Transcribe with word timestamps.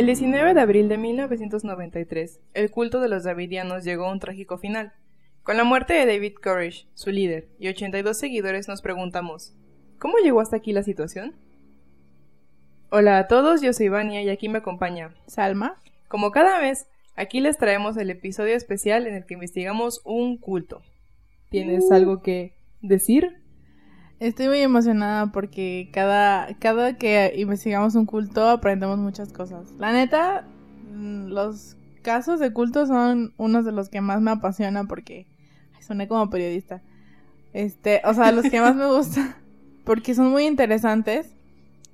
El 0.00 0.06
19 0.06 0.54
de 0.54 0.60
abril 0.62 0.88
de 0.88 0.96
1993, 0.96 2.40
el 2.54 2.70
culto 2.70 3.00
de 3.00 3.10
los 3.10 3.24
Davidianos 3.24 3.84
llegó 3.84 4.06
a 4.06 4.12
un 4.12 4.18
trágico 4.18 4.56
final. 4.56 4.94
Con 5.42 5.58
la 5.58 5.64
muerte 5.64 5.92
de 5.92 6.06
David 6.06 6.36
Koresh, 6.42 6.88
su 6.94 7.10
líder, 7.10 7.48
y 7.58 7.68
82 7.68 8.16
seguidores 8.16 8.66
nos 8.66 8.80
preguntamos, 8.80 9.52
¿cómo 9.98 10.14
llegó 10.24 10.40
hasta 10.40 10.56
aquí 10.56 10.72
la 10.72 10.84
situación? 10.84 11.34
Hola 12.88 13.18
a 13.18 13.28
todos, 13.28 13.60
yo 13.60 13.74
soy 13.74 13.90
Vania 13.90 14.22
y 14.22 14.30
aquí 14.30 14.48
me 14.48 14.56
acompaña 14.56 15.14
Salma. 15.26 15.78
Como 16.08 16.30
cada 16.30 16.58
vez, 16.60 16.86
aquí 17.14 17.40
les 17.40 17.58
traemos 17.58 17.98
el 17.98 18.08
episodio 18.08 18.56
especial 18.56 19.06
en 19.06 19.16
el 19.16 19.26
que 19.26 19.34
investigamos 19.34 20.00
un 20.06 20.38
culto. 20.38 20.80
¿Tienes 21.50 21.84
Uh. 21.90 21.92
algo 21.92 22.22
que 22.22 22.54
decir? 22.80 23.36
Estoy 24.20 24.48
muy 24.48 24.58
emocionada 24.58 25.32
porque 25.32 25.88
cada, 25.94 26.54
cada 26.58 26.98
que 26.98 27.32
investigamos 27.38 27.94
un 27.94 28.04
culto 28.04 28.46
aprendemos 28.50 28.98
muchas 28.98 29.32
cosas. 29.32 29.72
La 29.78 29.94
neta, 29.94 30.46
mm, 30.92 31.28
los 31.28 31.78
casos 32.02 32.38
de 32.38 32.52
culto 32.52 32.86
son 32.86 33.32
unos 33.38 33.64
de 33.64 33.72
los 33.72 33.88
que 33.88 34.02
más 34.02 34.20
me 34.20 34.30
apasionan 34.30 34.88
porque 34.88 35.26
ay, 35.74 35.82
soné 35.82 36.06
como 36.06 36.28
periodista. 36.28 36.82
Este, 37.54 38.02
o 38.04 38.12
sea, 38.12 38.30
los 38.30 38.44
que 38.50 38.60
más 38.60 38.76
me 38.76 38.86
gustan 38.94 39.34
porque 39.84 40.14
son 40.14 40.28
muy 40.30 40.44
interesantes 40.44 41.34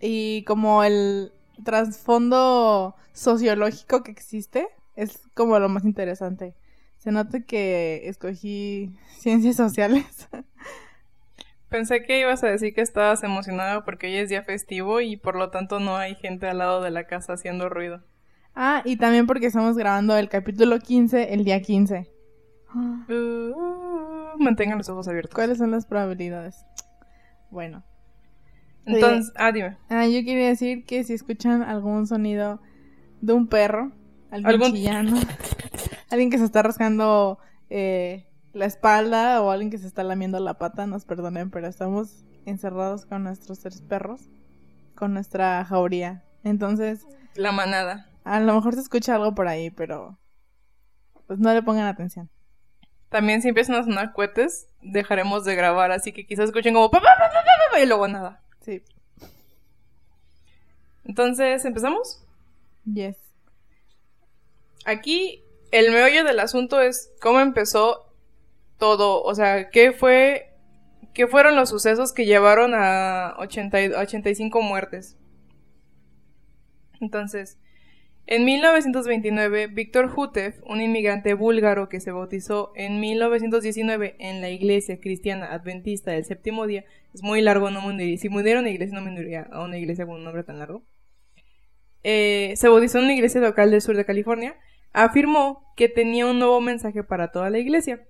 y 0.00 0.42
como 0.48 0.82
el 0.82 1.32
trasfondo 1.62 2.96
sociológico 3.12 4.02
que 4.02 4.10
existe 4.10 4.66
es 4.96 5.20
como 5.34 5.60
lo 5.60 5.68
más 5.68 5.84
interesante. 5.84 6.56
Se 6.98 7.12
nota 7.12 7.38
que 7.42 8.08
escogí 8.08 8.96
ciencias 9.16 9.54
sociales. 9.54 10.28
Pensé 11.68 12.02
que 12.04 12.20
ibas 12.20 12.44
a 12.44 12.48
decir 12.48 12.74
que 12.74 12.80
estabas 12.80 13.22
emocionada 13.24 13.84
porque 13.84 14.06
hoy 14.06 14.16
es 14.16 14.28
día 14.28 14.42
festivo 14.42 15.00
y 15.00 15.16
por 15.16 15.34
lo 15.36 15.50
tanto 15.50 15.80
no 15.80 15.96
hay 15.96 16.14
gente 16.14 16.46
al 16.48 16.58
lado 16.58 16.80
de 16.80 16.90
la 16.90 17.04
casa 17.06 17.32
haciendo 17.34 17.68
ruido. 17.68 18.02
Ah, 18.54 18.82
y 18.84 18.96
también 18.96 19.26
porque 19.26 19.46
estamos 19.46 19.76
grabando 19.76 20.16
el 20.16 20.28
capítulo 20.28 20.78
15 20.78 21.34
el 21.34 21.44
día 21.44 21.60
15. 21.62 22.10
Uh, 23.08 24.38
mantengan 24.38 24.76
los 24.78 24.88
ojos 24.90 25.08
abiertos. 25.08 25.34
¿Cuáles 25.34 25.56
son 25.58 25.70
las 25.70 25.86
probabilidades? 25.86 26.66
Bueno. 27.50 27.82
Entonces, 28.84 29.32
ah, 29.36 29.50
dime. 29.50 29.76
Ah, 29.88 30.06
yo 30.06 30.22
quería 30.24 30.48
decir 30.48 30.84
que 30.84 31.02
si 31.04 31.14
escuchan 31.14 31.62
algún 31.62 32.06
sonido 32.06 32.60
de 33.22 33.32
un 33.32 33.46
perro, 33.48 33.92
alguien 34.30 34.46
¿Algún- 34.46 34.72
chillando, 34.72 35.16
alguien 36.10 36.30
que 36.30 36.36
se 36.38 36.44
está 36.44 36.62
rascando 36.62 37.38
eh, 37.70 38.26
la 38.56 38.64
espalda 38.64 39.42
o 39.42 39.50
alguien 39.50 39.70
que 39.70 39.78
se 39.78 39.86
está 39.86 40.02
lamiendo 40.02 40.40
la 40.40 40.54
pata, 40.54 40.86
nos 40.86 41.04
perdonen, 41.04 41.50
pero 41.50 41.66
estamos 41.66 42.24
encerrados 42.46 43.04
con 43.04 43.22
nuestros 43.22 43.60
tres 43.60 43.82
perros, 43.82 44.22
con 44.94 45.12
nuestra 45.12 45.64
jauría. 45.66 46.24
Entonces, 46.42 47.06
La 47.34 47.52
manada. 47.52 48.08
a 48.24 48.40
lo 48.40 48.54
mejor 48.54 48.74
se 48.74 48.80
escucha 48.80 49.14
algo 49.14 49.34
por 49.34 49.46
ahí, 49.46 49.70
pero 49.70 50.18
pues 51.26 51.38
no 51.38 51.52
le 51.52 51.62
pongan 51.62 51.86
atención. 51.86 52.30
También 53.10 53.42
si 53.42 53.48
empiezan 53.48 53.76
a 53.76 53.84
sonar 53.84 54.12
cohetes, 54.14 54.68
dejaremos 54.80 55.44
de 55.44 55.54
grabar, 55.54 55.92
así 55.92 56.12
que 56.12 56.26
quizás 56.26 56.46
escuchen 56.46 56.72
como 56.74 56.90
pa, 56.90 57.00
pa, 57.00 57.08
pa, 57.18 57.28
pa, 57.28 57.40
pa, 57.42 57.72
pa, 57.72 57.80
y 57.80 57.86
luego 57.86 58.08
nada. 58.08 58.40
Sí. 58.60 58.82
Entonces, 61.04 61.64
¿empezamos? 61.64 62.24
Yes. 62.84 63.16
Aquí 64.86 65.42
el 65.72 65.90
meollo 65.92 66.24
del 66.24 66.40
asunto 66.40 66.80
es 66.80 67.12
cómo 67.20 67.40
empezó 67.40 68.05
todo, 68.78 69.22
o 69.22 69.34
sea, 69.34 69.70
qué 69.70 69.92
fue, 69.92 70.52
qué 71.14 71.26
fueron 71.26 71.56
los 71.56 71.70
sucesos 71.70 72.12
que 72.12 72.26
llevaron 72.26 72.72
a 72.74 73.34
80 73.38 73.82
y- 73.82 73.92
a 73.92 74.00
85 74.00 74.62
muertes. 74.62 75.16
Entonces, 77.00 77.58
en 78.26 78.44
1929, 78.44 79.68
Víctor 79.68 80.12
Hutev, 80.16 80.62
un 80.66 80.80
inmigrante 80.80 81.34
búlgaro 81.34 81.88
que 81.88 82.00
se 82.00 82.12
bautizó 82.12 82.72
en 82.76 83.00
1919 83.00 84.16
en 84.18 84.40
la 84.40 84.50
iglesia 84.50 85.00
cristiana 85.00 85.52
adventista 85.52 86.12
del 86.12 86.24
séptimo 86.24 86.66
día, 86.66 86.84
es 87.14 87.22
muy 87.22 87.42
largo, 87.42 87.70
no 87.70 87.82
me 87.82 88.18
si 88.18 88.28
me 88.30 88.42
una 88.58 88.70
iglesia 88.70 88.98
no 89.00 89.02
me 89.04 89.36
a 89.50 89.64
una 89.64 89.78
iglesia 89.78 90.06
con 90.06 90.16
un 90.16 90.24
nombre 90.24 90.44
tan 90.44 90.58
largo, 90.58 90.84
eh, 92.02 92.54
se 92.56 92.68
bautizó 92.68 92.98
en 92.98 93.04
una 93.04 93.14
iglesia 93.14 93.40
local 93.40 93.70
del 93.70 93.80
sur 93.82 93.96
de 93.96 94.04
California, 94.04 94.54
afirmó 94.92 95.72
que 95.76 95.88
tenía 95.88 96.26
un 96.26 96.38
nuevo 96.38 96.60
mensaje 96.60 97.02
para 97.02 97.32
toda 97.32 97.50
la 97.50 97.58
iglesia. 97.58 98.06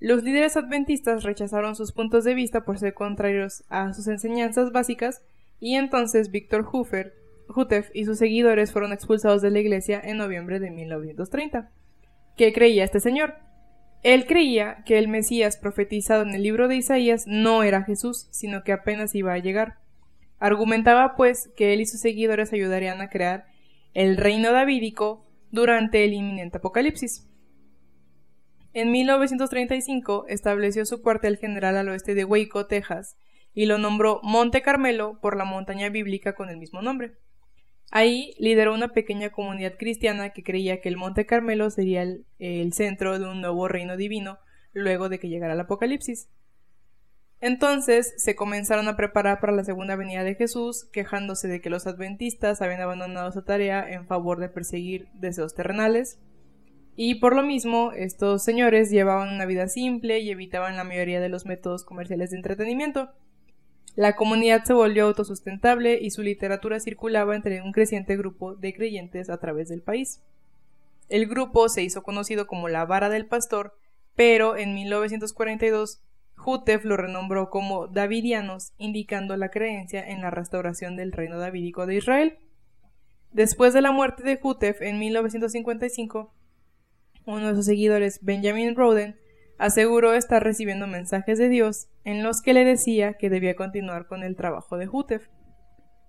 Los 0.00 0.22
líderes 0.22 0.56
adventistas 0.56 1.24
rechazaron 1.24 1.76
sus 1.76 1.92
puntos 1.92 2.24
de 2.24 2.32
vista 2.32 2.64
por 2.64 2.78
ser 2.78 2.94
contrarios 2.94 3.64
a 3.68 3.92
sus 3.92 4.08
enseñanzas 4.08 4.72
básicas 4.72 5.22
y 5.60 5.74
entonces 5.74 6.30
Víctor 6.30 6.66
Hufer, 6.72 7.12
Hutev 7.54 7.90
y 7.92 8.06
sus 8.06 8.16
seguidores 8.16 8.72
fueron 8.72 8.94
expulsados 8.94 9.42
de 9.42 9.50
la 9.50 9.58
iglesia 9.58 10.00
en 10.02 10.16
noviembre 10.16 10.58
de 10.58 10.70
1930. 10.70 11.70
¿Qué 12.34 12.54
creía 12.54 12.84
este 12.84 12.98
señor? 12.98 13.34
Él 14.02 14.26
creía 14.26 14.82
que 14.86 14.96
el 14.96 15.08
Mesías 15.08 15.58
profetizado 15.58 16.22
en 16.22 16.34
el 16.34 16.42
libro 16.42 16.66
de 16.66 16.76
Isaías 16.76 17.24
no 17.26 17.62
era 17.62 17.82
Jesús, 17.82 18.28
sino 18.30 18.64
que 18.64 18.72
apenas 18.72 19.14
iba 19.14 19.34
a 19.34 19.38
llegar. 19.38 19.80
Argumentaba 20.38 21.14
pues 21.14 21.50
que 21.54 21.74
él 21.74 21.82
y 21.82 21.86
sus 21.86 22.00
seguidores 22.00 22.54
ayudarían 22.54 23.02
a 23.02 23.10
crear 23.10 23.48
el 23.92 24.16
reino 24.16 24.52
davídico 24.52 25.26
durante 25.50 26.04
el 26.04 26.14
inminente 26.14 26.56
apocalipsis. 26.56 27.29
En 28.72 28.92
1935 28.92 30.26
estableció 30.28 30.86
su 30.86 31.02
cuartel 31.02 31.38
general 31.38 31.76
al 31.76 31.88
oeste 31.88 32.14
de 32.14 32.24
Waco, 32.24 32.66
Texas, 32.66 33.16
y 33.52 33.66
lo 33.66 33.78
nombró 33.78 34.20
Monte 34.22 34.62
Carmelo 34.62 35.18
por 35.20 35.36
la 35.36 35.44
montaña 35.44 35.88
bíblica 35.88 36.34
con 36.34 36.50
el 36.50 36.56
mismo 36.56 36.80
nombre. 36.80 37.14
Ahí 37.90 38.34
lideró 38.38 38.72
una 38.72 38.88
pequeña 38.88 39.30
comunidad 39.30 39.74
cristiana 39.76 40.30
que 40.30 40.44
creía 40.44 40.80
que 40.80 40.88
el 40.88 40.96
Monte 40.96 41.26
Carmelo 41.26 41.70
sería 41.70 42.02
el, 42.02 42.24
el 42.38 42.72
centro 42.72 43.18
de 43.18 43.26
un 43.26 43.40
nuevo 43.40 43.66
reino 43.66 43.96
divino 43.96 44.38
luego 44.72 45.08
de 45.08 45.18
que 45.18 45.28
llegara 45.28 45.54
el 45.54 45.60
apocalipsis. 45.60 46.28
Entonces 47.40 48.14
se 48.18 48.36
comenzaron 48.36 48.86
a 48.86 48.96
preparar 48.96 49.40
para 49.40 49.52
la 49.52 49.64
segunda 49.64 49.96
venida 49.96 50.22
de 50.22 50.34
Jesús, 50.36 50.84
quejándose 50.92 51.48
de 51.48 51.60
que 51.60 51.70
los 51.70 51.86
adventistas 51.86 52.62
habían 52.62 52.82
abandonado 52.82 53.32
su 53.32 53.42
tarea 53.42 53.90
en 53.90 54.06
favor 54.06 54.38
de 54.38 54.50
perseguir 54.50 55.08
deseos 55.14 55.54
terrenales. 55.54 56.20
Y 57.02 57.14
por 57.14 57.34
lo 57.34 57.42
mismo, 57.42 57.92
estos 57.92 58.44
señores 58.44 58.90
llevaban 58.90 59.32
una 59.34 59.46
vida 59.46 59.68
simple 59.68 60.18
y 60.18 60.30
evitaban 60.30 60.76
la 60.76 60.84
mayoría 60.84 61.18
de 61.18 61.30
los 61.30 61.46
métodos 61.46 61.82
comerciales 61.82 62.30
de 62.30 62.36
entretenimiento. 62.36 63.08
La 63.96 64.16
comunidad 64.16 64.64
se 64.64 64.74
volvió 64.74 65.06
autosustentable 65.06 65.98
y 65.98 66.10
su 66.10 66.20
literatura 66.20 66.78
circulaba 66.78 67.34
entre 67.34 67.62
un 67.62 67.72
creciente 67.72 68.18
grupo 68.18 68.54
de 68.54 68.74
creyentes 68.74 69.30
a 69.30 69.38
través 69.38 69.70
del 69.70 69.80
país. 69.80 70.20
El 71.08 71.26
grupo 71.26 71.70
se 71.70 71.82
hizo 71.82 72.02
conocido 72.02 72.46
como 72.46 72.68
la 72.68 72.84
Vara 72.84 73.08
del 73.08 73.24
Pastor, 73.24 73.78
pero 74.14 74.58
en 74.58 74.74
1942 74.74 76.02
Hutev 76.44 76.84
lo 76.84 76.98
renombró 76.98 77.48
como 77.48 77.86
Davidianos, 77.86 78.74
indicando 78.76 79.38
la 79.38 79.50
creencia 79.50 80.06
en 80.06 80.20
la 80.20 80.28
restauración 80.28 80.96
del 80.96 81.12
reino 81.12 81.38
davídico 81.38 81.86
de 81.86 81.94
Israel. 81.94 82.38
Después 83.32 83.72
de 83.72 83.80
la 83.80 83.90
muerte 83.90 84.22
de 84.22 84.38
Hutev 84.42 84.82
en 84.82 84.98
1955, 84.98 86.34
uno 87.26 87.48
de 87.48 87.54
sus 87.54 87.66
seguidores, 87.66 88.18
Benjamin 88.22 88.74
Roden, 88.74 89.16
aseguró 89.58 90.14
estar 90.14 90.42
recibiendo 90.42 90.86
mensajes 90.86 91.38
de 91.38 91.48
Dios 91.48 91.88
en 92.04 92.22
los 92.22 92.40
que 92.40 92.54
le 92.54 92.64
decía 92.64 93.14
que 93.14 93.28
debía 93.28 93.54
continuar 93.54 94.06
con 94.06 94.22
el 94.22 94.34
trabajo 94.34 94.78
de 94.78 94.88
Hutev. 94.88 95.28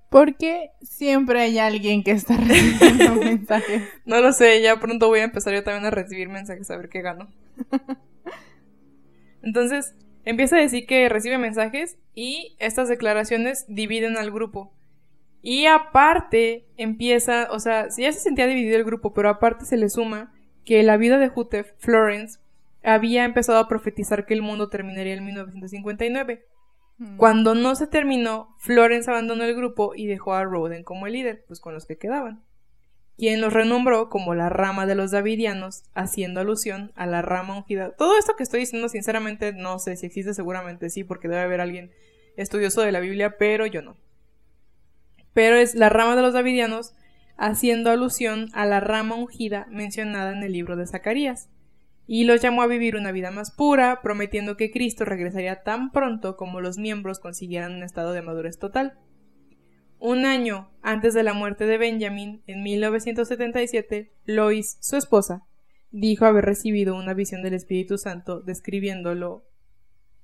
Porque 0.10 0.72
siempre 0.82 1.42
hay 1.42 1.60
alguien 1.60 2.04
que 2.04 2.12
está 2.12 2.36
recibiendo 2.38 3.16
mensajes. 3.16 3.84
No 4.06 4.22
lo 4.22 4.32
sé, 4.34 4.62
ya 4.62 4.80
pronto 4.80 5.08
voy 5.08 5.20
a 5.20 5.26
empezar 5.26 5.54
yo 5.54 5.64
también 5.64 5.86
a 5.86 5.92
recibir 5.92 6.30
mensajes 6.30 6.70
a 6.72 6.78
ver 6.78 6.90
qué 6.90 7.02
gano. 7.02 7.28
Entonces, 9.42 9.96
empieza 10.24 10.56
a 10.56 10.60
decir 10.60 10.86
que 10.86 11.10
recibe 11.10 11.38
mensajes 11.38 11.98
y 12.14 12.56
estas 12.60 12.90
declaraciones 12.90 13.66
dividen 13.68 14.18
al 14.18 14.32
grupo. 14.32 14.74
Y 15.42 15.66
aparte 15.66 16.68
empieza, 16.78 17.48
o 17.52 17.60
sea, 17.60 17.90
si 17.90 18.04
ya 18.04 18.14
se 18.14 18.20
sentía 18.20 18.46
dividido 18.46 18.78
el 18.78 18.84
grupo, 18.84 19.14
pero 19.14 19.30
aparte 19.30 19.66
se 19.66 19.78
le 19.78 19.90
suma 19.90 20.34
que 20.66 20.84
la 20.84 20.98
vida 20.98 21.18
de 21.18 21.32
Hutev, 21.34 21.74
Florence, 21.78 22.40
había 22.84 23.26
empezado 23.26 23.60
a 23.60 23.68
profetizar 23.68 24.26
que 24.26 24.34
el 24.34 24.42
mundo 24.42 24.70
terminaría 24.70 25.14
en 25.14 25.26
1959. 25.26 26.46
Cuando 27.18 27.56
no 27.56 27.76
se 27.76 27.88
terminó, 27.88 28.56
Florence 28.60 29.10
abandonó 29.10 29.44
el 29.44 29.56
grupo 29.56 29.94
y 29.96 30.06
dejó 30.06 30.36
a 30.36 30.44
Roden 30.44 30.84
como 30.84 31.08
el 31.08 31.14
líder, 31.14 31.44
pues 31.48 31.60
con 31.60 31.74
los 31.74 31.88
que 31.88 31.98
quedaban, 31.98 32.44
quien 33.18 33.42
los 33.42 33.54
renombró 33.54 34.08
como 34.08 34.36
la 34.36 34.50
rama 34.50 34.86
de 34.86 34.94
los 34.94 35.10
Davidianos, 35.10 35.84
haciendo 35.96 36.42
alusión 36.42 36.92
a 36.96 37.08
la 37.08 37.24
rama 37.24 37.58
ungida. 37.58 37.92
Todo 37.96 38.20
esto 38.20 38.36
que 38.36 38.44
estoy 38.44 38.60
diciendo, 38.60 38.88
sinceramente, 38.88 39.52
no 39.52 39.80
sé 39.80 39.98
si 39.98 40.06
existe, 40.06 40.36
seguramente 40.36 40.92
sí, 40.92 41.04
porque 41.04 41.28
debe 41.28 41.42
haber 41.42 41.60
alguien 41.60 41.92
estudioso 42.38 42.82
de 42.82 42.92
la 42.92 43.00
Biblia, 43.00 43.36
pero 43.40 43.66
yo 43.66 43.82
no. 43.82 43.98
Pero 45.34 45.56
es 45.56 45.74
la 45.74 45.90
rama 45.90 46.16
de 46.16 46.22
los 46.22 46.34
Davidianos, 46.34 46.94
haciendo 47.42 47.90
alusión 47.90 48.50
a 48.54 48.68
la 48.68 48.80
rama 48.80 49.16
ungida 49.16 49.66
mencionada 49.72 50.32
en 50.32 50.44
el 50.44 50.54
libro 50.54 50.76
de 50.76 50.86
Zacarías 50.86 51.50
y 52.06 52.26
los 52.26 52.40
llamó 52.40 52.62
a 52.62 52.68
vivir 52.68 52.96
una 52.96 53.12
vida 53.12 53.32
más 53.32 53.50
pura, 53.50 54.02
prometiendo 54.04 54.58
que 54.58 54.70
Cristo 54.70 55.06
regresaría 55.06 55.64
tan 55.64 55.92
pronto 55.92 56.38
como 56.38 56.62
los 56.62 56.78
miembros 56.78 57.20
consiguieran 57.20 57.74
un 57.74 57.82
estado 57.82 58.14
de 58.14 58.22
madurez 58.22 58.60
total. 58.60 59.00
Un 59.98 60.26
año 60.26 60.70
antes 60.84 61.16
de 61.16 61.24
la 61.24 61.34
muerte 61.34 61.66
de 61.66 61.80
Benjamin, 61.80 62.44
en 62.46 62.62
1977, 62.62 64.12
Lois, 64.26 64.78
su 64.80 64.96
esposa, 64.96 65.44
dijo 65.90 66.26
haber 66.26 66.46
recibido 66.46 66.96
una 66.96 67.16
visión 67.16 67.42
del 67.42 67.56
Espíritu 67.56 67.98
Santo 67.98 68.42
describiéndolo 68.42 69.46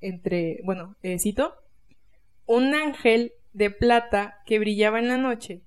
entre, 0.02 0.62
bueno, 0.66 0.96
eh, 1.02 1.18
cito, 1.18 1.56
un 2.46 2.75
ángel 2.75 3.34
de 3.54 3.72
plata 3.72 4.38
que 4.46 4.60
brillaba 4.60 5.00
en 5.00 5.08
la 5.08 5.18
noche. 5.18 5.64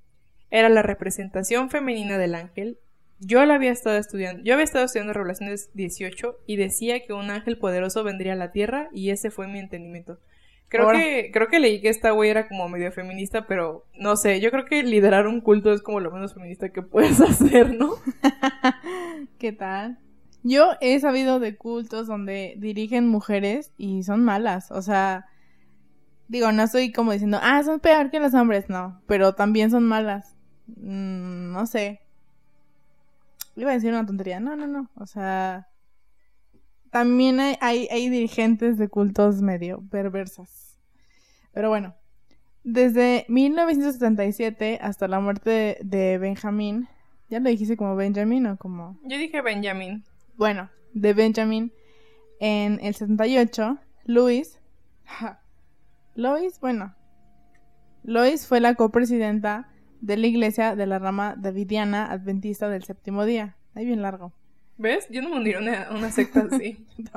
Era 0.51 0.69
la 0.69 0.83
representación 0.83 1.71
femenina 1.71 2.19
del 2.19 2.35
ángel. 2.35 2.79
Yo 3.21 3.45
la 3.45 3.55
había 3.55 3.71
estado 3.71 3.99
estudiando, 3.99 4.43
yo 4.43 4.55
había 4.55 4.65
estado 4.65 4.85
estudiando 4.85 5.13
Revelaciones 5.13 5.71
18 5.75 6.39
y 6.47 6.57
decía 6.57 7.05
que 7.05 7.13
un 7.13 7.31
ángel 7.31 7.59
poderoso 7.59 8.03
vendría 8.03 8.33
a 8.33 8.37
la 8.37 8.51
tierra 8.51 8.89
y 8.93 9.11
ese 9.11 9.31
fue 9.31 9.47
mi 9.47 9.59
entendimiento. 9.59 10.19
Creo 10.71 10.89
que, 10.93 11.31
creo 11.33 11.49
que 11.49 11.59
leí 11.59 11.81
que 11.81 11.89
esta 11.89 12.13
güey 12.13 12.31
era 12.31 12.47
como 12.47 12.69
medio 12.69 12.93
feminista, 12.93 13.47
pero 13.47 13.85
no 13.99 14.15
sé, 14.17 14.41
yo 14.41 14.53
creo 14.53 14.65
que 14.65 14.85
liderar 14.85 15.27
un 15.27 15.41
culto 15.41 15.73
es 15.73 15.83
como 15.83 15.99
lo 15.99 16.13
menos 16.13 16.33
feminista 16.33 16.69
que 16.69 16.81
puedes 16.81 17.21
hacer, 17.21 17.75
¿no? 17.75 17.95
¿Qué 19.39 19.53
tal? 19.53 19.99
Yo 20.45 20.71
he 20.81 20.99
sabido 21.01 21.41
de 21.41 21.57
cultos 21.57 22.07
donde 22.07 22.55
dirigen 22.57 23.09
mujeres 23.09 23.73
y 23.77 24.05
son 24.05 24.25
malas, 24.25 24.71
o 24.71 24.81
sea, 24.81 25.27
digo, 26.29 26.53
no 26.53 26.63
estoy 26.63 26.93
como 26.93 27.13
diciendo, 27.13 27.41
ah, 27.43 27.63
son 27.65 27.81
peor 27.81 28.11
que 28.11 28.21
los 28.21 28.33
hombres, 28.33 28.69
no, 28.69 29.03
pero 29.07 29.35
también 29.35 29.71
son 29.71 29.83
malas. 29.83 30.37
Mm, 30.77 31.53
no 31.53 31.67
sé. 31.67 32.01
Iba 33.57 33.71
a 33.71 33.75
decir 33.75 33.91
una 33.91 34.07
tontería, 34.07 34.41
no, 34.41 34.57
no, 34.57 34.67
no, 34.67 34.91
o 34.95 35.07
sea, 35.07 35.69
también 36.91 37.41
hay, 37.41 37.89
hay, 37.91 38.09
dirigentes 38.09 38.79
de 38.79 38.89
cultos 38.89 39.43
medio 39.43 39.83
perversas. 39.91 40.79
Pero 41.53 41.69
bueno, 41.69 41.95
desde 42.65 43.27
1977 43.29 44.79
hasta 44.81 45.09
la 45.09 45.21
muerte 45.21 45.79
de, 45.83 46.19
Benjamín, 46.19 46.89
¿ya 47.29 47.41
lo 47.41 47.51
dijiste 47.51 47.77
como 47.77 47.97
Benjamin 47.97 48.47
o 48.47 48.57
como...? 48.57 48.99
Yo 49.05 49.19
dije 49.19 49.43
Benjamin. 49.43 50.05
Bueno, 50.37 50.71
de 50.95 51.13
Benjamin, 51.13 51.73
en 52.39 52.79
el 52.83 52.95
78, 52.95 53.79
Luis... 54.05 54.61
Lois, 56.15 56.59
bueno, 56.61 56.95
Lois 58.03 58.47
fue 58.47 58.61
la 58.61 58.75
copresidenta 58.75 59.70
de 60.01 60.17
la 60.17 60.27
iglesia 60.27 60.77
de 60.77 60.87
la 60.87 60.99
rama 60.99 61.35
davidiana 61.37 62.11
adventista 62.11 62.69
del 62.69 62.85
séptimo 62.85 63.25
día. 63.25 63.57
Ahí 63.75 63.87
bien 63.87 64.03
largo. 64.03 64.33
¿Ves? 64.79 65.07
Yo 65.11 65.23
no 65.23 65.31
me 65.31 65.37
uniría 65.37 65.59
una, 65.59 65.89
una 65.91 66.11
secta 66.11 66.49
así. 66.51 66.87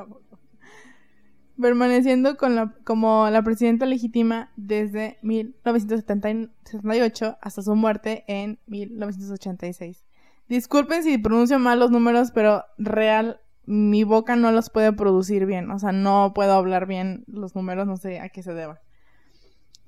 Permaneciendo 1.60 2.36
con 2.36 2.56
la, 2.56 2.74
como 2.84 3.28
la 3.30 3.42
presidenta 3.42 3.86
legítima 3.86 4.50
desde 4.56 5.18
1978 5.22 7.38
hasta 7.40 7.62
su 7.62 7.74
muerte 7.74 8.24
en 8.26 8.58
1986. 8.66 10.04
Disculpen 10.48 11.02
si 11.02 11.16
pronuncio 11.16 11.58
mal 11.58 11.78
los 11.78 11.90
números, 11.90 12.32
pero 12.32 12.64
real, 12.76 13.40
mi 13.64 14.04
boca 14.04 14.36
no 14.36 14.52
los 14.52 14.68
puede 14.68 14.92
producir 14.92 15.46
bien. 15.46 15.70
O 15.70 15.78
sea, 15.78 15.92
no 15.92 16.32
puedo 16.34 16.52
hablar 16.52 16.86
bien 16.86 17.24
los 17.26 17.54
números, 17.54 17.86
no 17.86 17.96
sé 17.96 18.20
a 18.20 18.28
qué 18.28 18.42
se 18.42 18.52
deba. 18.52 18.82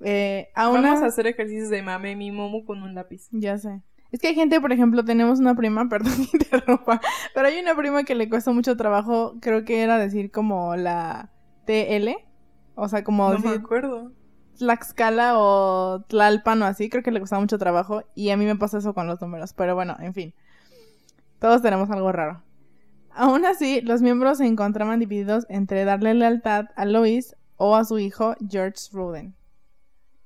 Eh, 0.01 0.49
Vamos 0.55 1.01
a 1.01 1.07
hacer 1.07 1.27
ejercicios 1.27 1.69
de 1.69 1.81
mame 1.81 2.15
mi 2.15 2.31
momo 2.31 2.65
con 2.65 2.83
un 2.83 2.93
lápiz. 2.95 3.27
Ya 3.31 3.57
sé. 3.57 3.81
Es 4.11 4.21
que 4.21 4.29
hay 4.29 4.35
gente, 4.35 4.61
por 4.61 4.71
ejemplo, 4.71 5.03
tenemos 5.03 5.39
una 5.39 5.55
prima, 5.55 5.89
perdón 5.89 6.13
que 6.15 6.37
interrumpa, 6.37 7.01
pero 7.33 7.47
hay 7.47 7.59
una 7.59 7.75
prima 7.75 8.03
que 8.03 8.15
le 8.15 8.29
cuesta 8.29 8.51
mucho 8.51 8.77
trabajo, 8.77 9.35
creo 9.41 9.65
que 9.65 9.81
era 9.81 9.97
decir 9.97 10.31
como 10.31 10.75
la 10.75 11.31
TL, 11.65 12.15
o 12.75 12.87
sea, 12.87 13.03
como 13.03 13.33
no 13.33 13.39
me 13.39 13.49
acuerdo. 13.49 14.11
Tlaxcala 14.57 15.33
o 15.37 16.03
Tlalpan 16.07 16.61
o 16.63 16.65
así, 16.65 16.89
creo 16.89 17.03
que 17.03 17.11
le 17.11 17.19
cuesta 17.19 17.39
mucho 17.39 17.59
trabajo 17.59 18.03
y 18.15 18.29
a 18.29 18.37
mí 18.37 18.45
me 18.45 18.55
pasa 18.55 18.79
eso 18.79 18.93
con 18.93 19.07
los 19.07 19.21
números, 19.21 19.53
pero 19.53 19.75
bueno, 19.75 19.95
en 19.99 20.13
fin. 20.13 20.33
Todos 21.39 21.61
tenemos 21.61 21.91
algo 21.91 22.11
raro. 22.11 22.41
Aún 23.11 23.45
así, 23.45 23.81
los 23.81 24.01
miembros 24.01 24.39
se 24.39 24.45
encontraban 24.45 24.99
divididos 24.99 25.45
entre 25.49 25.85
darle 25.85 26.13
lealtad 26.13 26.65
a 26.75 26.85
Lois 26.85 27.35
o 27.55 27.75
a 27.75 27.83
su 27.83 27.99
hijo 27.99 28.35
George 28.49 28.77
Roden. 28.91 29.35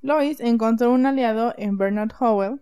Lois 0.01 0.39
encontró 0.39 0.91
un 0.91 1.05
aliado 1.05 1.53
en 1.57 1.77
Bernard 1.77 2.11
Howell, 2.19 2.61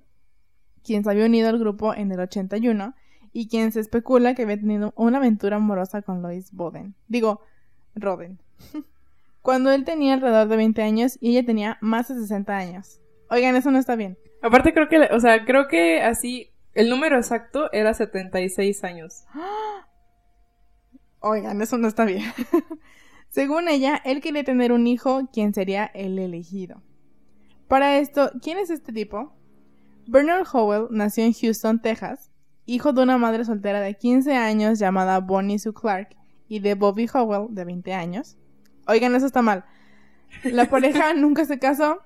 quien 0.83 1.03
se 1.03 1.09
había 1.09 1.25
unido 1.25 1.50
al 1.50 1.59
grupo 1.59 1.94
en 1.94 2.12
el 2.12 2.19
81 2.19 2.94
y 3.31 3.47
quien 3.47 3.71
se 3.71 3.80
especula 3.80 4.36
que 4.36 4.44
había 4.44 4.59
tenido 4.59 4.94
una 4.95 5.19
aventura 5.19 5.57
amorosa 5.57 6.01
con 6.01 6.21
Lois 6.21 6.51
Boden. 6.51 6.95
Digo, 7.07 7.41
Roden. 7.95 8.39
Cuando 9.41 9.71
él 9.71 9.86
tenía 9.86 10.15
alrededor 10.15 10.47
de 10.47 10.57
20 10.57 10.81
años 10.81 11.18
y 11.21 11.31
ella 11.31 11.45
tenía 11.45 11.77
más 11.81 12.09
de 12.09 12.15
60 12.15 12.56
años. 12.56 13.00
Oigan, 13.30 13.56
eso 13.56 13.71
no 13.71 13.80
está 13.80 13.95
bien. 13.95 14.18
Aparte 14.42 14.74
creo 14.74 14.89
que, 14.89 15.00
o 15.00 15.19
sea, 15.19 15.45
creo 15.45 15.68
que 15.68 16.01
así, 16.01 16.51
el 16.74 16.89
número 16.89 17.18
exacto 17.18 17.71
era 17.71 17.94
76 17.94 18.83
años. 18.83 19.25
Oigan, 21.19 21.62
eso 21.62 21.77
no 21.77 21.88
está 21.88 22.06
bien. 22.06 22.25
Según 23.30 23.68
ella, 23.69 24.01
él 24.03 24.21
quería 24.21 24.44
tener 24.44 24.71
un 24.71 24.88
hijo, 24.88 25.30
quien 25.31 25.53
sería 25.53 25.85
el 25.85 26.18
elegido. 26.18 26.81
Para 27.69 28.00
esto, 28.00 28.31
¿quién 28.42 28.57
es 28.57 28.71
este 28.71 28.92
tipo? 28.92 29.31
Bernard 30.07 30.48
Howell 30.51 30.88
nació 30.89 31.24
en 31.24 31.33
Houston, 31.33 31.80
Texas, 31.80 32.31
hijo 32.66 32.94
de 32.94 33.04
una 33.04 33.19
madre 33.19 33.45
soltera 33.45 33.80
de 33.80 33.94
15 33.94 34.36
años 34.36 34.80
llamada 34.80 35.19
Bonnie 35.19 35.60
Sue 35.60 35.71
Clark 35.71 36.18
y 36.48 36.62
de 36.62 36.74
Bobby 36.74 37.07
Howell 37.13 37.54
de 37.54 37.66
20 37.66 37.94
años. 37.94 38.39
Oigan, 38.88 39.13
eso 39.13 39.27
está 39.27 39.44
mal. 39.44 39.66
La 40.44 40.68
pareja 40.68 41.13
nunca 41.16 41.45
se 41.45 41.60
casó 41.60 42.00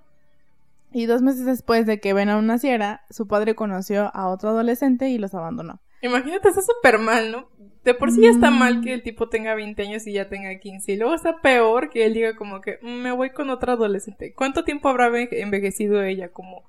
y 0.92 1.06
dos 1.06 1.22
meses 1.22 1.46
después 1.46 1.86
de 1.86 2.02
que 2.02 2.14
Venom 2.14 2.46
naciera, 2.46 3.06
su 3.10 3.30
padre 3.30 3.56
conoció 3.56 4.14
a 4.14 4.28
otro 4.28 4.50
adolescente 4.50 5.08
y 5.08 5.18
los 5.18 5.34
abandonó. 5.34 5.82
Imagínate, 6.02 6.50
está 6.50 6.62
súper 6.62 7.00
mal, 7.00 7.32
¿no? 7.32 7.48
De 7.84 7.94
por 7.94 8.12
sí 8.12 8.22
ya 8.22 8.30
está 8.30 8.50
mal 8.50 8.82
que 8.82 8.94
el 8.94 9.04
tipo 9.04 9.28
tenga 9.28 9.56
20 9.56 9.82
años 9.82 10.08
y 10.08 10.14
ya 10.14 10.30
tenga 10.30 10.58
15. 10.58 10.94
Y 10.94 10.98
luego 10.98 11.14
está 11.14 11.42
peor 11.42 11.90
que 11.90 12.06
él 12.06 12.14
diga 12.14 12.36
como 12.36 12.62
que 12.62 12.80
mm, 12.82 13.02
me 13.02 13.12
voy 13.12 13.32
con 13.32 13.50
otro 13.50 13.74
adolescente. 13.74 14.34
¿Cuánto 14.34 14.64
tiempo 14.64 14.88
habrá 14.88 15.12
envejecido 15.32 16.02
ella? 16.02 16.30
Como 16.30 16.64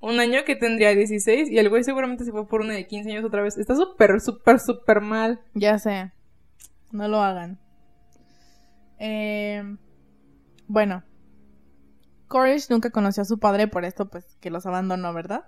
un 0.00 0.20
año 0.20 0.44
que 0.44 0.56
tendría 0.56 0.94
16 0.94 1.50
y 1.50 1.58
el 1.58 1.70
güey 1.70 1.84
seguramente 1.84 2.24
se 2.24 2.32
fue 2.32 2.46
por 2.46 2.60
una 2.60 2.74
de 2.74 2.86
15 2.86 3.10
años 3.10 3.24
otra 3.24 3.42
vez. 3.42 3.56
Está 3.56 3.74
súper, 3.74 4.20
súper, 4.20 4.60
súper 4.60 5.00
mal. 5.00 5.40
Ya 5.54 5.78
sé. 5.78 6.12
No 6.92 7.08
lo 7.08 7.22
hagan. 7.22 7.58
Eh, 8.98 9.62
bueno. 10.66 11.02
Courage 12.28 12.66
nunca 12.68 12.90
conoció 12.90 13.22
a 13.22 13.26
su 13.26 13.38
padre, 13.38 13.68
por 13.68 13.86
esto 13.86 14.10
pues 14.10 14.36
que 14.40 14.50
los 14.50 14.66
abandonó, 14.66 15.14
¿verdad? 15.14 15.46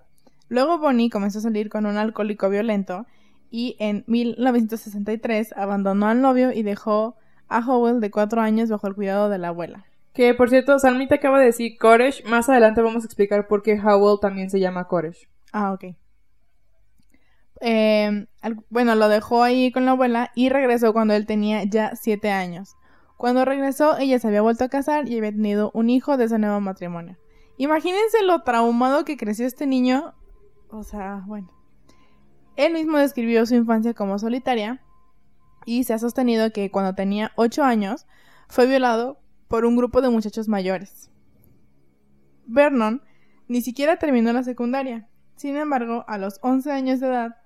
Luego 0.49 0.79
Bonnie 0.79 1.11
comenzó 1.11 1.41
a 1.41 1.43
salir 1.43 1.69
con 1.69 1.85
un 1.85 1.99
alcohólico 1.99 2.49
violento 2.49 3.07
y 3.51 3.77
en 3.79 4.05
1963 4.07 5.55
abandonó 5.57 6.07
al 6.07 6.21
novio 6.23 6.53
y 6.53 6.63
dejó 6.63 7.17
a 7.49 7.59
Howell 7.59 8.01
de 8.01 8.11
cuatro 8.11 8.41
años 8.41 8.71
bajo 8.71 8.87
el 8.87 8.95
cuidado 8.95 9.29
de 9.29 9.39
la 9.39 9.49
abuela. 9.49 9.85
Que 10.13 10.35
por 10.35 10.51
cierto, 10.51 10.79
Salmita 10.79 11.17
acaba 11.17 11.39
de 11.39 11.47
decir 11.47 11.77
Courage. 11.79 12.23
Más 12.25 12.49
adelante 12.49 12.83
vamos 12.83 13.03
a 13.05 13.07
explicar 13.07 13.47
por 13.47 13.63
qué 13.63 13.81
Howell 13.81 14.21
también 14.21 14.51
se 14.51 14.61
llama 14.61 14.87
Courage. 14.87 15.29
Ah, 15.53 15.73
ok. 15.73 15.97
Em, 17.61 18.27
bueno, 18.71 18.95
lo 18.95 19.09
dejó 19.09 19.43
ahí 19.43 19.71
con 19.71 19.85
la 19.85 19.93
abuela 19.93 20.31
y 20.35 20.49
regresó 20.49 20.93
cuando 20.93 21.15
él 21.15 21.27
tenía 21.27 21.65
ya 21.65 21.95
siete 21.95 22.31
años. 22.31 22.77
Cuando 23.17 23.45
regresó, 23.45 23.99
ella 23.99 24.19
se 24.19 24.29
había 24.29 24.41
vuelto 24.41 24.65
a 24.65 24.69
casar 24.69 25.07
y 25.09 25.19
había 25.19 25.33
tenido 25.33 25.71
un 25.75 25.91
hijo 25.91 26.17
de 26.17 26.25
ese 26.25 26.39
nuevo 26.39 26.61
matrimonio. 26.61 27.19
Imagínense 27.59 28.23
lo 28.23 28.43
traumado 28.43 29.05
que 29.05 29.19
creció 29.19 29.47
este 29.47 29.67
niño. 29.67 30.15
O 30.71 30.83
sea, 30.85 31.23
bueno. 31.27 31.60
Él 32.57 32.73
mismo 32.73 32.99
describió 32.99 33.47
su 33.47 33.55
infancia 33.55 33.95
como 33.95 34.19
solitaria 34.19 34.81
y 35.65 35.85
se 35.85 35.95
ha 35.95 35.99
sostenido 35.99 36.53
que 36.53 36.71
cuando 36.71 36.95
tenía 36.95 37.33
ocho 37.37 37.63
años 37.63 38.07
fue 38.49 38.67
violado 38.67 39.21
por 39.49 39.65
un 39.65 39.77
grupo 39.77 40.03
de 40.03 40.11
muchachos 40.11 40.49
mayores. 40.49 41.11
Vernon 42.47 43.03
ni 43.49 43.63
siquiera 43.63 43.97
terminó 43.97 44.33
la 44.33 44.45
secundaria. 44.45 45.09
Sin 45.35 45.57
embargo, 45.57 46.05
a 46.07 46.19
los 46.19 46.39
11 46.43 46.71
años 46.71 47.01
de 47.01 47.09
edad, 47.09 47.37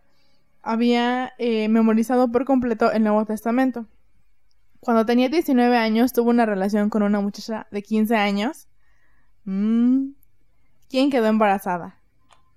había 0.63 1.33
eh, 1.39 1.69
memorizado 1.69 2.31
por 2.31 2.45
completo 2.45 2.93
el 2.93 3.05
Nuevo 3.05 3.25
Testamento. 3.25 3.87
Cuando 4.81 5.07
tenía 5.07 5.31
19 5.31 5.77
años, 5.77 6.13
tuvo 6.13 6.29
una 6.29 6.45
relación 6.45 6.91
con 6.91 7.03
una 7.03 7.21
muchacha 7.21 7.67
de 7.71 7.83
15 7.83 8.17
años, 8.17 8.69
mm, 9.45 10.09
quien 10.91 11.11
quedó 11.11 11.27
embarazada. 11.27 12.01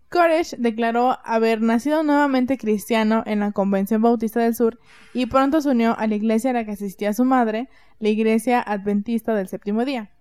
Koresh 0.10 0.56
declaró 0.58 1.18
haber 1.26 1.62
nacido 1.62 2.02
nuevamente 2.02 2.58
cristiano 2.58 3.24
en 3.26 3.42
la 3.42 3.52
Convención 3.52 4.02
Bautista 4.02 4.40
del 4.40 4.56
Sur 4.56 4.80
y 5.14 5.26
pronto 5.26 5.60
se 5.60 5.70
unió 5.70 5.98
a 5.98 6.08
la 6.08 6.16
iglesia 6.16 6.52
a 6.52 6.54
la 6.54 6.66
que 6.66 6.72
asistía 6.72 7.12
su 7.12 7.26
madre, 7.26 7.68
la 8.00 8.10
Iglesia 8.10 8.62
Adventista 8.62 9.36
del 9.36 9.50
Séptimo 9.50 9.84
Día. 9.84 10.12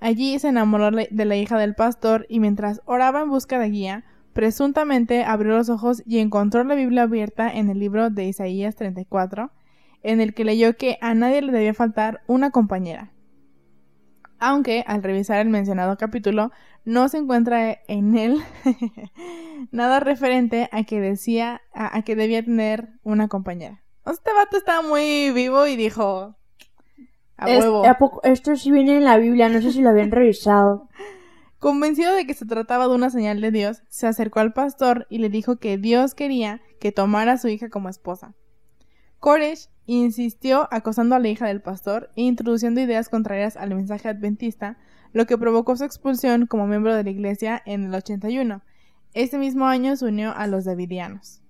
Allí 0.00 0.38
se 0.40 0.48
enamoró 0.48 0.90
de 0.90 1.24
la 1.24 1.36
hija 1.36 1.56
del 1.56 1.74
pastor 1.74 2.26
y 2.28 2.40
mientras 2.40 2.82
oraba 2.84 3.20
en 3.20 3.30
busca 3.30 3.60
de 3.60 3.70
guía, 3.70 4.04
presuntamente 4.32 5.24
abrió 5.24 5.56
los 5.56 5.68
ojos 5.68 6.02
y 6.04 6.18
encontró 6.18 6.64
la 6.64 6.74
Biblia 6.74 7.02
abierta 7.02 7.48
en 7.48 7.70
el 7.70 7.78
libro 7.78 8.10
de 8.10 8.24
Isaías 8.24 8.74
34, 8.74 9.52
en 10.02 10.20
el 10.20 10.34
que 10.34 10.44
leyó 10.44 10.76
que 10.76 10.98
a 11.00 11.14
nadie 11.14 11.42
le 11.42 11.52
debía 11.52 11.74
faltar 11.74 12.22
una 12.26 12.50
compañera. 12.50 13.12
Aunque 14.38 14.84
al 14.86 15.02
revisar 15.02 15.40
el 15.40 15.48
mencionado 15.48 15.96
capítulo 15.96 16.52
no 16.84 17.08
se 17.08 17.18
encuentra 17.18 17.78
en 17.88 18.16
él 18.16 18.42
nada 19.72 20.00
referente 20.00 20.68
a 20.72 20.84
que 20.84 21.00
decía 21.00 21.60
a, 21.74 22.02
que 22.02 22.16
debía 22.16 22.44
tener 22.44 22.88
una 23.02 23.28
compañera. 23.28 23.82
Este 24.06 24.32
vato 24.32 24.56
estaba 24.56 24.86
muy 24.86 25.30
vivo 25.32 25.66
y 25.66 25.76
dijo 25.76 26.36
a 27.36 27.46
huevo. 27.46 27.82
Esto 28.22 28.56
sí 28.56 28.70
viene 28.70 28.96
en 28.96 29.04
la 29.04 29.18
Biblia, 29.18 29.48
no 29.48 29.60
sé 29.60 29.72
si 29.72 29.82
lo 29.82 29.90
habían 29.90 30.10
revisado. 30.10 30.88
Convencido 31.58 32.14
de 32.14 32.24
que 32.24 32.34
se 32.34 32.46
trataba 32.46 32.86
de 32.86 32.94
una 32.94 33.10
señal 33.10 33.40
de 33.40 33.50
Dios, 33.50 33.82
se 33.88 34.06
acercó 34.06 34.38
al 34.38 34.52
pastor 34.52 35.08
y 35.10 35.18
le 35.18 35.28
dijo 35.28 35.56
que 35.56 35.76
Dios 35.76 36.14
quería 36.14 36.62
que 36.80 36.92
tomara 36.92 37.32
a 37.32 37.38
su 37.38 37.48
hija 37.48 37.68
como 37.68 37.88
esposa. 37.88 38.34
Koresh 39.20 39.68
insistió 39.86 40.68
acosando 40.70 41.16
a 41.16 41.18
la 41.18 41.28
hija 41.28 41.46
del 41.46 41.60
pastor 41.60 42.10
e 42.14 42.22
introduciendo 42.22 42.80
ideas 42.80 43.08
contrarias 43.08 43.56
al 43.56 43.74
mensaje 43.74 44.08
adventista, 44.08 44.78
lo 45.12 45.26
que 45.26 45.38
provocó 45.38 45.76
su 45.76 45.84
expulsión 45.84 46.46
como 46.46 46.66
miembro 46.66 46.94
de 46.94 47.04
la 47.04 47.10
iglesia 47.10 47.62
en 47.64 47.84
el 47.84 47.94
81. 47.94 48.62
Ese 49.14 49.38
mismo 49.38 49.66
año 49.66 49.96
se 49.96 50.04
unió 50.04 50.32
a 50.36 50.46
los 50.46 50.64
davidianos. 50.64 51.42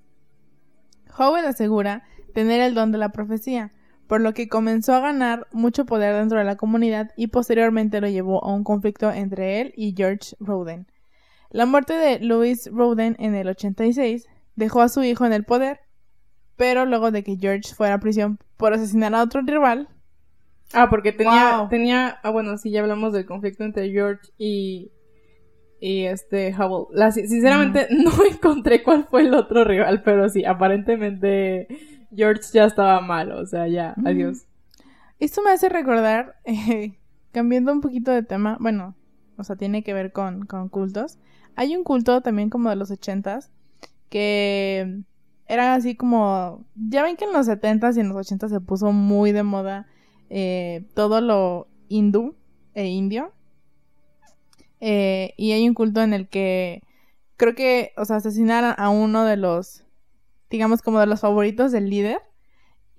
Howell 1.18 1.44
asegura 1.44 2.04
tener 2.32 2.60
el 2.60 2.74
don 2.74 2.92
de 2.92 2.98
la 2.98 3.10
profecía, 3.10 3.72
por 4.06 4.20
lo 4.20 4.32
que 4.32 4.48
comenzó 4.48 4.94
a 4.94 5.00
ganar 5.00 5.48
mucho 5.52 5.84
poder 5.84 6.14
dentro 6.14 6.38
de 6.38 6.44
la 6.44 6.56
comunidad 6.56 7.10
y 7.16 7.26
posteriormente 7.26 8.00
lo 8.00 8.08
llevó 8.08 8.42
a 8.44 8.54
un 8.54 8.64
conflicto 8.64 9.10
entre 9.10 9.60
él 9.60 9.74
y 9.76 9.94
George 9.96 10.36
Roden. 10.40 10.86
La 11.50 11.66
muerte 11.66 11.94
de 11.94 12.20
Louis 12.20 12.70
Roden 12.72 13.16
en 13.18 13.34
el 13.34 13.48
86 13.48 14.26
dejó 14.54 14.80
a 14.80 14.88
su 14.88 15.02
hijo 15.02 15.26
en 15.26 15.32
el 15.32 15.44
poder 15.44 15.80
pero 16.58 16.84
luego 16.84 17.10
de 17.12 17.22
que 17.22 17.36
George 17.36 17.72
fuera 17.74 17.94
a 17.94 18.00
prisión 18.00 18.38
por 18.58 18.74
asesinar 18.74 19.14
a 19.14 19.22
otro 19.22 19.40
rival. 19.40 19.88
Ah, 20.74 20.90
porque 20.90 21.12
tenía, 21.12 21.66
tenía, 21.70 22.18
ah 22.22 22.30
bueno, 22.30 22.58
sí, 22.58 22.70
ya 22.70 22.82
hablamos 22.82 23.14
del 23.14 23.24
conflicto 23.24 23.64
entre 23.64 23.90
George 23.90 24.28
y, 24.36 24.90
y 25.80 26.04
este 26.04 26.52
Hubble. 26.52 27.10
sinceramente 27.12 27.86
no 27.90 28.10
encontré 28.30 28.82
cuál 28.82 29.06
fue 29.06 29.22
el 29.22 29.32
otro 29.34 29.64
rival, 29.64 30.02
pero 30.02 30.28
sí, 30.28 30.44
aparentemente 30.44 31.68
George 32.14 32.42
ya 32.52 32.64
estaba 32.64 33.00
mal, 33.00 33.30
o 33.32 33.46
sea, 33.46 33.68
ya, 33.68 33.94
adiós. 34.04 34.44
Esto 35.20 35.42
me 35.42 35.52
hace 35.52 35.68
recordar, 35.68 36.34
eh, 36.44 36.98
cambiando 37.30 37.72
un 37.72 37.80
poquito 37.80 38.10
de 38.10 38.24
tema, 38.24 38.58
bueno, 38.60 38.96
o 39.36 39.44
sea, 39.44 39.54
tiene 39.54 39.84
que 39.84 39.94
ver 39.94 40.10
con, 40.10 40.44
con 40.44 40.68
cultos. 40.68 41.18
Hay 41.54 41.76
un 41.76 41.84
culto 41.84 42.20
también 42.20 42.50
como 42.50 42.68
de 42.68 42.76
los 42.76 42.90
ochentas 42.90 43.52
que 44.10 45.04
eran 45.48 45.78
así 45.78 45.96
como, 45.96 46.64
ya 46.76 47.02
ven 47.02 47.16
que 47.16 47.24
en 47.24 47.32
los 47.32 47.48
70s 47.48 47.96
y 47.96 48.00
en 48.00 48.10
los 48.10 48.30
80s 48.30 48.50
se 48.50 48.60
puso 48.60 48.92
muy 48.92 49.32
de 49.32 49.42
moda 49.42 49.86
eh, 50.30 50.86
todo 50.94 51.20
lo 51.20 51.68
hindú 51.88 52.36
e 52.74 52.86
indio. 52.86 53.32
Eh, 54.80 55.34
y 55.36 55.52
hay 55.52 55.66
un 55.66 55.74
culto 55.74 56.02
en 56.02 56.12
el 56.12 56.28
que 56.28 56.82
creo 57.36 57.54
que, 57.54 57.92
o 57.96 58.04
sea, 58.04 58.16
asesinaron 58.16 58.74
a 58.76 58.90
uno 58.90 59.24
de 59.24 59.36
los, 59.36 59.84
digamos 60.50 60.82
como 60.82 61.00
de 61.00 61.06
los 61.06 61.20
favoritos 61.20 61.72
del 61.72 61.90
líder. 61.90 62.20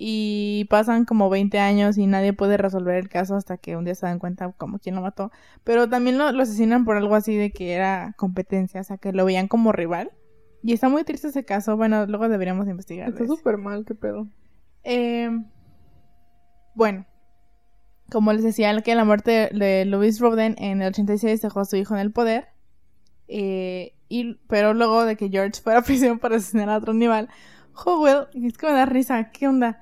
Y 0.02 0.66
pasan 0.70 1.04
como 1.04 1.30
20 1.30 1.60
años 1.60 1.98
y 1.98 2.08
nadie 2.08 2.32
puede 2.32 2.56
resolver 2.56 2.96
el 2.96 3.10
caso 3.10 3.36
hasta 3.36 3.58
que 3.58 3.76
un 3.76 3.84
día 3.84 3.96
se 3.96 4.06
dan 4.06 4.18
cuenta 4.18 4.54
como 4.54 4.80
quién 4.80 4.96
lo 4.96 5.02
mató. 5.02 5.30
Pero 5.66 5.90
también 5.90 6.18
lo, 6.18 6.32
lo 6.32 6.44
asesinan 6.44 6.86
por 6.86 6.96
algo 6.96 7.16
así 7.16 7.36
de 7.36 7.52
que 7.52 7.74
era 7.74 8.14
competencia, 8.18 8.80
o 8.82 8.84
sea, 8.86 8.98
que 8.98 9.12
lo 9.12 9.26
veían 9.26 9.50
como 9.50 9.74
rival. 9.74 10.12
Y 10.62 10.74
está 10.74 10.90
muy 10.90 11.04
triste 11.04 11.30
ese 11.30 11.46
caso. 11.46 11.78
Bueno, 11.78 12.06
luego 12.06 12.28
deberíamos 12.28 12.68
investigar. 12.68 13.10
Está 13.10 13.26
súper 13.26 13.58
mal, 13.58 13.86
qué 13.86 13.96
pedo. 13.96 14.28
Eh, 14.84 15.30
bueno, 16.76 17.06
como 18.10 18.34
les 18.34 18.44
decía, 18.44 18.80
que 18.82 18.96
la 18.96 19.06
muerte 19.06 19.50
de 19.54 19.86
Louis 19.86 20.20
Roden 20.20 20.56
en 20.58 20.82
el 20.82 20.90
86 20.90 21.42
dejó 21.42 21.60
a 21.62 21.66
su 21.66 21.76
hijo 21.76 21.94
en 21.94 22.02
el 22.02 22.12
poder. 22.12 22.48
Eh, 23.28 23.94
y, 24.10 24.36
pero 24.48 24.74
luego 24.74 25.06
de 25.06 25.16
que 25.16 25.30
George 25.30 25.62
fuera 25.64 25.80
a 25.80 25.84
prisión 25.84 26.20
para 26.20 26.38
asesinar 26.38 26.70
a 26.70 26.78
otro 26.78 26.92
animal, 26.92 27.30
Howell, 27.86 28.28
es 28.34 28.58
que 28.58 28.68
me 28.68 28.74
da 28.74 28.86
risa, 28.86 29.32
¿qué 29.32 29.48
onda? 29.48 29.82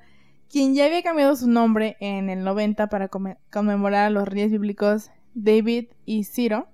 Quien 0.50 0.74
ya 0.74 0.86
había 0.86 1.02
cambiado 1.02 1.34
su 1.36 1.48
nombre 1.48 1.96
en 2.00 2.30
el 2.30 2.44
90 2.44 2.88
para 2.88 3.08
conmemorar 3.08 4.06
a 4.06 4.10
los 4.10 4.26
reyes 4.26 4.50
bíblicos 4.50 5.10
David 5.34 5.88
y 6.06 6.24
Ciro, 6.24 6.68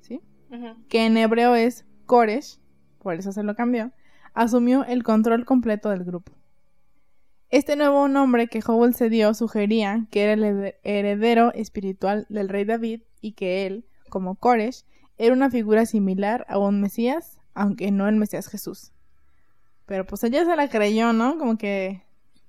¿sí? 0.00 0.20
Que 0.88 1.06
en 1.06 1.16
hebreo 1.16 1.56
es 1.56 1.84
Koresh, 2.06 2.60
por 2.98 3.14
eso 3.14 3.32
se 3.32 3.42
lo 3.42 3.54
cambió, 3.54 3.92
asumió 4.34 4.84
el 4.84 5.02
control 5.02 5.44
completo 5.44 5.90
del 5.90 6.04
grupo. 6.04 6.32
Este 7.50 7.76
nuevo 7.76 8.08
nombre 8.08 8.48
que 8.48 8.60
Howell 8.66 8.94
se 8.94 9.08
dio 9.08 9.32
sugería 9.32 10.06
que 10.10 10.24
era 10.24 10.32
el 10.34 10.74
heredero 10.82 11.52
espiritual 11.54 12.26
del 12.28 12.48
rey 12.50 12.64
David 12.64 13.00
y 13.22 13.32
que 13.32 13.66
él, 13.66 13.86
como 14.10 14.34
Koresh, 14.34 14.84
era 15.16 15.32
una 15.32 15.50
figura 15.50 15.86
similar 15.86 16.44
a 16.48 16.58
un 16.58 16.80
Mesías, 16.80 17.40
aunque 17.54 17.90
no 17.90 18.06
el 18.06 18.16
Mesías 18.16 18.48
Jesús. 18.48 18.92
Pero 19.86 20.06
pues 20.06 20.22
ella 20.24 20.44
se 20.44 20.54
la 20.56 20.68
creyó, 20.68 21.14
¿no? 21.14 21.38
Como 21.38 21.56
que... 21.56 22.02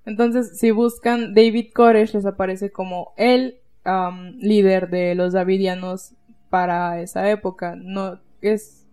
Entonces, 0.06 0.60
si 0.60 0.72
buscan 0.72 1.34
David 1.34 1.68
Koresh, 1.74 2.14
les 2.14 2.26
aparece 2.26 2.72
como 2.72 3.14
el 3.16 3.60
líder 4.38 4.90
de 4.90 5.16
los 5.16 5.34
davidianos 5.34 6.14
para 6.50 7.02
esa 7.02 7.30
época. 7.32 7.76
No 7.78 8.20
es 8.42 8.86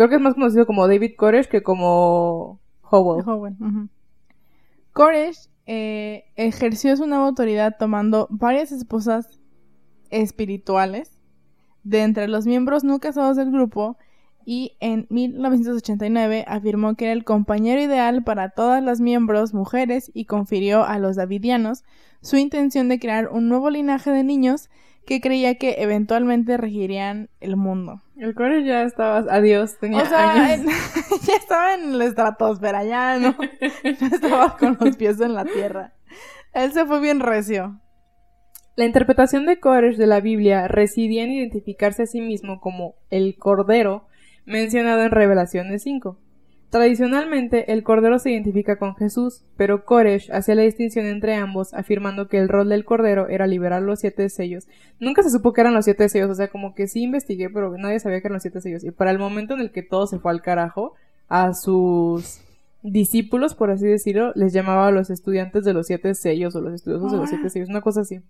Creo 0.00 0.08
que 0.08 0.14
es 0.14 0.22
más 0.22 0.32
conocido 0.32 0.64
como 0.64 0.88
David 0.88 1.12
Koresh 1.14 1.46
que 1.46 1.62
como 1.62 2.58
Howell. 2.90 3.22
Howell 3.28 3.54
Koresh 4.94 5.50
eh, 5.66 6.24
ejerció 6.36 6.96
su 6.96 7.06
nueva 7.06 7.26
autoridad 7.26 7.76
tomando 7.78 8.26
varias 8.30 8.72
esposas 8.72 9.38
espirituales 10.08 11.18
de 11.82 12.00
entre 12.00 12.28
los 12.28 12.46
miembros 12.46 12.82
no 12.82 12.98
casados 12.98 13.36
del 13.36 13.50
grupo 13.50 13.98
y 14.46 14.78
en 14.80 15.06
1989 15.10 16.46
afirmó 16.48 16.94
que 16.94 17.04
era 17.04 17.12
el 17.12 17.24
compañero 17.24 17.82
ideal 17.82 18.24
para 18.24 18.48
todas 18.48 18.82
las 18.82 19.02
miembros 19.02 19.52
mujeres 19.52 20.10
y 20.14 20.24
confirió 20.24 20.82
a 20.82 20.98
los 20.98 21.16
davidianos 21.16 21.84
su 22.22 22.38
intención 22.38 22.88
de 22.88 22.98
crear 22.98 23.28
un 23.28 23.50
nuevo 23.50 23.68
linaje 23.68 24.10
de 24.12 24.24
niños 24.24 24.70
que 25.10 25.20
creía 25.20 25.56
que 25.56 25.74
eventualmente 25.78 26.56
regirían 26.56 27.30
el 27.40 27.56
mundo. 27.56 28.00
El 28.16 28.32
core 28.32 28.64
ya 28.64 28.84
estaba, 28.84 29.18
adiós, 29.28 29.76
tenía 29.80 30.04
o 30.04 30.06
sea, 30.06 30.56
ya 31.26 31.34
estaba 31.34 31.74
en 31.74 31.98
la 31.98 32.04
estratosfera, 32.04 32.84
ya 32.84 33.18
no, 33.18 33.34
no 34.00 34.06
estaba 34.06 34.56
con 34.56 34.78
los 34.80 34.96
pies 34.96 35.20
en 35.20 35.34
la 35.34 35.44
tierra. 35.44 35.94
Él 36.54 36.70
se 36.70 36.86
fue 36.86 37.00
bien 37.00 37.18
recio. 37.18 37.80
La 38.76 38.84
interpretación 38.84 39.46
de 39.46 39.58
Koresh 39.58 39.96
de 39.96 40.06
la 40.06 40.20
Biblia 40.20 40.68
residía 40.68 41.24
en 41.24 41.32
identificarse 41.32 42.04
a 42.04 42.06
sí 42.06 42.20
mismo 42.20 42.60
como 42.60 42.94
el 43.10 43.36
Cordero 43.36 44.06
mencionado 44.44 45.02
en 45.02 45.10
Revelaciones 45.10 45.82
5. 45.82 46.16
Tradicionalmente, 46.70 47.72
el 47.72 47.82
Cordero 47.82 48.20
se 48.20 48.30
identifica 48.30 48.78
con 48.78 48.94
Jesús, 48.94 49.42
pero 49.56 49.84
Koresh 49.84 50.30
hacía 50.30 50.54
la 50.54 50.62
distinción 50.62 51.04
entre 51.06 51.34
ambos, 51.34 51.74
afirmando 51.74 52.28
que 52.28 52.38
el 52.38 52.48
rol 52.48 52.68
del 52.68 52.84
Cordero 52.84 53.28
era 53.28 53.48
liberar 53.48 53.82
los 53.82 53.98
siete 53.98 54.28
sellos. 54.28 54.68
Nunca 55.00 55.24
se 55.24 55.30
supo 55.30 55.52
que 55.52 55.62
eran 55.62 55.74
los 55.74 55.84
siete 55.84 56.08
sellos, 56.08 56.30
o 56.30 56.34
sea, 56.36 56.46
como 56.46 56.76
que 56.76 56.86
sí 56.86 57.02
investigué, 57.02 57.50
pero 57.50 57.76
nadie 57.76 57.98
sabía 57.98 58.20
que 58.20 58.28
eran 58.28 58.34
los 58.34 58.42
siete 58.42 58.60
sellos. 58.60 58.84
Y 58.84 58.92
para 58.92 59.10
el 59.10 59.18
momento 59.18 59.54
en 59.54 59.60
el 59.60 59.72
que 59.72 59.82
todo 59.82 60.06
se 60.06 60.20
fue 60.20 60.30
al 60.30 60.42
carajo, 60.42 60.94
a 61.28 61.54
sus 61.54 62.40
discípulos, 62.84 63.56
por 63.56 63.72
así 63.72 63.86
decirlo, 63.86 64.32
les 64.36 64.52
llamaba 64.52 64.86
a 64.86 64.92
los 64.92 65.10
estudiantes 65.10 65.64
de 65.64 65.74
los 65.74 65.88
siete 65.88 66.14
sellos 66.14 66.54
o 66.54 66.60
los 66.60 66.74
estudiosos 66.74 67.10
de 67.10 67.18
los 67.18 67.28
siete 67.28 67.50
sellos, 67.50 67.68
una 67.68 67.80
cosa 67.80 68.02
así. 68.02 68.20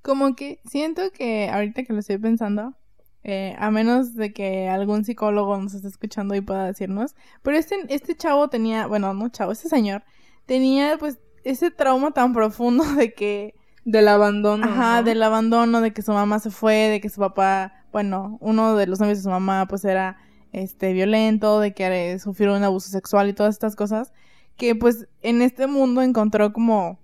Como 0.00 0.34
que 0.34 0.60
siento 0.64 1.02
que 1.12 1.50
ahorita 1.50 1.82
que 1.82 1.92
lo 1.92 1.98
estoy 1.98 2.16
pensando, 2.16 2.74
eh, 3.22 3.54
a 3.58 3.70
menos 3.70 4.14
de 4.14 4.32
que 4.32 4.68
algún 4.68 5.04
psicólogo 5.04 5.56
nos 5.58 5.74
esté 5.74 5.88
escuchando 5.88 6.34
y 6.34 6.40
pueda 6.40 6.64
decirnos. 6.66 7.14
Pero 7.42 7.56
este, 7.56 7.76
este 7.88 8.16
chavo 8.16 8.48
tenía, 8.48 8.86
bueno, 8.86 9.12
no 9.14 9.28
chavo, 9.28 9.52
este 9.52 9.68
señor 9.68 10.02
tenía 10.46 10.96
pues 10.98 11.20
ese 11.44 11.70
trauma 11.70 12.10
tan 12.10 12.32
profundo 12.32 12.84
de 12.96 13.14
que... 13.14 13.54
Del 13.84 14.08
abandono. 14.08 14.66
Ajá, 14.66 15.02
del 15.02 15.22
abandono, 15.22 15.80
de 15.80 15.92
que 15.92 16.02
su 16.02 16.12
mamá 16.12 16.38
se 16.38 16.50
fue, 16.50 16.88
de 16.88 17.00
que 17.00 17.08
su 17.08 17.20
papá, 17.20 17.86
bueno, 17.92 18.36
uno 18.40 18.76
de 18.76 18.86
los 18.86 19.00
novios 19.00 19.18
de 19.18 19.22
su 19.22 19.30
mamá 19.30 19.66
pues 19.68 19.84
era 19.84 20.18
este 20.52 20.92
violento, 20.92 21.60
de 21.60 21.72
que 21.72 22.18
sufrió 22.18 22.54
un 22.54 22.62
abuso 22.62 22.90
sexual 22.90 23.28
y 23.28 23.32
todas 23.32 23.54
estas 23.54 23.76
cosas, 23.76 24.12
que 24.56 24.74
pues 24.74 25.08
en 25.22 25.40
este 25.40 25.66
mundo 25.66 26.02
encontró 26.02 26.52
como, 26.52 26.98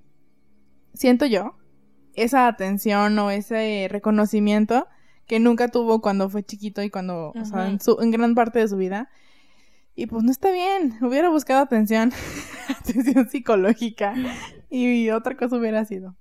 siento 0.92 1.24
yo, 1.24 1.56
esa 2.14 2.48
atención 2.48 3.18
o 3.18 3.30
ese 3.30 3.86
reconocimiento 3.90 4.86
que 5.26 5.40
nunca 5.40 5.68
tuvo 5.68 6.00
cuando 6.00 6.28
fue 6.28 6.42
chiquito 6.42 6.82
y 6.82 6.90
cuando, 6.90 7.32
o 7.32 7.44
sea, 7.44 7.68
en, 7.68 7.80
su, 7.80 7.98
en 8.00 8.10
gran 8.10 8.34
parte 8.34 8.58
de 8.60 8.68
su 8.68 8.76
vida. 8.76 9.10
Y 9.94 10.06
pues 10.06 10.24
no 10.24 10.30
está 10.30 10.50
bien, 10.50 10.98
hubiera 11.00 11.30
buscado 11.30 11.62
atención, 11.62 12.12
atención 12.80 13.28
psicológica 13.28 14.14
y 14.68 15.10
otra 15.10 15.36
cosa 15.36 15.56
hubiera 15.56 15.84
sido. 15.84 16.14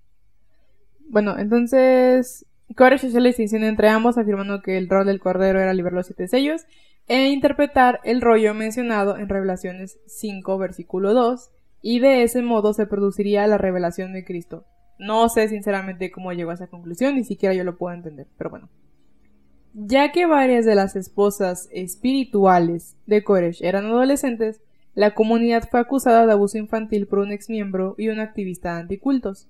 Bueno, 1.08 1.38
entonces 1.38 2.46
Koresh 2.76 3.06
hacía 3.06 3.20
la 3.20 3.28
distinción 3.28 3.64
entre 3.64 3.90
ambos, 3.90 4.18
afirmando 4.18 4.62
que 4.62 4.78
el 4.78 4.90
rol 4.90 5.06
del 5.06 5.20
cordero 5.20 5.60
era 5.60 5.74
liberar 5.74 5.94
los 5.94 6.08
siete 6.08 6.28
sellos 6.28 6.66
e 7.08 7.30
interpretar 7.30 8.00
el 8.04 8.22
rollo 8.22 8.54
mencionado 8.54 9.18
en 9.18 9.30
Revelaciones 9.30 10.00
5, 10.08 10.58
versículo 10.58 11.14
2, 11.14 11.52
y 11.82 12.00
de 12.00 12.24
ese 12.24 12.42
modo 12.42 12.74
se 12.74 12.88
produciría 12.88 13.46
la 13.46 13.60
revelación 13.60 14.14
de 14.14 14.26
Cristo. 14.26 14.66
No 14.98 15.30
sé 15.30 15.48
sinceramente 15.50 16.10
cómo 16.10 16.32
llegó 16.32 16.52
a 16.52 16.56
esa 16.56 16.68
conclusión, 16.68 17.16
ni 17.16 17.24
siquiera 17.24 17.54
yo 17.54 17.64
lo 17.64 17.78
puedo 17.78 17.94
entender, 17.94 18.28
pero 18.38 18.50
bueno. 18.50 18.70
Ya 19.78 20.14
que 20.14 20.26
varias 20.26 20.64
de 20.64 20.74
las 20.74 20.96
esposas 20.96 21.68
espirituales 21.70 22.96
de 23.08 23.26
Koresh 23.26 23.62
eran 23.62 23.88
adolescentes, 23.88 24.62
la 24.94 25.14
comunidad 25.14 25.68
fue 25.70 25.82
acusada 25.82 26.26
de 26.26 26.32
abuso 26.32 26.58
infantil 26.58 27.08
por 27.08 27.20
un 27.20 27.34
exmiembro 27.34 27.94
y 27.98 28.08
un 28.08 28.22
activista 28.22 28.78
anticultos. 28.78 29.50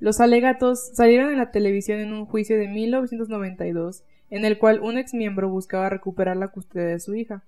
Los 0.00 0.20
alegatos 0.20 0.92
salieron 0.94 1.32
en 1.32 1.36
la 1.36 1.50
televisión 1.50 2.00
en 2.00 2.14
un 2.14 2.24
juicio 2.24 2.56
de 2.56 2.66
1992 2.66 4.04
en 4.30 4.46
el 4.46 4.56
cual 4.56 4.80
un 4.80 4.96
exmiembro 4.96 5.50
buscaba 5.50 5.90
recuperar 5.90 6.38
la 6.38 6.48
custodia 6.48 6.86
de 6.86 6.98
su 6.98 7.14
hija. 7.14 7.44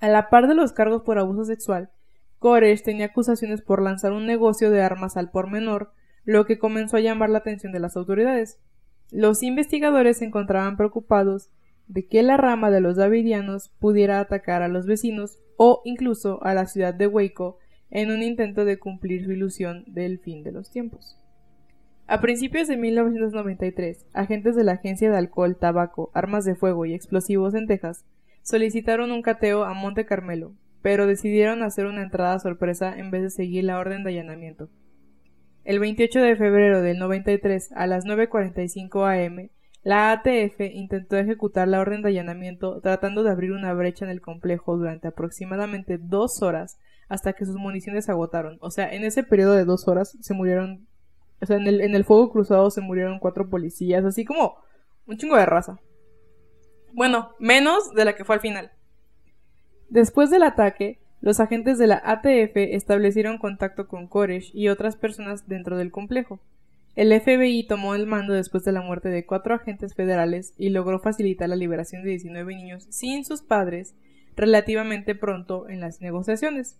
A 0.00 0.08
la 0.08 0.30
par 0.30 0.48
de 0.48 0.54
los 0.54 0.72
cargos 0.72 1.02
por 1.02 1.18
abuso 1.18 1.44
sexual, 1.44 1.90
Koresh 2.38 2.82
tenía 2.82 3.06
acusaciones 3.06 3.60
por 3.60 3.82
lanzar 3.82 4.12
un 4.12 4.24
negocio 4.24 4.70
de 4.70 4.80
armas 4.80 5.18
al 5.18 5.30
por 5.30 5.50
menor, 5.50 5.92
lo 6.24 6.46
que 6.46 6.58
comenzó 6.58 6.96
a 6.96 7.00
llamar 7.00 7.28
la 7.28 7.38
atención 7.38 7.74
de 7.74 7.80
las 7.80 7.98
autoridades. 7.98 8.58
Los 9.14 9.44
investigadores 9.44 10.16
se 10.18 10.24
encontraban 10.24 10.76
preocupados 10.76 11.48
de 11.86 12.04
que 12.04 12.24
la 12.24 12.36
rama 12.36 12.72
de 12.72 12.80
los 12.80 12.96
davidianos 12.96 13.68
pudiera 13.78 14.18
atacar 14.18 14.62
a 14.62 14.68
los 14.68 14.86
vecinos 14.86 15.38
o 15.56 15.82
incluso 15.84 16.42
a 16.42 16.52
la 16.52 16.66
ciudad 16.66 16.92
de 16.92 17.06
Waco 17.06 17.58
en 17.92 18.10
un 18.10 18.24
intento 18.24 18.64
de 18.64 18.76
cumplir 18.76 19.24
su 19.24 19.30
ilusión 19.30 19.84
del 19.86 20.18
fin 20.18 20.42
de 20.42 20.50
los 20.50 20.68
tiempos. 20.68 21.16
A 22.08 22.20
principios 22.20 22.66
de 22.66 22.76
1993, 22.76 24.04
agentes 24.14 24.56
de 24.56 24.64
la 24.64 24.72
Agencia 24.72 25.12
de 25.12 25.16
Alcohol, 25.16 25.56
Tabaco, 25.60 26.10
Armas 26.12 26.44
de 26.44 26.56
Fuego 26.56 26.84
y 26.84 26.92
Explosivos 26.92 27.54
en 27.54 27.68
Texas 27.68 28.04
solicitaron 28.42 29.12
un 29.12 29.22
cateo 29.22 29.62
a 29.62 29.74
Monte 29.74 30.06
Carmelo, 30.06 30.54
pero 30.82 31.06
decidieron 31.06 31.62
hacer 31.62 31.86
una 31.86 32.02
entrada 32.02 32.40
sorpresa 32.40 32.92
en 32.98 33.12
vez 33.12 33.22
de 33.22 33.30
seguir 33.30 33.62
la 33.62 33.78
orden 33.78 34.02
de 34.02 34.10
allanamiento. 34.10 34.70
El 35.64 35.78
28 35.80 36.20
de 36.20 36.36
febrero 36.36 36.82
del 36.82 36.98
93 36.98 37.72
a 37.72 37.86
las 37.86 38.04
9.45 38.04 39.26
am, 39.26 39.48
la 39.82 40.12
ATF 40.12 40.60
intentó 40.60 41.16
ejecutar 41.16 41.68
la 41.68 41.80
orden 41.80 42.02
de 42.02 42.08
allanamiento 42.10 42.80
tratando 42.80 43.22
de 43.22 43.30
abrir 43.30 43.52
una 43.52 43.72
brecha 43.72 44.04
en 44.04 44.10
el 44.10 44.20
complejo 44.20 44.76
durante 44.76 45.08
aproximadamente 45.08 45.98
dos 45.98 46.42
horas 46.42 46.78
hasta 47.08 47.32
que 47.32 47.46
sus 47.46 47.56
municiones 47.56 48.04
se 48.04 48.12
agotaron. 48.12 48.58
O 48.60 48.70
sea, 48.70 48.92
en 48.92 49.04
ese 49.04 49.22
periodo 49.22 49.54
de 49.54 49.64
dos 49.64 49.88
horas 49.88 50.16
se 50.20 50.34
murieron, 50.34 50.86
o 51.40 51.46
sea, 51.46 51.56
en 51.56 51.66
el, 51.66 51.80
en 51.80 51.94
el 51.94 52.04
fuego 52.04 52.30
cruzado 52.30 52.70
se 52.70 52.80
murieron 52.82 53.18
cuatro 53.18 53.48
policías, 53.48 54.04
así 54.04 54.24
como 54.24 54.56
un 55.06 55.16
chingo 55.16 55.36
de 55.36 55.46
raza. 55.46 55.78
Bueno, 56.92 57.30
menos 57.38 57.92
de 57.94 58.04
la 58.04 58.14
que 58.14 58.24
fue 58.24 58.36
al 58.36 58.42
final. 58.42 58.70
Después 59.88 60.30
del 60.30 60.42
ataque, 60.42 60.98
los 61.24 61.40
agentes 61.40 61.78
de 61.78 61.86
la 61.86 62.02
ATF 62.04 62.54
establecieron 62.54 63.38
contacto 63.38 63.88
con 63.88 64.08
Koresh 64.08 64.50
y 64.52 64.68
otras 64.68 64.94
personas 64.94 65.48
dentro 65.48 65.78
del 65.78 65.90
complejo. 65.90 66.38
El 66.96 67.18
FBI 67.18 67.66
tomó 67.66 67.94
el 67.94 68.06
mando 68.06 68.34
después 68.34 68.62
de 68.64 68.72
la 68.72 68.82
muerte 68.82 69.08
de 69.08 69.24
cuatro 69.24 69.54
agentes 69.54 69.94
federales 69.94 70.52
y 70.58 70.68
logró 70.68 70.98
facilitar 70.98 71.48
la 71.48 71.56
liberación 71.56 72.02
de 72.02 72.10
19 72.10 72.54
niños 72.54 72.86
sin 72.90 73.24
sus 73.24 73.40
padres 73.40 73.94
relativamente 74.36 75.14
pronto 75.14 75.66
en 75.70 75.80
las 75.80 76.02
negociaciones. 76.02 76.78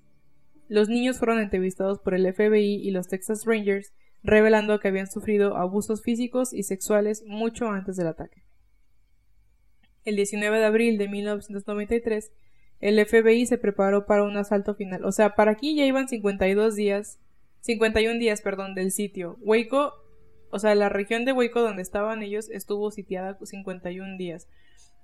Los 0.68 0.90
niños 0.90 1.18
fueron 1.18 1.38
entrevistados 1.38 1.98
por 1.98 2.12
el 2.12 2.30
FBI 2.30 2.86
y 2.86 2.90
los 2.90 3.08
Texas 3.08 3.46
Rangers, 3.46 3.94
revelando 4.22 4.78
que 4.78 4.88
habían 4.88 5.10
sufrido 5.10 5.56
abusos 5.56 6.02
físicos 6.02 6.52
y 6.52 6.64
sexuales 6.64 7.24
mucho 7.26 7.70
antes 7.70 7.96
del 7.96 8.08
ataque. 8.08 8.44
El 10.04 10.16
19 10.16 10.58
de 10.58 10.64
abril 10.66 10.98
de 10.98 11.08
1993, 11.08 12.30
el 12.84 13.02
FBI 13.02 13.46
se 13.46 13.56
preparó 13.56 14.04
para 14.04 14.24
un 14.24 14.36
asalto 14.36 14.74
final. 14.74 15.06
O 15.06 15.10
sea, 15.10 15.34
para 15.34 15.52
aquí 15.52 15.74
ya 15.74 15.86
iban 15.86 16.06
52 16.06 16.76
días, 16.76 17.18
51 17.60 18.18
días, 18.18 18.42
perdón, 18.42 18.74
del 18.74 18.90
sitio. 18.90 19.38
Waco, 19.40 19.94
o 20.50 20.58
sea, 20.58 20.74
la 20.74 20.90
región 20.90 21.24
de 21.24 21.32
Waco 21.32 21.62
donde 21.62 21.80
estaban 21.80 22.22
ellos 22.22 22.50
estuvo 22.50 22.90
sitiada 22.90 23.38
51 23.42 24.18
días. 24.18 24.48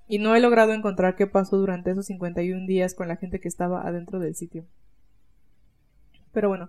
Y 0.07 0.19
no 0.19 0.37
he 0.37 0.41
logrado 0.41 0.75
encontrar 0.75 1.17
qué 1.17 1.27
pasó 1.27 1.57
durante 1.57 1.93
esos 1.93 2.05
51 2.05 2.67
días 2.67 2.95
con 2.95 3.09
la 3.09 3.17
gente 3.17 3.41
que 3.41 3.49
estaba 3.49 3.81
adentro 3.89 4.19
del 4.19 4.35
sitio. 4.35 4.67
Pero 6.33 6.49
bueno, 6.49 6.69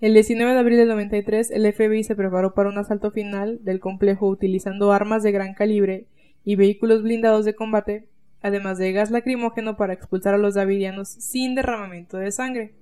el 0.00 0.14
19 0.14 0.52
de 0.52 0.58
abril 0.60 0.78
del 0.78 0.88
93 0.88 1.50
el 1.50 1.72
FBI 1.72 2.04
se 2.04 2.14
preparó 2.14 2.54
para 2.54 2.68
un 2.68 2.78
asalto 2.78 3.10
final 3.10 3.58
del 3.64 3.80
complejo 3.80 4.28
utilizando 4.28 4.92
armas 4.92 5.24
de 5.24 5.32
gran 5.32 5.54
calibre 5.54 6.06
y 6.44 6.54
vehículos 6.54 7.02
blindados 7.02 7.44
de 7.44 7.56
combate 7.56 8.08
además 8.44 8.76
de 8.76 8.92
gas 8.92 9.10
lacrimógeno 9.10 9.78
para 9.78 9.94
expulsar 9.94 10.34
a 10.34 10.38
los 10.38 10.52
davidianos 10.52 11.08
sin 11.08 11.54
derramamiento 11.54 12.18
de 12.18 12.30
sangre. 12.30 12.74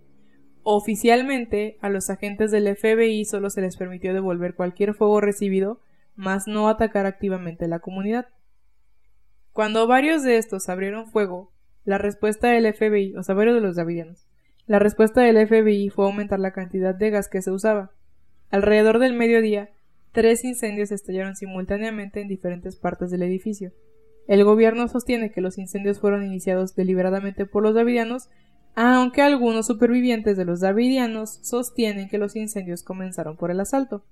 Oficialmente, 0.65 1.79
a 1.81 1.89
los 1.89 2.11
agentes 2.11 2.51
del 2.51 2.77
FBI 2.77 3.25
solo 3.25 3.49
se 3.49 3.61
les 3.61 3.77
permitió 3.77 4.13
devolver 4.13 4.57
cualquier 4.57 4.93
fuego 4.93 5.21
recibido, 5.21 5.81
mas 6.17 6.49
no 6.49 6.69
atacar 6.69 7.07
activamente 7.07 7.69
la 7.69 7.79
comunidad. 7.79 8.27
Cuando 9.53 9.87
varios 9.87 10.25
de 10.25 10.37
estos 10.37 10.69
abrieron 10.69 11.07
fuego, 11.07 11.53
la 11.85 11.97
respuesta 11.97 12.49
del 12.49 12.75
FBI, 12.75 13.15
o 13.15 13.23
sea, 13.23 13.37
varios 13.37 13.55
de 13.55 13.61
los 13.61 13.77
davidianos, 13.77 14.27
la 14.67 14.81
respuesta 14.81 15.21
del 15.21 15.47
FBI 15.47 15.91
fue 15.91 16.07
aumentar 16.07 16.41
la 16.41 16.51
cantidad 16.51 16.93
de 16.93 17.11
gas 17.11 17.29
que 17.29 17.41
se 17.41 17.53
usaba. 17.53 17.93
Alrededor 18.51 18.99
del 18.99 19.13
mediodía, 19.13 19.71
tres 20.11 20.43
incendios 20.43 20.91
estallaron 20.91 21.37
simultáneamente 21.37 22.21
en 22.21 22.27
diferentes 22.27 22.75
partes 22.75 23.13
del 23.13 23.23
edificio. 23.23 23.71
El 24.29 24.45
gobierno 24.45 24.89
sostiene 24.89 25.31
que 25.31 25.41
los 25.41 25.59
incendios 25.59 26.01
fueron 26.01 26.25
iniciados 26.25 26.75
deliberadamente 26.75 27.47
por 27.47 27.63
los 27.63 27.75
davidianos, 27.75 28.29
aunque 28.75 29.23
algunos 29.23 29.67
supervivientes 29.67 30.37
de 30.37 30.45
los 30.45 30.61
davidianos 30.61 31.41
sostienen 31.43 32.09
que 32.09 32.19
los 32.19 32.37
incendios 32.37 32.83
comenzaron 32.83 33.37
por 33.37 33.51
el 33.51 33.61
asalto. 33.61 34.05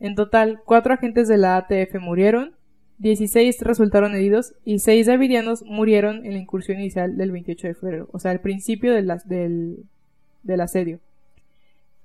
En 0.00 0.14
total, 0.14 0.60
cuatro 0.64 0.94
agentes 0.94 1.28
de 1.28 1.36
la 1.36 1.56
ATF 1.56 2.00
murieron, 2.00 2.54
16 2.98 3.60
resultaron 3.60 4.14
heridos 4.14 4.54
y 4.64 4.78
seis 4.78 5.06
davidianos 5.06 5.62
murieron 5.62 6.24
en 6.24 6.32
la 6.32 6.38
incursión 6.38 6.80
inicial 6.80 7.16
del 7.16 7.30
28 7.30 7.68
de 7.68 7.74
febrero, 7.74 8.08
o 8.12 8.18
sea, 8.18 8.30
al 8.30 8.40
principio 8.40 8.94
del, 8.94 9.86
del 10.42 10.60
asedio. 10.60 11.00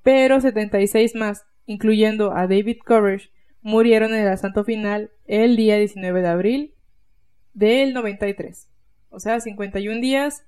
Pero 0.03 0.41
76 0.41 1.15
más, 1.15 1.45
incluyendo 1.65 2.35
a 2.35 2.47
David 2.47 2.79
Courage, 2.85 3.29
murieron 3.61 4.13
en 4.13 4.21
el 4.21 4.27
asalto 4.27 4.63
final 4.65 5.11
el 5.27 5.55
día 5.55 5.77
19 5.77 6.21
de 6.21 6.27
abril 6.27 6.73
del 7.53 7.93
93. 7.93 8.67
O 9.09 9.19
sea, 9.19 9.39
51 9.39 9.99
días, 9.99 10.43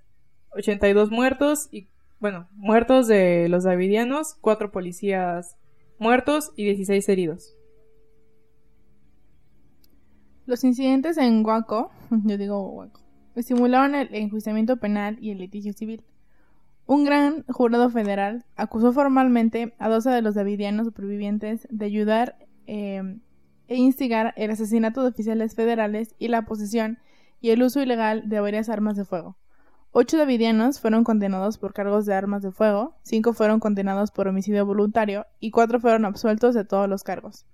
82 0.51 1.11
muertos 1.11 1.67
y, 1.71 1.87
bueno, 2.19 2.47
muertos 2.53 3.07
de 3.07 3.49
los 3.49 3.63
davidianos, 3.63 4.35
4 4.41 4.71
policías 4.71 5.57
muertos 5.99 6.51
y 6.55 6.65
16 6.65 7.07
heridos. 7.09 7.55
Los 10.45 10.63
incidentes 10.63 11.17
en 11.17 11.45
Huaco, 11.45 11.91
yo 12.25 12.37
digo 12.37 12.69
Huaco, 12.69 13.01
estimularon 13.35 13.95
el 13.95 14.13
enjuiciamiento 14.13 14.77
penal 14.77 15.17
y 15.21 15.31
el 15.31 15.39
litigio 15.39 15.73
civil. 15.73 16.03
Un 16.85 17.05
gran 17.05 17.43
jurado 17.43 17.89
federal 17.89 18.45
acusó 18.57 18.91
formalmente 18.91 19.73
a 19.77 19.87
12 19.87 20.09
de 20.09 20.21
los 20.21 20.35
davidianos 20.35 20.85
supervivientes 20.85 21.65
de 21.69 21.85
ayudar 21.85 22.37
eh, 22.67 23.19
e 23.67 23.75
instigar 23.75 24.33
el 24.37 24.51
asesinato 24.51 25.01
de 25.01 25.09
oficiales 25.09 25.55
federales 25.55 26.15
y 26.19 26.27
la 26.27 26.45
posesión 26.45 26.99
y 27.41 27.51
el 27.51 27.63
uso 27.63 27.81
ilegal 27.81 28.29
de 28.29 28.39
varias 28.39 28.69
armas 28.69 28.95
de 28.95 29.05
fuego. 29.05 29.37
Ocho 29.91 30.17
davidianos 30.17 30.79
fueron 30.79 31.03
condenados 31.03 31.59
por 31.59 31.73
cargos 31.73 32.05
de 32.05 32.15
armas 32.15 32.41
de 32.41 32.51
fuego, 32.51 32.95
cinco 33.03 33.33
fueron 33.33 33.59
condenados 33.59 34.09
por 34.09 34.27
homicidio 34.27 34.65
voluntario 34.65 35.27
y 35.39 35.51
cuatro 35.51 35.79
fueron 35.79 36.05
absueltos 36.05 36.55
de 36.55 36.65
todos 36.65 36.89
los 36.89 37.03
cargos. 37.03 37.45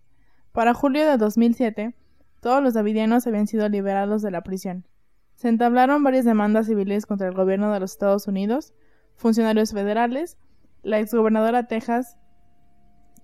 Para 0.53 0.73
julio 0.73 1.05
de 1.05 1.17
2007, 1.17 1.95
todos 2.39 2.63
los 2.63 2.73
davidianos 2.73 3.27
habían 3.27 3.47
sido 3.47 3.67
liberados 3.67 4.21
de 4.21 4.31
la 4.31 4.41
prisión. 4.41 4.85
Se 5.35 5.49
entablaron 5.49 6.03
varias 6.03 6.23
demandas 6.23 6.67
civiles 6.67 7.05
contra 7.05 7.27
el 7.27 7.33
gobierno 7.33 7.73
de 7.73 7.79
los 7.81 7.91
Estados 7.91 8.27
Unidos, 8.27 8.73
funcionarios 9.15 9.73
federales, 9.73 10.37
la 10.81 10.99
exgobernadora 10.99 11.67
Texas, 11.67 12.17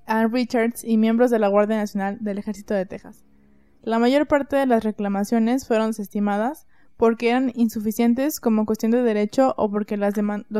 Ann 0.08 0.32
Richards 0.32 0.84
y 0.84 0.98
miembros 0.98 1.32
de 1.32 1.40
la 1.40 1.48
Guardia 1.48 1.78
Nacional 1.78 2.18
del 2.22 2.38
Ejército 2.38 2.74
de 2.74 2.86
Texas. 2.86 3.26
La 3.82 4.00
mayor 4.00 4.28
parte 4.28 4.56
de 4.56 4.66
las 4.66 4.84
reclamaciones 4.84 5.68
fueron 5.68 5.88
desestimadas 5.88 6.66
porque 6.98 7.30
eran 7.30 7.52
insuficientes 7.56 8.40
como 8.40 8.66
cuestión 8.66 8.92
de 8.92 9.04
derecho 9.04 9.54
o 9.58 9.70
porque 9.70 9.98
los 9.98 10.14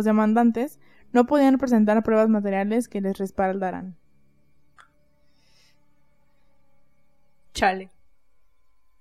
demandantes 0.06 0.80
no 1.12 1.26
podían 1.26 1.58
presentar 1.58 2.04
pruebas 2.04 2.30
materiales 2.30 2.88
que 2.88 3.02
les 3.02 3.18
respaldaran. 3.18 3.96
Chale. 7.54 7.90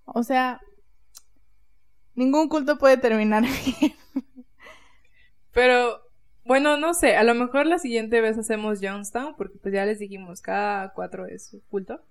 O 0.04 0.22
sea, 0.22 0.60
ningún 2.14 2.48
culto 2.48 2.78
puede 2.78 2.96
terminar 2.96 3.42
bien. 3.80 3.94
Pero 5.52 6.03
bueno, 6.44 6.76
no 6.76 6.94
sé, 6.94 7.16
a 7.16 7.24
lo 7.24 7.34
mejor 7.34 7.66
la 7.66 7.78
siguiente 7.78 8.20
vez 8.20 8.36
hacemos 8.38 8.80
Jonestown, 8.82 9.34
porque 9.36 9.58
pues 9.58 9.72
ya 9.72 9.84
les 9.86 9.98
dijimos, 9.98 10.42
cada 10.42 10.92
cuatro 10.92 11.26
es 11.26 11.56
culto. 11.70 12.02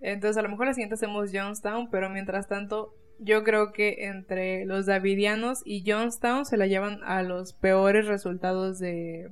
Entonces 0.00 0.36
a 0.36 0.42
lo 0.42 0.48
mejor 0.48 0.66
la 0.66 0.74
siguiente 0.74 0.94
hacemos 0.94 1.30
Jonestown, 1.32 1.90
pero 1.90 2.10
mientras 2.10 2.46
tanto 2.46 2.94
yo 3.18 3.42
creo 3.44 3.72
que 3.72 4.06
entre 4.06 4.64
los 4.66 4.86
Davidianos 4.86 5.62
y 5.64 5.82
Jonestown 5.86 6.44
se 6.44 6.56
la 6.56 6.66
llevan 6.66 7.00
a 7.04 7.22
los 7.22 7.52
peores 7.52 8.06
resultados 8.06 8.78
de... 8.78 9.30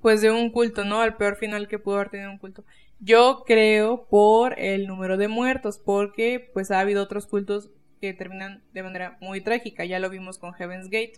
Pues 0.00 0.20
de 0.20 0.30
un 0.30 0.50
culto, 0.50 0.84
¿no? 0.84 1.00
Al 1.00 1.16
peor 1.16 1.36
final 1.36 1.66
que 1.66 1.78
pudo 1.78 1.96
haber 1.96 2.10
tenido 2.10 2.30
un 2.30 2.38
culto. 2.38 2.64
Yo 3.00 3.44
creo 3.46 4.06
por 4.06 4.58
el 4.60 4.86
número 4.86 5.16
de 5.16 5.28
muertos, 5.28 5.78
porque 5.78 6.50
pues 6.52 6.70
ha 6.70 6.80
habido 6.80 7.02
otros 7.02 7.26
cultos 7.26 7.70
que 8.00 8.12
terminan 8.12 8.62
de 8.74 8.82
manera 8.82 9.16
muy 9.20 9.40
trágica. 9.40 9.86
Ya 9.86 9.98
lo 9.98 10.10
vimos 10.10 10.38
con 10.38 10.52
Heaven's 10.52 10.90
Gate. 10.90 11.14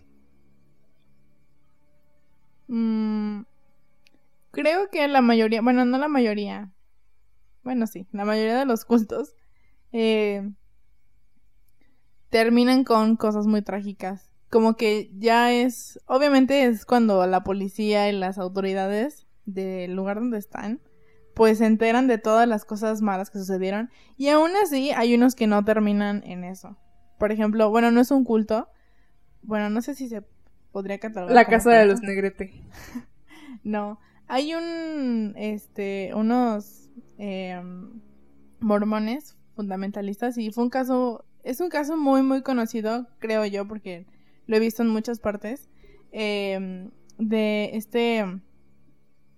Mm, 2.68 3.42
creo 4.50 4.90
que 4.90 5.06
la 5.08 5.20
mayoría, 5.20 5.62
bueno, 5.62 5.84
no 5.84 5.98
la 5.98 6.08
mayoría, 6.08 6.72
bueno, 7.62 7.86
sí, 7.86 8.06
la 8.12 8.24
mayoría 8.24 8.58
de 8.58 8.64
los 8.64 8.84
cultos 8.84 9.34
eh, 9.92 10.48
terminan 12.30 12.84
con 12.84 13.16
cosas 13.16 13.46
muy 13.46 13.62
trágicas. 13.62 14.30
Como 14.50 14.76
que 14.76 15.10
ya 15.18 15.52
es, 15.52 16.00
obviamente 16.06 16.64
es 16.66 16.86
cuando 16.86 17.26
la 17.26 17.42
policía 17.42 18.08
y 18.08 18.12
las 18.12 18.38
autoridades 18.38 19.26
del 19.44 19.94
lugar 19.94 20.20
donde 20.20 20.38
están, 20.38 20.80
pues 21.34 21.58
se 21.58 21.66
enteran 21.66 22.06
de 22.06 22.18
todas 22.18 22.46
las 22.48 22.64
cosas 22.64 23.02
malas 23.02 23.30
que 23.30 23.38
sucedieron. 23.38 23.90
Y 24.16 24.28
aún 24.28 24.52
así 24.62 24.92
hay 24.92 25.14
unos 25.14 25.34
que 25.34 25.46
no 25.46 25.64
terminan 25.64 26.22
en 26.24 26.44
eso. 26.44 26.76
Por 27.18 27.32
ejemplo, 27.32 27.68
bueno, 27.70 27.90
no 27.90 28.00
es 28.00 28.10
un 28.10 28.24
culto. 28.24 28.68
Bueno, 29.42 29.70
no 29.70 29.82
sé 29.82 29.94
si 29.94 30.08
se 30.08 30.22
podría 30.76 30.98
catalogar. 30.98 31.34
La 31.34 31.46
casa 31.46 31.70
de 31.70 31.86
los 31.86 32.02
Negrete. 32.02 32.52
no. 33.64 33.98
Hay 34.28 34.52
un, 34.52 35.32
este, 35.38 36.10
unos 36.14 36.90
eh, 37.16 37.58
mormones 38.60 39.38
fundamentalistas 39.54 40.36
y 40.36 40.50
fue 40.50 40.64
un 40.64 40.68
caso, 40.68 41.24
es 41.44 41.62
un 41.62 41.70
caso 41.70 41.96
muy, 41.96 42.20
muy 42.20 42.42
conocido, 42.42 43.08
creo 43.20 43.46
yo, 43.46 43.66
porque 43.66 44.04
lo 44.46 44.56
he 44.56 44.60
visto 44.60 44.82
en 44.82 44.90
muchas 44.90 45.18
partes, 45.18 45.70
em, 46.12 46.90
de 47.16 47.70
este, 47.72 48.26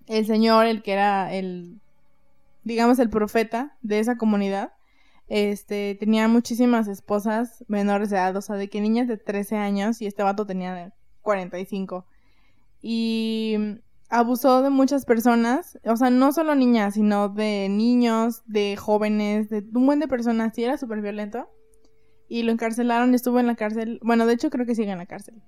el 0.08 0.26
señor, 0.26 0.66
el 0.66 0.82
que 0.82 0.92
era 0.92 1.32
el, 1.32 1.80
digamos, 2.64 2.98
el 2.98 3.10
profeta 3.10 3.78
de 3.82 4.00
esa 4.00 4.16
comunidad, 4.16 4.72
este, 5.28 5.96
tenía 6.00 6.26
muchísimas 6.26 6.88
esposas 6.88 7.64
menores 7.68 8.10
de 8.10 8.16
edad, 8.16 8.34
o 8.34 8.42
sea, 8.42 8.56
de 8.56 8.68
que 8.68 8.80
niñas 8.80 9.06
de 9.06 9.18
13 9.18 9.54
años 9.54 10.02
y 10.02 10.08
este 10.08 10.24
vato 10.24 10.44
tenía 10.44 10.92
45. 11.28 12.06
Y 12.80 13.54
abusó 14.08 14.62
de 14.62 14.70
muchas 14.70 15.04
personas, 15.04 15.78
o 15.84 15.94
sea, 15.94 16.08
no 16.08 16.32
solo 16.32 16.54
niñas, 16.54 16.94
sino 16.94 17.28
de 17.28 17.68
niños, 17.68 18.42
de 18.46 18.76
jóvenes, 18.76 19.50
de 19.50 19.62
un 19.74 19.84
buen 19.84 20.00
de 20.00 20.08
personas, 20.08 20.56
y 20.56 20.64
era 20.64 20.78
súper 20.78 21.02
violento. 21.02 21.50
Y 22.30 22.44
lo 22.44 22.52
encarcelaron, 22.52 23.14
estuvo 23.14 23.40
en 23.40 23.46
la 23.46 23.56
cárcel, 23.56 24.00
bueno, 24.02 24.24
de 24.24 24.32
hecho 24.32 24.48
creo 24.48 24.64
que 24.64 24.74
sigue 24.74 24.90
en 24.90 24.96
la 24.96 25.04
cárcel. 25.04 25.42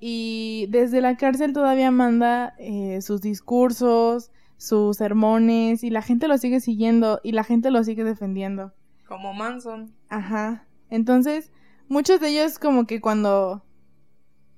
Y 0.00 0.66
desde 0.70 1.00
la 1.00 1.16
cárcel 1.16 1.52
todavía 1.52 1.92
manda 1.92 2.54
eh, 2.58 3.00
sus 3.00 3.20
discursos, 3.20 4.32
sus 4.56 4.96
sermones, 4.96 5.84
y 5.84 5.90
la 5.90 6.02
gente 6.02 6.26
lo 6.26 6.38
sigue 6.38 6.58
siguiendo, 6.58 7.20
y 7.22 7.30
la 7.30 7.44
gente 7.44 7.70
lo 7.70 7.84
sigue 7.84 8.02
defendiendo. 8.02 8.72
Como 9.06 9.32
Manson. 9.32 9.94
Ajá. 10.08 10.66
Entonces, 10.90 11.52
muchos 11.88 12.18
de 12.18 12.30
ellos 12.30 12.58
como 12.58 12.86
que 12.86 13.00
cuando 13.00 13.62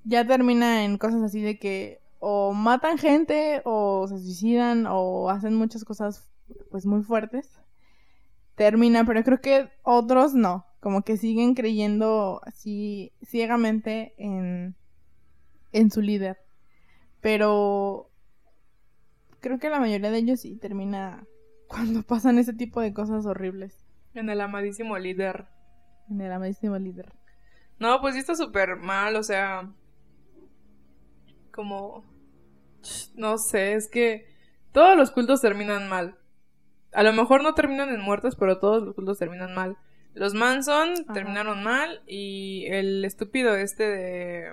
ya 0.06 0.24
termina 0.24 0.84
en 0.84 0.98
cosas 0.98 1.22
así 1.22 1.40
de 1.40 1.58
que 1.58 2.00
o 2.20 2.52
matan 2.52 2.96
gente 2.96 3.60
o 3.64 4.06
se 4.08 4.18
suicidan 4.18 4.86
o 4.88 5.28
hacen 5.30 5.54
muchas 5.54 5.84
cosas 5.84 6.30
pues 6.70 6.86
muy 6.86 7.02
fuertes. 7.02 7.60
Termina, 8.54 9.04
pero 9.04 9.22
creo 9.22 9.40
que 9.40 9.70
otros 9.82 10.34
no, 10.34 10.64
como 10.80 11.02
que 11.02 11.16
siguen 11.16 11.54
creyendo 11.54 12.40
así 12.44 13.12
ciegamente 13.22 14.14
en, 14.16 14.76
en 15.72 15.90
su 15.90 16.00
líder. 16.00 16.38
Pero 17.20 18.08
creo 19.40 19.58
que 19.58 19.68
la 19.68 19.80
mayoría 19.80 20.10
de 20.10 20.18
ellos 20.18 20.40
sí 20.40 20.56
termina 20.56 21.26
cuando 21.68 22.02
pasan 22.02 22.38
ese 22.38 22.54
tipo 22.54 22.80
de 22.80 22.94
cosas 22.94 23.26
horribles. 23.26 23.84
En 24.14 24.30
el 24.30 24.40
amadísimo 24.40 24.96
líder. 24.96 25.46
En 26.08 26.20
el 26.20 26.32
amadísimo 26.32 26.78
líder. 26.78 27.12
No, 27.78 28.00
pues 28.00 28.14
sí 28.14 28.20
está 28.20 28.34
súper 28.34 28.76
mal, 28.76 29.16
o 29.16 29.22
sea, 29.22 29.70
como... 31.56 32.04
No 33.16 33.38
sé, 33.38 33.74
es 33.74 33.88
que 33.88 34.32
todos 34.72 34.96
los 34.96 35.10
cultos 35.10 35.40
terminan 35.40 35.88
mal. 35.88 36.16
A 36.92 37.02
lo 37.02 37.12
mejor 37.12 37.42
no 37.42 37.54
terminan 37.54 37.88
en 37.88 38.00
muertes, 38.00 38.36
pero 38.36 38.58
todos 38.60 38.82
los 38.82 38.94
cultos 38.94 39.18
terminan 39.18 39.54
mal. 39.54 39.76
Los 40.14 40.34
Manson 40.34 41.04
terminaron 41.12 41.62
mal 41.62 42.02
y 42.06 42.66
el 42.68 43.04
estúpido 43.04 43.54
este 43.56 43.84
de... 43.84 44.52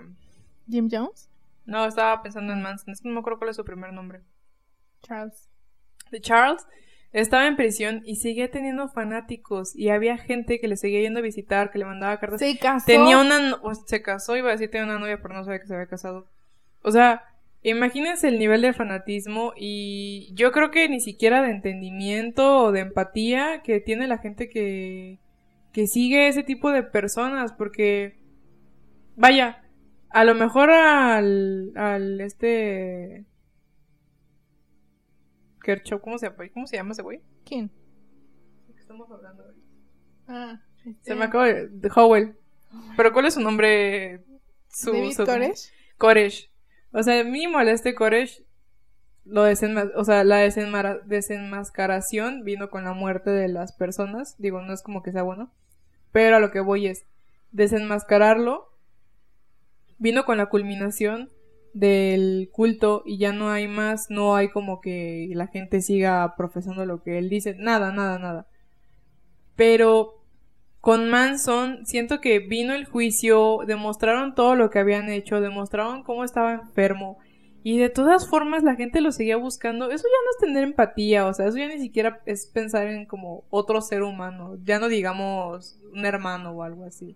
Jim 0.68 0.90
Jones. 0.92 1.30
No, 1.66 1.86
estaba 1.86 2.22
pensando 2.22 2.52
en 2.52 2.62
Manson. 2.62 2.92
Es 2.94 3.06
no 3.06 3.12
me 3.12 3.20
acuerdo 3.20 3.40
cuál 3.40 3.52
es 3.52 3.56
su 3.56 3.64
primer 3.64 3.94
nombre. 3.94 4.22
Charles. 5.04 5.50
De 6.12 6.20
Charles. 6.20 6.66
Estaba 7.14 7.46
en 7.46 7.56
prisión 7.56 8.02
y 8.06 8.16
seguía 8.16 8.50
teniendo 8.50 8.90
fanáticos 8.90 9.76
y 9.76 9.90
había 9.90 10.18
gente 10.18 10.60
que 10.60 10.68
le 10.68 10.78
seguía 10.78 11.02
yendo 11.02 11.20
a 11.20 11.24
visitar, 11.24 11.70
que 11.70 11.78
le 11.78 11.86
mandaba 11.86 12.20
cartas. 12.20 12.40
Se 12.40 12.58
casó. 12.58 12.86
Tenía 12.88 13.20
una... 13.20 13.58
Se 13.86 14.02
casó, 14.02 14.36
iba 14.36 14.50
a 14.50 14.54
decir 14.54 14.72
tenía 14.72 14.86
una 14.86 15.00
novia, 15.00 15.22
pero 15.22 15.36
no 15.36 15.44
sabía 15.44 15.60
que 15.60 15.68
se 15.68 15.76
había 15.76 15.88
casado. 15.88 16.28
O 16.84 16.92
sea, 16.92 17.24
imagínense 17.64 18.28
el 18.28 18.38
nivel 18.38 18.62
de 18.62 18.74
fanatismo 18.74 19.54
y 19.56 20.32
yo 20.34 20.52
creo 20.52 20.70
que 20.70 20.88
ni 20.90 21.00
siquiera 21.00 21.42
de 21.42 21.52
entendimiento 21.52 22.66
o 22.66 22.72
de 22.72 22.82
empatía 22.82 23.62
que 23.64 23.80
tiene 23.80 24.08
la 24.08 24.18
gente 24.18 24.50
que, 24.50 25.20
que 25.72 25.88
sigue 25.88 26.28
ese 26.28 26.44
tipo 26.44 26.72
de 26.72 26.84
personas, 26.84 27.54
porque, 27.54 28.20
vaya, 29.16 29.64
a 30.10 30.24
lo 30.26 30.36
mejor 30.36 30.70
al, 30.70 31.72
al 31.76 32.22
este... 32.22 33.26
Kershaw, 35.64 36.02
¿cómo 36.02 36.18
se, 36.18 36.30
¿cómo 36.54 36.68
se 36.68 36.76
llama 36.76 36.92
ese 36.92 37.02
güey? 37.02 37.22
¿Quién? 37.46 37.72
Estamos 38.78 39.10
hablando 39.10 39.44
de... 39.48 39.54
Ah, 40.28 40.62
Se 40.76 40.90
me 40.90 40.96
este 40.96 41.24
acaba 41.24 41.46
de... 41.46 41.92
Howell. 41.96 42.36
Pero 42.98 43.14
¿cuál 43.14 43.26
es 43.26 43.36
su 43.36 43.40
nombre? 43.40 44.24
Su, 44.68 44.92
David 44.92 45.16
Koresh. 45.16 45.72
Koresh. 45.98 46.53
O 46.94 47.04
sea, 47.04 47.24
mínimo 47.24 47.58
al 47.58 47.70
este 47.70 47.96
Koresh, 47.96 48.44
lo 49.26 49.44
o 49.44 50.04
sea, 50.06 50.24
la 50.24 50.38
desenmascaración 51.06 52.44
vino 52.44 52.70
con 52.70 52.84
la 52.84 52.94
muerte 52.94 53.32
de 53.32 53.48
las 53.48 53.74
personas. 53.74 54.36
Digo, 54.38 54.62
no 54.62 54.74
es 54.74 54.84
como 54.84 55.02
que 55.02 55.12
sea 55.12 55.24
bueno. 55.24 55.52
Pero 56.12 56.38
a 56.38 56.40
lo 56.40 56.52
que 56.52 56.60
voy 56.60 56.88
es, 56.88 57.06
desenmascararlo 57.52 58.70
vino 59.98 60.26
con 60.26 60.38
la 60.38 60.48
culminación 60.48 61.30
del 61.74 62.50
culto 62.52 63.02
y 63.06 63.18
ya 63.18 63.32
no 63.32 63.50
hay 63.50 63.68
más, 63.68 64.10
no 64.10 64.36
hay 64.36 64.50
como 64.50 64.80
que 64.80 65.30
la 65.34 65.48
gente 65.48 65.82
siga 65.82 66.36
profesando 66.38 66.86
lo 66.86 67.02
que 67.02 67.18
él 67.18 67.30
dice, 67.30 67.56
nada, 67.58 67.92
nada, 67.92 68.20
nada. 68.20 68.48
Pero 69.56 70.23
con 70.84 71.10
Manson 71.10 71.86
siento 71.86 72.20
que 72.20 72.40
vino 72.40 72.74
el 72.74 72.84
juicio, 72.84 73.60
demostraron 73.66 74.36
todo 74.36 74.56
lo 74.56 74.70
que 74.70 74.80
habían 74.80 75.08
hecho, 75.08 75.40
demostraron 75.40 76.04
cómo 76.04 76.26
estaba 76.26 76.52
enfermo 76.52 77.20
y 77.64 77.78
de 77.78 77.88
todas 77.88 78.28
formas 78.28 78.64
la 78.64 78.76
gente 78.76 79.00
lo 79.00 79.14
seguía 79.14 79.38
buscando. 79.38 79.90
Eso 79.90 80.04
ya 80.04 80.26
no 80.26 80.32
es 80.32 80.38
tener 80.42 80.64
empatía, 80.66 81.26
o 81.26 81.34
sea, 81.34 81.48
eso 81.48 81.58
ya 81.58 81.70
ni 81.70 81.80
siquiera 81.80 82.22
es 82.26 82.48
pensar 82.48 82.88
en 82.88 83.06
como 83.06 83.46
otro 83.50 83.80
ser 83.80 84.04
humano, 84.04 84.58
ya 84.66 84.78
no 84.78 84.90
digamos 84.90 85.80
un 85.94 86.06
hermano 86.06 86.52
o 86.52 86.64
algo 86.64 86.84
así. 86.84 87.16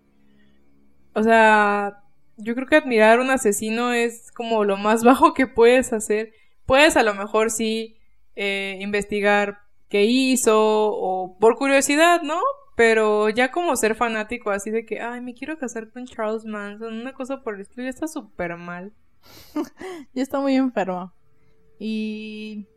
O 1.12 1.22
sea, 1.22 2.06
yo 2.38 2.56
creo 2.56 2.68
que 2.68 2.78
admirar 2.78 3.20
a 3.20 3.22
un 3.22 3.32
asesino 3.32 3.92
es 3.92 4.32
como 4.32 4.64
lo 4.64 4.78
más 4.78 5.04
bajo 5.04 5.34
que 5.34 5.46
puedes 5.46 5.92
hacer. 5.92 6.32
Puedes 6.66 6.96
a 6.96 7.04
lo 7.04 7.14
mejor 7.16 7.52
sí 7.52 7.98
eh, 8.34 8.78
investigar 8.80 9.58
qué 9.90 10.06
hizo 10.06 10.56
o 10.58 11.38
por 11.38 11.58
curiosidad, 11.58 12.22
¿no? 12.22 12.40
Pero 12.78 13.30
ya 13.30 13.50
como 13.50 13.76
ser 13.76 13.96
fanático 13.96 14.52
así 14.52 14.70
de 14.70 14.86
que, 14.86 15.02
ay, 15.02 15.20
me 15.20 15.34
quiero 15.34 15.58
casar 15.58 15.90
con 15.90 16.06
Charles 16.06 16.46
Manson, 16.46 16.94
una 16.94 17.12
cosa 17.12 17.42
por 17.42 17.56
el 17.56 17.62
estilo, 17.62 17.82
ya 17.82 17.90
está 17.90 18.08
súper 18.08 18.56
mal. 18.56 18.94
ya 20.14 20.22
está 20.22 20.40
muy 20.40 20.54
enfermo. 20.54 21.12
Y... 21.80 22.68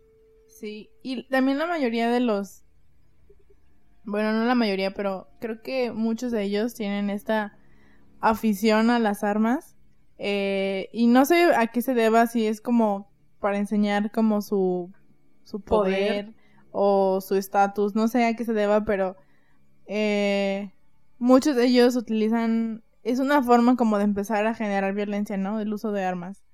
Sí, 0.46 0.88
y 1.02 1.28
también 1.28 1.58
la 1.58 1.66
mayoría 1.66 2.10
de 2.10 2.20
los... 2.20 2.64
Bueno, 4.04 4.32
no 4.32 4.46
la 4.46 4.54
mayoría, 4.54 4.94
pero 4.94 5.28
creo 5.38 5.60
que 5.60 5.92
muchos 5.92 6.32
de 6.32 6.44
ellos 6.44 6.72
tienen 6.72 7.10
esta 7.10 7.58
afición 8.20 8.88
a 8.88 8.98
las 8.98 9.22
armas. 9.22 9.76
Eh, 10.16 10.88
y 10.94 11.08
no 11.08 11.26
sé 11.26 11.54
a 11.54 11.66
qué 11.66 11.82
se 11.82 11.92
deba, 11.92 12.26
si 12.26 12.46
es 12.46 12.62
como 12.62 13.12
para 13.38 13.58
enseñar 13.58 14.10
como 14.10 14.40
su, 14.40 14.90
su 15.44 15.60
poder. 15.60 16.32
o 16.70 17.20
su 17.20 17.34
estatus, 17.34 17.94
no 17.94 18.08
sé 18.08 18.24
a 18.24 18.34
qué 18.34 18.46
se 18.46 18.54
deba, 18.54 18.86
pero 18.86 19.18
eh, 19.92 20.72
muchos 21.18 21.57
de 21.57 21.64
ellos 21.64 21.96
utilizan, 21.96 22.85
es 23.03 23.18
una 23.18 23.42
forma 23.42 23.74
como 23.74 23.98
de 23.98 24.05
empezar 24.05 24.46
a 24.46 24.55
generar 24.55 24.94
violencia, 24.94 25.37
¿no? 25.37 25.59
El 25.59 25.74
uso 25.74 25.90
de 25.90 26.05
armas. 26.05 26.44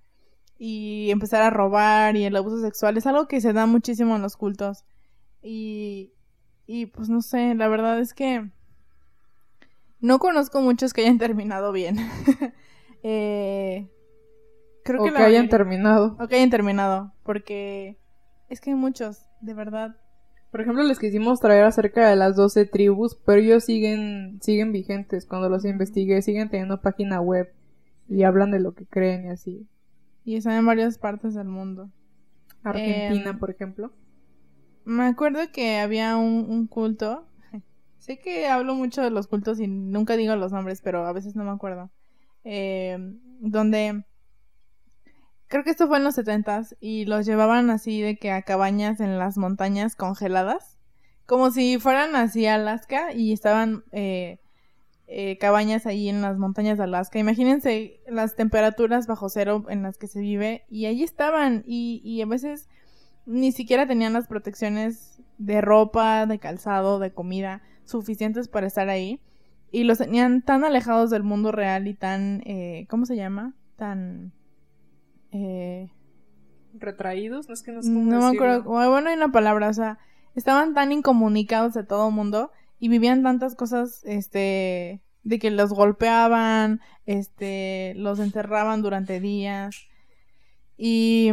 Y 0.58 1.10
empezar 1.10 1.42
a 1.42 1.50
robar 1.50 2.16
y 2.16 2.24
el 2.24 2.34
abuso 2.34 2.62
sexual 2.62 2.96
es 2.96 3.06
algo 3.06 3.28
que 3.28 3.42
se 3.42 3.52
da 3.52 3.66
muchísimo 3.66 4.16
en 4.16 4.22
los 4.22 4.38
cultos. 4.38 4.86
Y, 5.42 6.14
y 6.66 6.86
pues 6.86 7.10
no 7.10 7.20
sé, 7.20 7.54
la 7.54 7.68
verdad 7.68 8.00
es 8.00 8.14
que 8.14 8.50
no 10.00 10.18
conozco 10.18 10.62
muchos 10.62 10.94
que 10.94 11.02
hayan 11.02 11.18
terminado 11.18 11.72
bien. 11.72 11.98
eh, 13.02 13.86
creo 14.82 15.04
que, 15.04 15.12
que 15.12 15.18
hayan 15.22 15.50
terminado. 15.50 16.16
O 16.18 16.26
que 16.26 16.36
hayan 16.36 16.48
terminado, 16.48 17.12
porque 17.22 17.98
es 18.48 18.62
que 18.62 18.70
hay 18.70 18.76
muchos, 18.76 19.28
de 19.42 19.52
verdad. 19.52 19.94
Por 20.50 20.60
ejemplo, 20.60 20.82
les 20.84 20.98
quisimos 20.98 21.40
traer 21.40 21.64
acerca 21.64 22.08
de 22.08 22.16
las 22.16 22.36
12 22.36 22.66
tribus, 22.66 23.14
pero 23.26 23.40
ellos 23.40 23.64
siguen, 23.64 24.38
siguen 24.40 24.72
vigentes. 24.72 25.26
Cuando 25.26 25.48
los 25.48 25.64
investigué, 25.64 26.22
siguen 26.22 26.48
teniendo 26.48 26.80
página 26.80 27.20
web 27.20 27.52
y 28.08 28.22
hablan 28.22 28.50
de 28.50 28.60
lo 28.60 28.72
que 28.72 28.86
creen 28.86 29.26
y 29.26 29.28
así. 29.28 29.66
Y 30.24 30.36
están 30.36 30.54
en 30.54 30.66
varias 30.66 30.98
partes 30.98 31.34
del 31.34 31.48
mundo. 31.48 31.90
Argentina, 32.62 33.30
em, 33.30 33.38
por 33.38 33.50
ejemplo. 33.50 33.92
Me 34.84 35.04
acuerdo 35.04 35.40
que 35.52 35.78
había 35.78 36.16
un, 36.16 36.66
culto. 36.68 37.26
sé 37.98 38.18
que 38.18 38.46
hablo 38.46 38.74
mucho 38.74 39.02
de 39.02 39.10
los 39.10 39.26
cultos 39.26 39.60
y 39.60 39.66
nunca 39.66 40.16
digo 40.16 40.36
los 40.36 40.52
nombres, 40.52 40.80
pero 40.80 41.06
a 41.06 41.12
veces 41.12 41.36
no 41.36 41.44
me 41.44 41.50
acuerdo. 41.50 41.90
Em, 42.44 43.18
donde 43.40 44.04
creo 45.48 45.64
que 45.64 45.70
esto 45.70 45.88
fue 45.88 45.98
en 45.98 46.04
los 46.04 46.14
setentas 46.14 46.76
y 46.80 47.04
los 47.04 47.26
llevaban 47.26 47.70
así 47.70 48.00
de 48.00 48.16
que 48.16 48.30
a 48.30 48.42
cabañas 48.42 49.00
en 49.00 49.18
las 49.18 49.38
montañas 49.38 49.96
congeladas, 49.96 50.78
como 51.26 51.50
si 51.50 51.78
fueran 51.78 52.16
así 52.16 52.46
Alaska 52.46 53.12
y 53.12 53.32
estaban 53.32 53.84
eh, 53.92 54.38
eh, 55.06 55.38
cabañas 55.38 55.86
ahí 55.86 56.08
en 56.08 56.22
las 56.22 56.38
montañas 56.38 56.78
de 56.78 56.84
Alaska. 56.84 57.18
Imagínense 57.18 58.00
las 58.08 58.36
temperaturas 58.36 59.06
bajo 59.06 59.28
cero 59.28 59.64
en 59.68 59.82
las 59.82 59.98
que 59.98 60.06
se 60.06 60.20
vive 60.20 60.64
y 60.68 60.86
allí 60.86 61.02
estaban 61.02 61.64
y, 61.66 62.00
y 62.04 62.22
a 62.22 62.26
veces 62.26 62.68
ni 63.24 63.52
siquiera 63.52 63.86
tenían 63.86 64.12
las 64.12 64.28
protecciones 64.28 65.20
de 65.38 65.60
ropa, 65.60 66.26
de 66.26 66.38
calzado, 66.38 66.98
de 66.98 67.12
comida 67.12 67.62
suficientes 67.84 68.48
para 68.48 68.66
estar 68.66 68.88
ahí 68.88 69.20
y 69.70 69.84
los 69.84 69.98
tenían 69.98 70.42
tan 70.42 70.64
alejados 70.64 71.10
del 71.10 71.22
mundo 71.22 71.52
real 71.52 71.86
y 71.88 71.94
tan, 71.94 72.42
eh, 72.46 72.86
¿cómo 72.88 73.04
se 73.06 73.16
llama? 73.16 73.54
Tan 73.76 74.32
eh, 75.36 75.92
retraídos, 76.74 77.48
no 77.48 77.54
es 77.54 77.62
que 77.62 77.72
no, 77.72 77.80
no 77.82 78.30
me 78.30 78.36
acuerdo, 78.36 78.62
bueno, 78.64 79.08
hay 79.08 79.16
una 79.16 79.32
palabra, 79.32 79.68
o 79.68 79.72
sea, 79.72 79.98
estaban 80.34 80.74
tan 80.74 80.92
incomunicados 80.92 81.74
de 81.74 81.84
todo 81.84 82.10
mundo 82.10 82.50
y 82.78 82.88
vivían 82.88 83.22
tantas 83.22 83.54
cosas, 83.54 84.02
este, 84.04 85.00
de 85.22 85.38
que 85.38 85.50
los 85.50 85.70
golpeaban, 85.70 86.80
este, 87.04 87.94
los 87.96 88.20
encerraban 88.20 88.82
durante 88.82 89.20
días 89.20 89.76
y 90.76 91.32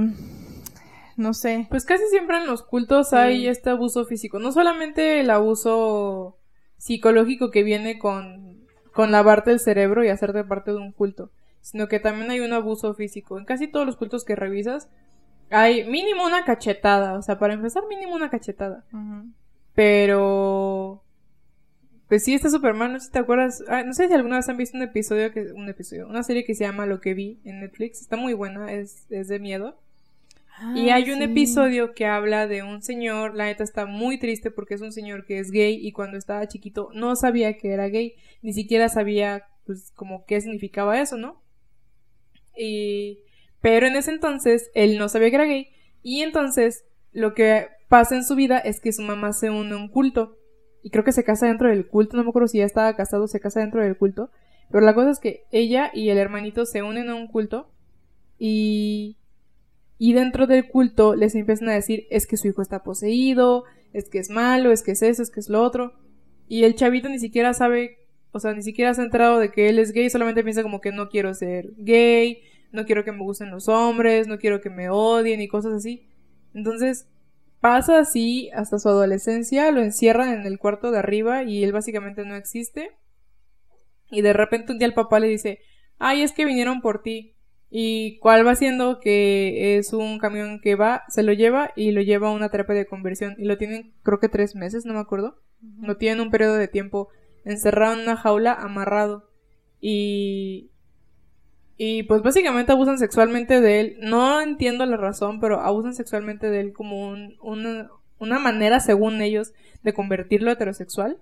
no 1.16 1.34
sé. 1.34 1.68
Pues 1.70 1.86
casi 1.86 2.04
siempre 2.10 2.38
en 2.38 2.48
los 2.48 2.63
cultos 2.63 3.13
hay 3.13 3.48
este 3.48 3.70
abuso 3.70 4.06
físico, 4.06 4.39
no 4.39 4.52
solamente 4.52 5.20
el 5.20 5.30
abuso 5.30 6.38
psicológico 6.78 7.52
que 7.52 7.63
viene 7.63 8.00
con, 8.00 8.66
con 8.94 9.12
lavarte 9.12 9.52
el 9.52 9.60
cerebro 9.60 10.04
y 10.04 10.10
hacerte 10.10 10.44
parte 10.44 10.72
de 10.72 10.78
un 10.78 10.92
culto, 10.92 11.30
sino 11.63 11.88
que 11.88 11.99
también 11.99 12.30
hay 12.30 12.41
un 12.41 12.54
abuso 12.54 12.93
físico. 12.93 13.39
En 13.39 13.45
casi 13.45 13.67
todos 13.67 13.88
los 13.88 13.95
cultos 13.95 14.23
que 14.26 14.36
revisas 14.36 14.89
hay 15.49 15.86
mínimo 15.86 16.26
una 16.26 16.45
cachetada, 16.45 17.17
o 17.17 17.21
sea, 17.21 17.39
para 17.39 17.54
empezar 17.54 17.84
mínimo 17.88 18.15
una 18.15 18.30
cachetada. 18.30 18.86
Pero 19.73 21.04
pues 22.08 22.23
sí, 22.26 22.34
está 22.34 22.49
Superman, 22.49 22.93
no 22.93 22.99
sé 22.99 23.08
si 23.08 23.12
te 23.12 23.19
acuerdas, 23.19 23.63
ah, 23.69 23.84
no 23.84 23.93
sé 23.93 24.08
si 24.08 24.13
alguna 24.13 24.36
vez 24.36 24.49
han 24.49 24.58
visto 24.58 24.78
un 24.78 24.84
episodio 24.84 25.32
que 25.32 25.52
un 25.54 25.67
episodio, 25.69 26.08
una 26.08 26.21
serie 26.21 26.43
que 26.43 26.54
se 26.54 26.63
llama 26.63 26.86
Lo 26.86 27.02
que 27.02 27.13
vi 27.13 27.39
en 27.43 27.62
Netflix, 27.62 28.02
está 28.02 28.17
muy 28.17 28.34
buena, 28.34 28.71
es, 28.71 29.08
es 29.10 29.30
de 29.30 29.39
miedo. 29.39 29.80
y 30.76 30.89
ah, 30.89 30.95
hay 30.95 31.10
un 31.12 31.21
episodio 31.21 31.93
que 31.93 32.06
habla 32.06 32.45
de 32.45 32.62
un 32.62 32.84
señor, 32.84 33.34
la 33.34 33.45
neta 33.45 33.63
está 33.63 33.86
muy 33.86 34.19
triste 34.19 34.52
porque 34.52 34.76
es 34.76 34.82
un 34.82 34.91
señor 34.91 35.26
que 35.26 35.39
es 35.39 35.49
gay 35.49 35.80
y 35.82 35.91
cuando 35.91 36.17
estaba 36.17 36.47
chiquito 36.47 36.89
no 36.93 37.15
sabía 37.15 37.58
que 37.58 37.71
era 37.71 37.88
gay, 37.88 38.15
ni 38.43 38.54
siquiera 38.54 38.89
sabía 38.89 39.45
pues 39.65 39.91
como 39.95 40.26
qué 40.26 40.41
significaba 40.41 40.99
eso, 40.99 41.17
¿no? 41.17 41.41
Y, 42.58 43.20
pero 43.62 43.88
en 43.88 43.96
ese 43.96 44.12
entonces 44.12 44.70
él 44.74 44.98
no 44.98 45.10
sabía 45.10 45.30
que 45.30 45.36
era 45.36 45.46
gay. 45.46 45.70
Y 46.02 46.22
entonces 46.22 46.86
lo 47.12 47.34
que 47.34 47.68
pasa 47.88 48.16
en 48.16 48.24
su 48.24 48.36
vida 48.36 48.58
es 48.58 48.80
que 48.80 48.92
su 48.94 49.02
mamá 49.02 49.34
se 49.34 49.50
une 49.50 49.74
a 49.74 49.78
un 49.78 49.88
culto. 49.88 50.38
Y 50.82 50.89
creo 50.89 51.04
que 51.04 51.13
se 51.13 51.24
casa 51.24 51.48
dentro 51.48 51.70
del 51.70 51.88
culto. 51.88 52.18
No 52.18 52.24
me 52.24 52.30
acuerdo 52.30 52.48
si 52.48 52.58
ya 52.58 52.66
estaba 52.66 52.96
casado 52.96 53.28
se 53.28 53.39
casa 53.39 53.62
dentro 53.62 53.82
del 53.82 53.98
culto. 53.98 54.30
Pero 54.70 54.86
la 54.86 54.94
cosa 54.94 55.12
es 55.12 55.20
que 55.20 55.46
ella 55.52 55.92
y 55.94 56.10
el 56.10 56.18
hermanito 56.18 56.66
se 56.66 56.84
unen 56.84 57.10
a 57.10 57.16
un 57.16 57.28
culto. 57.28 57.70
Y. 58.38 59.18
Y 60.00 60.13
dentro 60.13 60.48
del 60.48 60.68
culto 60.68 61.16
les 61.16 61.36
empiezan 61.36 61.70
a 61.70 61.74
decir 61.74 62.08
es 62.10 62.28
que 62.28 62.36
su 62.36 62.48
hijo 62.50 62.62
está 62.62 62.84
poseído, 62.84 63.63
es 63.94 64.10
que 64.10 64.20
es 64.20 64.30
malo, 64.30 64.72
es 64.72 64.84
que 64.84 64.92
es 64.92 65.04
eso, 65.04 65.22
es 65.22 65.30
que 65.30 65.39
es 65.39 65.48
lo 65.48 65.62
otro. 65.62 65.94
Y 66.50 66.66
el 66.66 66.76
chavito 66.76 67.08
ni 67.08 67.20
siquiera 67.20 67.54
sabe 67.54 68.00
o 68.34 68.39
sea, 68.39 68.54
ni 68.54 68.63
siquiera 68.63 68.93
se 68.93 69.02
ha 69.02 69.06
enterado 69.06 69.39
de 69.39 69.52
que 69.52 69.69
él 69.69 69.80
es 69.80 69.93
gay, 69.93 70.10
solamente 70.10 70.43
piensa 70.43 70.63
como 70.63 70.82
que 70.82 70.91
no 70.91 71.08
quiero 71.08 71.34
ser 71.36 71.72
gay, 71.78 72.41
no 72.72 72.86
quiero 72.86 73.06
que 73.06 73.12
me 73.12 73.19
gusten 73.19 73.52
los 73.52 73.69
hombres, 73.69 74.28
no 74.28 74.39
quiero 74.39 74.60
que 74.60 74.72
me 74.72 74.89
odien 74.89 75.39
y 75.39 75.48
cosas 75.48 75.74
así. 75.74 76.10
Entonces, 76.56 77.08
pasa 77.62 78.00
así 78.00 78.50
hasta 78.54 78.80
su 78.80 78.89
adolescencia, 78.89 79.72
lo 79.72 79.82
encierran 79.82 80.34
en 80.34 80.48
el 80.48 80.58
cuarto 80.58 80.91
de 80.91 80.98
arriba 80.98 81.43
y 81.43 81.63
él 81.63 81.72
básicamente 81.72 82.26
no 82.26 82.36
existe. 82.36 82.91
Y 84.10 84.22
de 84.22 84.34
repente 84.34 84.72
un 84.72 84.80
día 84.80 84.88
el 84.88 84.96
papá 84.96 85.19
le 85.19 85.28
dice, 85.28 85.60
ay, 86.00 86.24
es 86.24 86.32
que 86.32 86.46
vinieron 86.46 86.82
por 86.82 87.04
ti. 87.04 87.36
Y 87.69 88.17
cuál 88.19 88.46
va 88.46 88.56
siendo 88.56 89.00
que 89.00 89.78
es 89.78 89.93
un 89.93 90.17
camión 90.17 90.60
que 90.60 90.76
va, 90.76 91.04
se 91.08 91.24
lo 91.24 91.34
lleva 91.34 91.72
y 91.76 91.91
lo 91.91 92.02
lleva 92.02 92.30
a 92.30 92.34
una 92.34 92.50
terapia 92.50 92.76
de 92.76 92.88
conversión. 92.88 93.36
Y 93.38 93.46
lo 93.46 93.58
tienen 93.58 93.93
creo 94.02 94.19
que 94.19 94.30
tres 94.30 94.56
meses, 94.56 94.86
no 94.86 94.93
me 94.93 95.00
acuerdo. 95.00 95.39
Lo 95.82 95.98
tienen 95.98 96.22
un 96.22 96.32
periodo 96.32 96.56
de 96.56 96.67
tiempo 96.67 97.10
encerrado 97.45 97.93
en 97.93 98.01
una 98.01 98.17
jaula, 98.17 98.53
amarrado. 98.53 99.29
Y. 99.79 100.69
Y 101.75 102.03
pues 102.03 102.21
básicamente 102.21 102.71
abusan 102.71 102.99
sexualmente 102.99 103.60
de 103.60 103.79
él. 103.79 103.97
No 103.99 104.41
entiendo 104.41 104.86
la 104.86 104.97
razón, 104.97 105.39
pero 105.39 105.60
abusan 105.60 105.95
sexualmente 105.95 106.49
de 106.49 106.60
él 106.60 106.73
como 106.73 107.10
un, 107.10 107.36
una, 107.41 107.89
una 108.19 108.39
manera, 108.39 108.79
según 108.79 109.21
ellos, 109.21 109.53
de 109.82 109.93
convertirlo 109.93 110.51
heterosexual. 110.51 111.17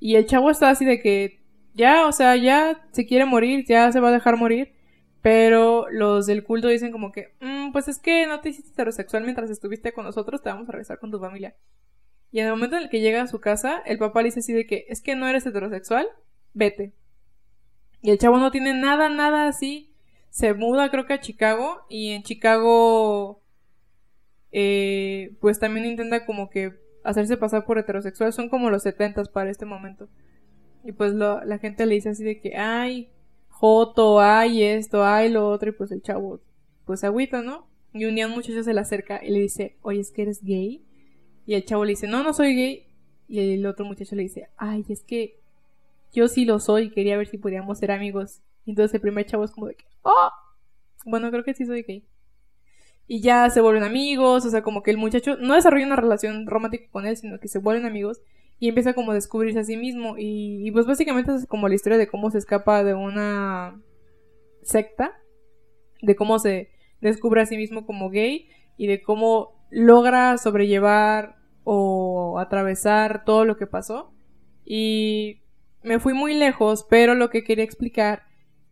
Y 0.00 0.16
el 0.16 0.26
chavo 0.26 0.50
está 0.50 0.70
así 0.70 0.84
de 0.84 1.00
que 1.00 1.40
ya, 1.74 2.06
o 2.06 2.12
sea, 2.12 2.36
ya 2.36 2.86
se 2.92 3.06
quiere 3.06 3.26
morir, 3.26 3.64
ya 3.66 3.92
se 3.92 4.00
va 4.00 4.08
a 4.08 4.12
dejar 4.12 4.36
morir. 4.36 4.72
Pero 5.22 5.86
los 5.90 6.26
del 6.26 6.44
culto 6.44 6.68
dicen 6.68 6.92
como 6.92 7.10
que, 7.10 7.34
mm, 7.40 7.72
pues 7.72 7.88
es 7.88 7.98
que 7.98 8.26
no 8.26 8.40
te 8.40 8.50
hiciste 8.50 8.70
heterosexual 8.70 9.24
mientras 9.24 9.50
estuviste 9.50 9.92
con 9.92 10.04
nosotros, 10.04 10.40
te 10.42 10.50
vamos 10.50 10.68
a 10.68 10.72
regresar 10.72 10.98
con 11.00 11.10
tu 11.10 11.18
familia. 11.18 11.56
Y 12.32 12.40
en 12.40 12.46
el 12.46 12.52
momento 12.52 12.76
en 12.76 12.82
el 12.82 12.88
que 12.88 13.00
llega 13.00 13.22
a 13.22 13.26
su 13.26 13.40
casa, 13.40 13.82
el 13.86 13.98
papá 13.98 14.22
le 14.22 14.28
dice 14.28 14.40
así 14.40 14.52
de 14.52 14.66
que 14.66 14.86
es 14.88 15.00
que 15.00 15.16
no 15.16 15.28
eres 15.28 15.46
heterosexual, 15.46 16.06
vete. 16.54 16.92
Y 18.02 18.10
el 18.10 18.18
chavo 18.18 18.38
no 18.38 18.50
tiene 18.50 18.74
nada, 18.74 19.08
nada 19.08 19.48
así. 19.48 19.92
Se 20.30 20.54
muda 20.54 20.90
creo 20.90 21.06
que 21.06 21.14
a 21.14 21.20
Chicago 21.20 21.80
y 21.88 22.10
en 22.10 22.22
Chicago 22.22 23.40
eh, 24.52 25.36
pues 25.40 25.58
también 25.58 25.86
intenta 25.86 26.26
como 26.26 26.50
que 26.50 26.74
hacerse 27.04 27.36
pasar 27.36 27.64
por 27.64 27.78
heterosexual. 27.78 28.32
Son 28.32 28.48
como 28.48 28.70
los 28.70 28.82
setentas 28.82 29.28
para 29.28 29.50
este 29.50 29.64
momento. 29.64 30.08
Y 30.84 30.92
pues 30.92 31.14
la 31.14 31.58
gente 31.58 31.86
le 31.86 31.96
dice 31.96 32.10
así 32.10 32.22
de 32.22 32.40
que, 32.40 32.56
ay, 32.56 33.10
Joto, 33.48 34.20
ay 34.20 34.62
esto, 34.62 35.04
ay 35.04 35.30
lo 35.30 35.48
otro. 35.48 35.70
Y 35.70 35.72
pues 35.72 35.90
el 35.90 36.02
chavo 36.02 36.40
pues 36.84 37.02
agüita, 37.04 37.42
¿no? 37.42 37.66
Y 37.92 38.04
un 38.04 38.14
día 38.14 38.26
un 38.26 38.34
muchacho 38.34 38.62
se 38.62 38.72
le 38.72 38.80
acerca 38.80 39.20
y 39.24 39.30
le 39.30 39.40
dice, 39.40 39.76
oye, 39.82 40.00
es 40.00 40.10
que 40.10 40.22
eres 40.22 40.42
gay. 40.42 40.85
Y 41.46 41.54
el 41.54 41.64
chavo 41.64 41.84
le 41.84 41.90
dice, 41.90 42.06
no, 42.06 42.22
no 42.22 42.32
soy 42.32 42.54
gay. 42.54 42.86
Y 43.28 43.54
el 43.54 43.66
otro 43.66 43.84
muchacho 43.84 44.16
le 44.16 44.22
dice, 44.22 44.48
ay, 44.56 44.84
es 44.88 45.02
que 45.02 45.38
yo 46.12 46.28
sí 46.28 46.44
lo 46.44 46.58
soy, 46.60 46.90
quería 46.90 47.16
ver 47.16 47.28
si 47.28 47.38
podíamos 47.38 47.78
ser 47.78 47.90
amigos. 47.90 48.40
Y 48.64 48.70
entonces 48.70 48.94
el 48.94 49.00
primer 49.00 49.26
chavo 49.26 49.44
es 49.44 49.50
como 49.52 49.66
de 49.66 49.76
oh, 50.02 50.30
bueno, 51.04 51.30
creo 51.30 51.44
que 51.44 51.54
sí 51.54 51.66
soy 51.66 51.82
gay. 51.82 52.04
Y 53.08 53.20
ya 53.20 53.48
se 53.50 53.60
vuelven 53.60 53.84
amigos, 53.84 54.44
o 54.44 54.50
sea, 54.50 54.62
como 54.62 54.82
que 54.82 54.90
el 54.90 54.96
muchacho 54.96 55.36
no 55.36 55.54
desarrolla 55.54 55.86
una 55.86 55.96
relación 55.96 56.46
romántica 56.46 56.86
con 56.90 57.06
él, 57.06 57.16
sino 57.16 57.38
que 57.38 57.46
se 57.46 57.60
vuelven 57.60 57.86
amigos 57.86 58.20
y 58.58 58.68
empieza 58.68 58.94
como 58.94 59.12
a 59.12 59.14
descubrirse 59.14 59.60
a 59.60 59.64
sí 59.64 59.76
mismo. 59.76 60.16
Y, 60.18 60.66
y 60.66 60.70
pues 60.72 60.86
básicamente 60.86 61.32
es 61.34 61.46
como 61.46 61.68
la 61.68 61.74
historia 61.76 61.98
de 61.98 62.08
cómo 62.08 62.30
se 62.30 62.38
escapa 62.38 62.82
de 62.82 62.94
una 62.94 63.80
secta, 64.62 65.16
de 66.02 66.16
cómo 66.16 66.40
se 66.40 66.70
descubre 67.00 67.40
a 67.40 67.46
sí 67.46 67.56
mismo 67.56 67.86
como 67.86 68.10
gay 68.10 68.48
y 68.76 68.88
de 68.88 69.02
cómo 69.02 69.56
logra 69.70 70.38
sobrellevar 70.38 71.35
o 71.68 72.38
atravesar 72.38 73.24
todo 73.24 73.44
lo 73.44 73.56
que 73.56 73.66
pasó. 73.66 74.14
Y 74.64 75.42
me 75.82 75.98
fui 75.98 76.14
muy 76.14 76.32
lejos, 76.32 76.86
pero 76.88 77.16
lo 77.16 77.28
que 77.28 77.42
quería 77.42 77.64
explicar 77.64 78.22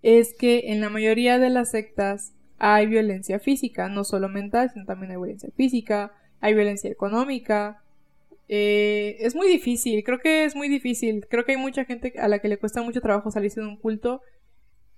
es 0.03 0.33
que 0.33 0.71
en 0.71 0.81
la 0.81 0.91
mayoría 0.91 1.41
de 1.41 1.51
las 1.51 1.73
sectas 1.73 2.35
hay 2.57 2.87
violencia 2.87 3.41
física, 3.41 3.89
no 3.89 4.05
solo 4.05 4.29
mental, 4.29 4.71
sino 4.73 4.85
también 4.85 5.11
hay 5.11 5.17
violencia 5.17 5.51
física, 5.57 6.13
hay 6.41 6.55
violencia 6.55 6.89
económica. 6.89 7.83
Eh, 8.47 9.17
es 9.19 9.35
muy 9.35 9.49
difícil, 9.49 10.05
creo 10.05 10.21
que 10.21 10.45
es 10.45 10.55
muy 10.55 10.69
difícil. 10.69 11.27
Creo 11.29 11.45
que 11.45 11.53
hay 11.53 11.59
mucha 11.59 11.85
gente 11.85 12.15
a 12.21 12.29
la 12.29 12.39
que 12.39 12.49
le 12.49 12.59
cuesta 12.59 12.81
mucho 12.81 13.01
trabajo 13.01 13.33
salirse 13.33 13.61
de 13.61 13.67
un 13.67 13.77
culto 13.77 14.23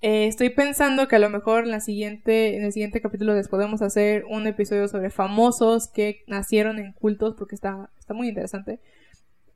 eh, 0.03 0.27
estoy 0.27 0.51
pensando 0.51 1.09
que 1.09 1.17
a 1.17 1.19
lo 1.19 1.31
mejor 1.31 1.65
en, 1.65 1.71
la 1.71 1.81
siguiente, 1.81 2.57
en 2.57 2.65
el 2.65 2.73
siguiente 2.73 3.01
capítulo 3.01 3.35
les 3.35 3.49
podemos 3.49 3.81
hacer 3.83 4.25
un 4.27 4.47
episodio 4.47 4.89
sobre 4.89 5.11
famosos 5.11 5.89
que 5.89 6.23
nacieron 6.27 6.79
en 6.79 6.93
cultos, 6.93 7.35
porque 7.37 7.55
está, 7.55 7.91
está 7.99 8.13
muy 8.13 8.29
interesante. 8.29 8.81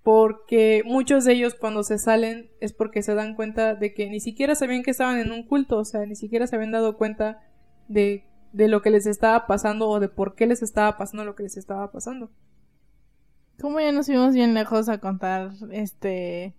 Porque 0.03 0.83
muchos 0.87 1.25
de 1.25 1.35
ellos 1.35 1.55
cuando 1.55 1.83
se 1.83 1.99
salen 1.99 2.51
es 2.61 2.73
porque 2.73 3.03
se 3.03 3.15
dan 3.15 3.35
cuenta 3.35 3.75
de 3.75 3.93
que 3.93 4.09
ni 4.09 4.19
siquiera 4.19 4.55
sabían 4.55 4.83
que 4.83 4.93
estaban 4.93 5.19
en 5.19 5.31
un 5.31 5.43
culto, 5.47 5.79
o 5.79 5.85
sea, 5.85 6.07
ni 6.07 6.17
siquiera 6.17 6.47
se 6.47 6.57
habían 6.57 6.73
dado 6.73 6.97
cuenta 6.97 7.43
de, 7.89 8.25
de 8.53 8.69
lo 8.69 8.81
que 8.81 8.91
les 8.91 9.07
estaba 9.07 9.47
pasando 9.47 9.91
o 9.91 10.01
de 10.01 10.09
por 10.09 10.35
qué 10.35 10.47
les 10.47 10.63
estaba 10.63 10.97
pasando 10.97 11.27
lo 11.27 11.35
que 11.35 11.43
les 11.43 11.59
estaba 11.59 11.93
pasando. 11.93 12.31
¿Cómo 13.61 13.79
ya 13.79 13.93
nos 13.93 14.07
fuimos 14.07 14.35
bien 14.35 14.55
lejos 14.55 14.89
a 14.89 14.99
contar 14.99 15.51
este 15.71 16.55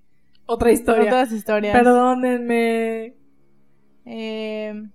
otra 0.46 0.72
historia? 0.72 1.06
Otras 1.06 1.32
historias. 1.32 1.76
Perdónenme. 1.76 3.21
Eh, 4.06 4.90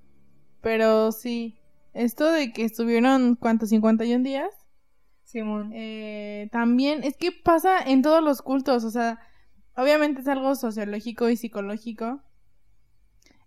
pero 0.60 1.12
sí, 1.12 1.58
esto 1.94 2.30
de 2.30 2.52
que 2.52 2.64
estuvieron, 2.64 3.36
¿cuántos? 3.36 3.70
51 3.70 4.24
días. 4.24 4.50
Simón. 5.24 5.72
Eh, 5.74 6.48
también 6.52 7.02
es 7.04 7.16
que 7.16 7.32
pasa 7.32 7.78
en 7.80 8.02
todos 8.02 8.22
los 8.22 8.42
cultos, 8.42 8.84
o 8.84 8.90
sea, 8.90 9.18
obviamente 9.76 10.20
es 10.20 10.28
algo 10.28 10.54
sociológico 10.54 11.28
y 11.28 11.36
psicológico. 11.36 12.22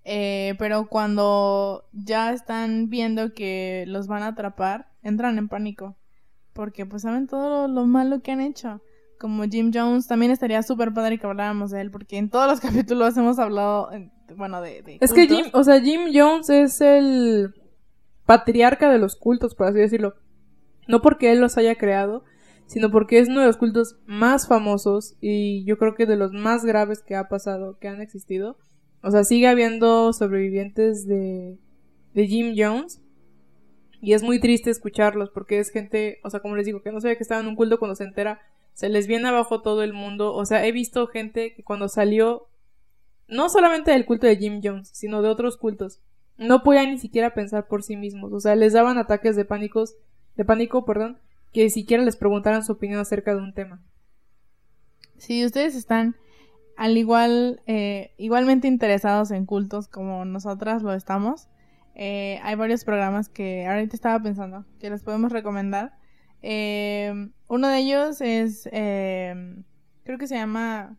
Eh, 0.03 0.55
pero 0.57 0.87
cuando 0.87 1.87
ya 1.91 2.31
están 2.33 2.89
viendo 2.89 3.33
que 3.33 3.85
los 3.87 4.07
van 4.07 4.23
a 4.23 4.27
atrapar, 4.27 4.91
entran 5.03 5.37
en 5.37 5.49
pánico. 5.49 5.95
Porque 6.53 6.85
pues 6.85 7.03
saben 7.03 7.27
todo 7.27 7.67
lo, 7.67 7.85
malo 7.85 8.21
que 8.21 8.31
han 8.31 8.41
hecho. 8.41 8.81
Como 9.19 9.43
Jim 9.43 9.71
Jones, 9.73 10.07
también 10.07 10.31
estaría 10.31 10.63
súper 10.63 10.93
padre 10.93 11.19
que 11.19 11.27
habláramos 11.27 11.71
de 11.71 11.81
él, 11.81 11.91
porque 11.91 12.17
en 12.17 12.29
todos 12.29 12.47
los 12.47 12.59
capítulos 12.61 13.17
hemos 13.17 13.39
hablado, 13.39 13.89
bueno, 14.35 14.61
de... 14.61 14.97
es 14.99 15.13
que 15.13 15.27
Jim, 15.27 15.45
o 15.53 15.63
sea, 15.63 15.81
Jim 15.81 16.11
Jones 16.13 16.49
es 16.49 16.81
el 16.81 17.53
patriarca 18.25 18.91
de 18.91 18.99
los 18.99 19.15
cultos, 19.15 19.55
por 19.55 19.67
así 19.67 19.79
decirlo. 19.79 20.15
No 20.87 21.01
porque 21.01 21.31
él 21.31 21.39
los 21.39 21.57
haya 21.57 21.75
creado, 21.75 22.23
sino 22.67 22.91
porque 22.91 23.19
es 23.19 23.29
uno 23.29 23.41
de 23.41 23.47
los 23.47 23.57
cultos 23.57 23.97
más 24.05 24.47
famosos 24.47 25.15
y 25.21 25.63
yo 25.65 25.77
creo 25.77 25.95
que 25.95 26.05
de 26.05 26.15
los 26.15 26.31
más 26.31 26.63
graves 26.65 27.01
que 27.01 27.15
ha 27.15 27.27
pasado, 27.27 27.79
que 27.79 27.87
han 27.87 28.01
existido. 28.01 28.57
O 29.01 29.11
sea, 29.11 29.23
sigue 29.23 29.47
habiendo 29.47 30.13
sobrevivientes 30.13 31.07
de, 31.07 31.57
de 32.13 32.27
Jim 32.27 32.53
Jones. 32.55 33.01
Y 34.01 34.13
es 34.13 34.23
muy 34.23 34.39
triste 34.39 34.69
escucharlos 34.69 35.29
porque 35.29 35.59
es 35.59 35.71
gente, 35.71 36.19
o 36.23 36.29
sea, 36.29 36.39
como 36.39 36.55
les 36.55 36.65
digo, 36.65 36.81
que 36.81 36.91
no 36.91 37.01
sabe 37.01 37.17
que 37.17 37.23
estaba 37.23 37.41
en 37.41 37.47
un 37.47 37.55
culto 37.55 37.79
cuando 37.79 37.95
se 37.95 38.05
entera, 38.05 38.39
se 38.73 38.87
les 38.87 39.07
viene 39.07 39.27
abajo 39.27 39.61
todo 39.61 39.83
el 39.83 39.93
mundo. 39.93 40.33
O 40.33 40.45
sea, 40.45 40.65
he 40.65 40.71
visto 40.71 41.07
gente 41.07 41.53
que 41.53 41.63
cuando 41.63 41.89
salió, 41.89 42.47
no 43.29 43.49
solamente 43.49 43.91
del 43.91 44.05
culto 44.05 44.27
de 44.27 44.37
Jim 44.37 44.59
Jones, 44.63 44.89
sino 44.93 45.21
de 45.21 45.29
otros 45.29 45.57
cultos, 45.57 46.01
no 46.37 46.63
podían 46.63 46.91
ni 46.91 46.97
siquiera 46.97 47.33
pensar 47.33 47.67
por 47.67 47.83
sí 47.83 47.95
mismos. 47.95 48.33
O 48.33 48.39
sea, 48.39 48.55
les 48.55 48.73
daban 48.73 48.97
ataques 48.97 49.35
de 49.35 49.45
pánicos, 49.45 49.95
de 50.35 50.45
pánico, 50.45 50.85
perdón, 50.85 51.19
que 51.53 51.69
siquiera 51.69 52.03
les 52.03 52.15
preguntaran 52.15 52.63
su 52.63 52.73
opinión 52.73 52.99
acerca 52.99 53.35
de 53.35 53.41
un 53.41 53.53
tema. 53.53 53.81
Si 55.17 55.45
ustedes 55.45 55.75
están 55.75 56.15
al 56.77 56.97
igual, 56.97 57.61
eh, 57.67 58.13
igualmente 58.17 58.69
interesados 58.69 59.31
en 59.31 59.45
cultos 59.45 59.89
como 59.89 60.23
nosotras 60.23 60.81
lo 60.81 60.93
estamos, 60.93 61.49
eh, 61.93 62.39
hay 62.41 62.55
varios 62.55 62.85
programas 62.85 63.27
que 63.27 63.67
ahorita 63.67 63.97
estaba 63.97 64.23
pensando 64.23 64.65
que 64.79 64.89
les 64.89 65.03
podemos 65.03 65.33
recomendar. 65.33 65.91
Eh, 66.41 67.31
uno 67.49 67.67
de 67.67 67.79
ellos 67.79 68.21
es, 68.21 68.63
creo 68.71 70.17
que 70.17 70.27
se 70.27 70.35
llama, 70.35 70.95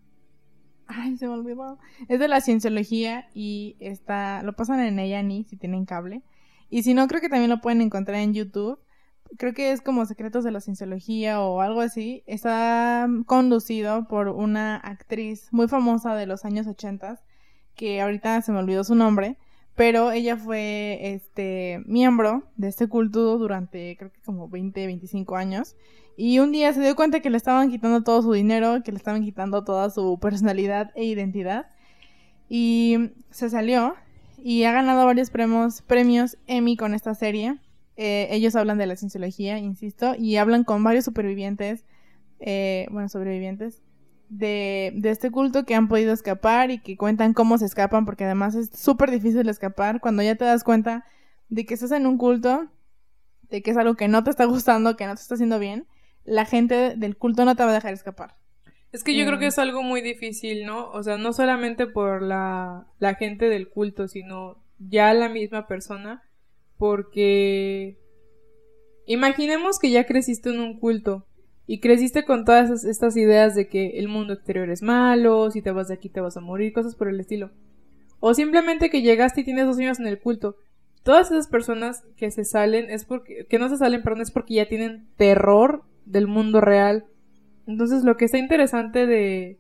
ay, 0.91 1.17
se 1.17 1.27
me 1.27 1.35
olvidó, 1.35 1.79
es 2.09 2.19
de 2.19 2.29
la 2.29 2.41
cienciología 2.41 3.29
y 3.35 3.77
está, 3.81 4.43
lo 4.43 4.55
pasan 4.55 4.81
en 4.81 4.99
ella 4.99 5.23
ni 5.23 5.45
si 5.45 5.57
tienen 5.57 5.87
cable. 5.87 6.23
Y 6.69 6.83
si 6.83 6.95
no, 6.95 7.07
creo 7.09 7.21
que 7.21 7.29
también 7.29 7.51
lo 7.51 7.61
pueden 7.61 7.81
encontrar 7.81 8.19
en 8.21 8.35
YouTube. 8.35 8.79
Creo 9.39 9.55
que 9.55 9.73
es 9.73 9.81
como 9.81 10.07
Secretos 10.07 10.45
de 10.45 10.51
la 10.51 10.61
Cienciología 10.61 11.41
o 11.41 11.61
algo 11.61 11.81
así, 11.81 12.25
está 12.27 13.09
conducido 13.27 14.09
por 14.09 14.29
una 14.29 14.77
actriz 14.77 15.49
muy 15.53 15.69
famosa 15.69 16.17
de 16.17 16.27
los 16.27 16.45
años 16.45 16.67
80, 16.67 17.21
que 17.77 18.01
ahorita 18.01 18.43
se 18.43 18.51
me 18.51 18.59
olvidó 18.59 18.83
su 18.83 18.97
nombre, 18.97 19.39
pero 19.75 20.13
ella 20.13 20.37
fue 20.37 20.99
este 21.15 21.83
miembro 21.87 22.45
de 22.57 22.69
este 22.69 22.89
culto 22.89 23.39
durante 23.39 23.97
creo 23.97 24.13
que 24.13 24.21
como 24.21 24.49
20, 24.49 24.87
25 24.87 25.37
años. 25.37 25.77
Y 26.17 26.39
un 26.39 26.53
día 26.53 26.73
se 26.73 26.81
dio 26.81 26.95
cuenta 26.97 27.21
que 27.21 27.31
le 27.31 27.37
estaban 27.37 27.71
quitando 27.71 28.03
todo 28.03 28.21
su 28.21 28.33
dinero, 28.33 28.83
que 28.85 28.93
le 28.93 28.99
estaban 28.99 29.23
quitando 29.23 29.65
toda 29.65 29.89
su 29.91 30.19
personalidad 30.21 30.91
e 30.95 31.05
identidad. 31.05 31.71
Y 32.49 33.13
se 33.31 33.49
salió 33.49 33.95
y 34.43 34.65
ha 34.65 34.73
ganado 34.73 35.07
varios 35.07 35.31
premios, 35.31 35.83
premios 35.83 36.37
Emmy 36.47 36.77
con 36.77 36.93
esta 36.95 37.15
serie. 37.15 37.59
Eh, 37.97 38.29
ellos 38.31 38.57
hablan 38.57 38.79
de 38.79 38.87
la 38.87 38.97
cienciología, 38.97 39.59
insisto, 39.59 40.15
y 40.19 40.37
hablan 40.37 40.65
con 40.65 40.83
varios 40.83 41.05
supervivientes, 41.05 41.85
eh, 42.41 42.87
bueno, 42.91 43.09
sobrevivientes 43.09 43.83
de, 44.31 44.93
de, 44.95 45.11
este 45.11 45.31
culto 45.31 45.65
que 45.65 45.75
han 45.75 45.89
podido 45.89 46.13
escapar 46.13 46.71
y 46.71 46.79
que 46.79 46.97
cuentan 46.97 47.35
cómo 47.35 47.59
se 47.59 47.67
escapan, 47.67 48.07
porque 48.07 48.25
además 48.25 48.55
es 48.55 48.71
súper 48.73 49.11
difícil 49.11 49.49
escapar 49.49 50.01
cuando 50.01 50.23
ya 50.23 50.37
te 50.37 50.45
das 50.45 50.65
cuenta 50.65 51.05
de 51.49 51.67
que 51.67 51.75
estás 51.75 51.91
en 51.91 52.07
un 52.07 52.17
culto, 52.17 52.69
de 53.51 53.63
que 53.63 53.73
es 53.73 53.77
algo 53.77 53.97
que 53.97 54.09
no 54.09 54.25
te 54.25 54.31
está 54.31 54.45
gustando, 54.47 54.97
que 54.97 55.07
no 55.07 55.15
te 55.15 55.21
está 55.21 55.35
haciendo 55.35 55.59
bien, 55.59 55.87
la 56.25 56.47
gente 56.47 56.95
del 56.97 57.17
culto 57.17 57.45
no 57.45 57.57
te 57.57 57.65
va 57.65 57.71
a 57.71 57.75
dejar 57.75 57.93
escapar. 57.93 58.37
Es 58.93 59.05
que 59.05 59.17
yo 59.17 59.27
creo 59.27 59.39
que 59.39 59.47
es 59.47 59.59
algo 59.59 59.83
muy 59.83 60.01
difícil, 60.01 60.65
¿no? 60.65 60.91
O 60.91 61.03
sea, 61.03 61.17
no 61.17 61.33
solamente 61.33 61.87
por 61.87 62.23
la, 62.23 62.87
la 62.99 63.15
gente 63.15 63.49
del 63.49 63.69
culto, 63.69 64.09
sino 64.09 64.63
ya 64.79 65.13
la 65.13 65.29
misma 65.29 65.67
persona 65.67 66.23
porque 66.77 67.99
imaginemos 69.07 69.79
que 69.79 69.91
ya 69.91 70.07
creciste 70.07 70.51
en 70.51 70.61
un 70.61 70.79
culto 70.81 71.27
y 71.67 71.81
creciste 71.81 72.25
con 72.25 72.45
todas 72.45 72.85
estas 72.85 73.17
ideas 73.17 73.55
de 73.55 73.69
que 73.69 73.99
el 73.99 74.09
mundo 74.09 74.33
exterior 74.33 74.71
es 74.71 74.83
malo, 74.83 75.51
si 75.51 75.63
te 75.63 75.71
vas 75.71 75.89
de 75.89 75.95
aquí 75.95 76.09
te 76.09 76.21
vas 76.21 76.37
a 76.37 76.41
morir, 76.41 76.73
cosas 76.73 76.97
por 76.97 77.09
el 77.09 77.21
estilo. 77.21 77.51
O 78.19 78.35
simplemente 78.35 78.91
que 78.91 79.03
llegaste 79.03 79.43
y 79.43 79.45
tienes 79.45 79.67
dos 79.67 79.79
años 79.79 80.01
en 80.01 80.07
el 80.07 80.19
culto. 80.19 80.57
Todas 81.03 81.31
esas 81.31 81.47
personas 81.47 82.03
que 82.17 82.31
se 82.31 82.45
salen 82.45 82.91
es 82.91 83.05
porque, 83.05 83.47
que 83.49 83.59
no 83.59 83.69
se 83.69 83.79
salen, 83.79 84.03
perdón, 84.03 84.23
es 84.23 84.31
porque 84.31 84.55
ya 84.55 84.69
tienen 84.69 85.07
terror 85.17 85.85
del 86.05 86.27
mundo 86.27 86.61
real. 86.61 87.07
Entonces 87.67 88.05
lo 88.05 88.17
que 88.17 88.27
está 88.27 88.37
interesante 88.37 89.07
de, 89.07 89.59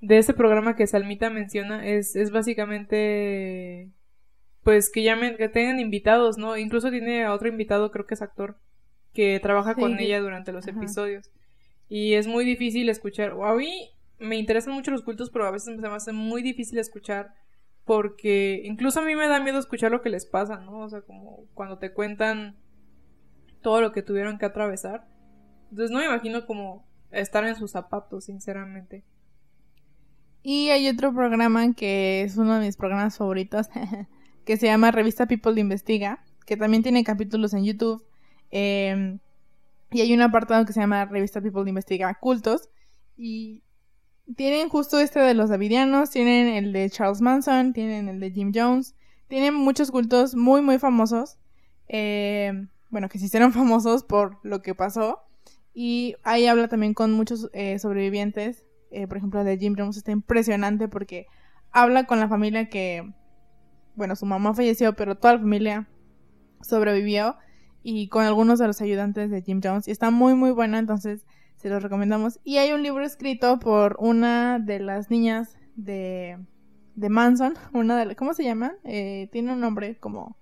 de 0.00 0.18
ese 0.18 0.34
programa 0.34 0.76
que 0.76 0.86
Salmita 0.86 1.30
menciona 1.30 1.86
es, 1.86 2.16
es 2.16 2.30
básicamente 2.30 3.88
pues 4.62 4.90
que 4.90 5.02
llamen, 5.02 5.36
que 5.36 5.48
tengan 5.48 5.80
invitados, 5.80 6.38
¿no? 6.38 6.56
Incluso 6.56 6.90
tiene 6.90 7.24
a 7.24 7.32
otro 7.32 7.48
invitado, 7.48 7.90
creo 7.90 8.06
que 8.06 8.14
es 8.14 8.22
actor, 8.22 8.58
que 9.12 9.40
trabaja 9.40 9.74
con 9.74 9.98
ella 9.98 10.20
durante 10.20 10.52
los 10.52 10.66
episodios. 10.68 11.30
Y 11.94 12.14
es 12.14 12.26
muy 12.26 12.46
difícil 12.46 12.88
escuchar. 12.88 13.36
A 13.44 13.54
mí 13.54 13.90
me 14.18 14.38
interesan 14.38 14.72
mucho 14.72 14.90
los 14.90 15.02
cultos, 15.02 15.28
pero 15.28 15.46
a 15.46 15.50
veces 15.50 15.76
me 15.76 15.88
hace 15.88 16.12
muy 16.12 16.42
difícil 16.42 16.78
escuchar 16.78 17.34
porque 17.84 18.62
incluso 18.64 19.00
a 19.00 19.04
mí 19.04 19.14
me 19.14 19.28
da 19.28 19.40
miedo 19.40 19.58
escuchar 19.58 19.92
lo 19.92 20.00
que 20.00 20.08
les 20.08 20.24
pasa, 20.24 20.56
¿no? 20.56 20.78
O 20.78 20.88
sea, 20.88 21.02
como 21.02 21.44
cuando 21.52 21.76
te 21.76 21.92
cuentan 21.92 22.56
todo 23.60 23.82
lo 23.82 23.92
que 23.92 24.00
tuvieron 24.00 24.38
que 24.38 24.46
atravesar. 24.46 25.06
Entonces 25.64 25.90
no 25.90 25.98
me 25.98 26.06
imagino 26.06 26.46
como 26.46 26.88
estar 27.10 27.44
en 27.44 27.56
sus 27.56 27.72
zapatos, 27.72 28.24
sinceramente. 28.24 29.04
Y 30.42 30.70
hay 30.70 30.88
otro 30.88 31.12
programa 31.12 31.74
que 31.74 32.22
es 32.22 32.38
uno 32.38 32.58
de 32.58 32.64
mis 32.64 32.78
programas 32.78 33.18
favoritos, 33.18 33.68
que 34.46 34.56
se 34.56 34.64
llama 34.64 34.92
Revista 34.92 35.26
People 35.26 35.60
Investiga, 35.60 36.24
que 36.46 36.56
también 36.56 36.82
tiene 36.82 37.04
capítulos 37.04 37.52
en 37.52 37.64
YouTube. 37.64 38.02
Em, 38.50 39.18
y 39.92 40.00
hay 40.00 40.12
un 40.14 40.22
apartado 40.22 40.64
que 40.64 40.72
se 40.72 40.80
llama 40.80 41.04
Revista 41.04 41.40
People 41.40 41.68
Investiga 41.68 42.14
Cultos. 42.14 42.70
Y 43.16 43.62
tienen 44.36 44.68
justo 44.68 44.98
este 44.98 45.20
de 45.20 45.34
los 45.34 45.50
Davidianos, 45.50 46.10
tienen 46.10 46.48
el 46.48 46.72
de 46.72 46.88
Charles 46.90 47.20
Manson, 47.20 47.72
tienen 47.72 48.08
el 48.08 48.20
de 48.20 48.30
Jim 48.30 48.52
Jones. 48.54 48.94
Tienen 49.28 49.54
muchos 49.54 49.90
cultos 49.90 50.34
muy, 50.34 50.62
muy 50.62 50.78
famosos. 50.78 51.38
Em, 51.88 52.68
bueno, 52.90 53.08
que 53.08 53.18
se 53.18 53.26
hicieron 53.26 53.52
famosos 53.52 54.04
por 54.04 54.38
lo 54.42 54.62
que 54.62 54.74
pasó. 54.74 55.20
Y 55.74 56.16
ahí 56.22 56.46
habla 56.46 56.68
también 56.68 56.94
con 56.94 57.12
muchos 57.12 57.50
eh, 57.52 57.78
sobrevivientes. 57.78 58.64
Eh, 58.90 59.06
por 59.06 59.16
ejemplo, 59.16 59.42
de 59.44 59.56
Jim 59.58 59.74
Jones 59.76 59.96
está 59.96 60.12
impresionante 60.12 60.88
porque 60.88 61.26
habla 61.70 62.04
con 62.04 62.20
la 62.20 62.28
familia 62.28 62.68
que 62.68 63.10
bueno, 63.94 64.16
su 64.16 64.26
mamá 64.26 64.54
falleció, 64.54 64.94
pero 64.94 65.16
toda 65.16 65.34
la 65.34 65.40
familia 65.40 65.88
sobrevivió 66.60 67.36
y 67.82 68.08
con 68.08 68.24
algunos 68.24 68.58
de 68.58 68.66
los 68.66 68.80
ayudantes 68.80 69.30
de 69.30 69.42
Jim 69.42 69.60
Jones. 69.62 69.88
Y 69.88 69.90
está 69.90 70.10
muy, 70.10 70.34
muy 70.34 70.50
buena, 70.50 70.78
entonces 70.78 71.24
se 71.56 71.68
los 71.68 71.82
recomendamos. 71.82 72.40
Y 72.44 72.58
hay 72.58 72.72
un 72.72 72.82
libro 72.82 73.04
escrito 73.04 73.58
por 73.58 73.96
una 74.00 74.58
de 74.58 74.80
las 74.80 75.10
niñas 75.10 75.56
de, 75.76 76.38
de 76.94 77.08
Manson, 77.08 77.54
una 77.72 78.04
de 78.04 78.16
¿cómo 78.16 78.34
se 78.34 78.44
llama? 78.44 78.74
Eh, 78.84 79.28
tiene 79.32 79.52
un 79.52 79.60
nombre 79.60 79.96
como... 79.98 80.36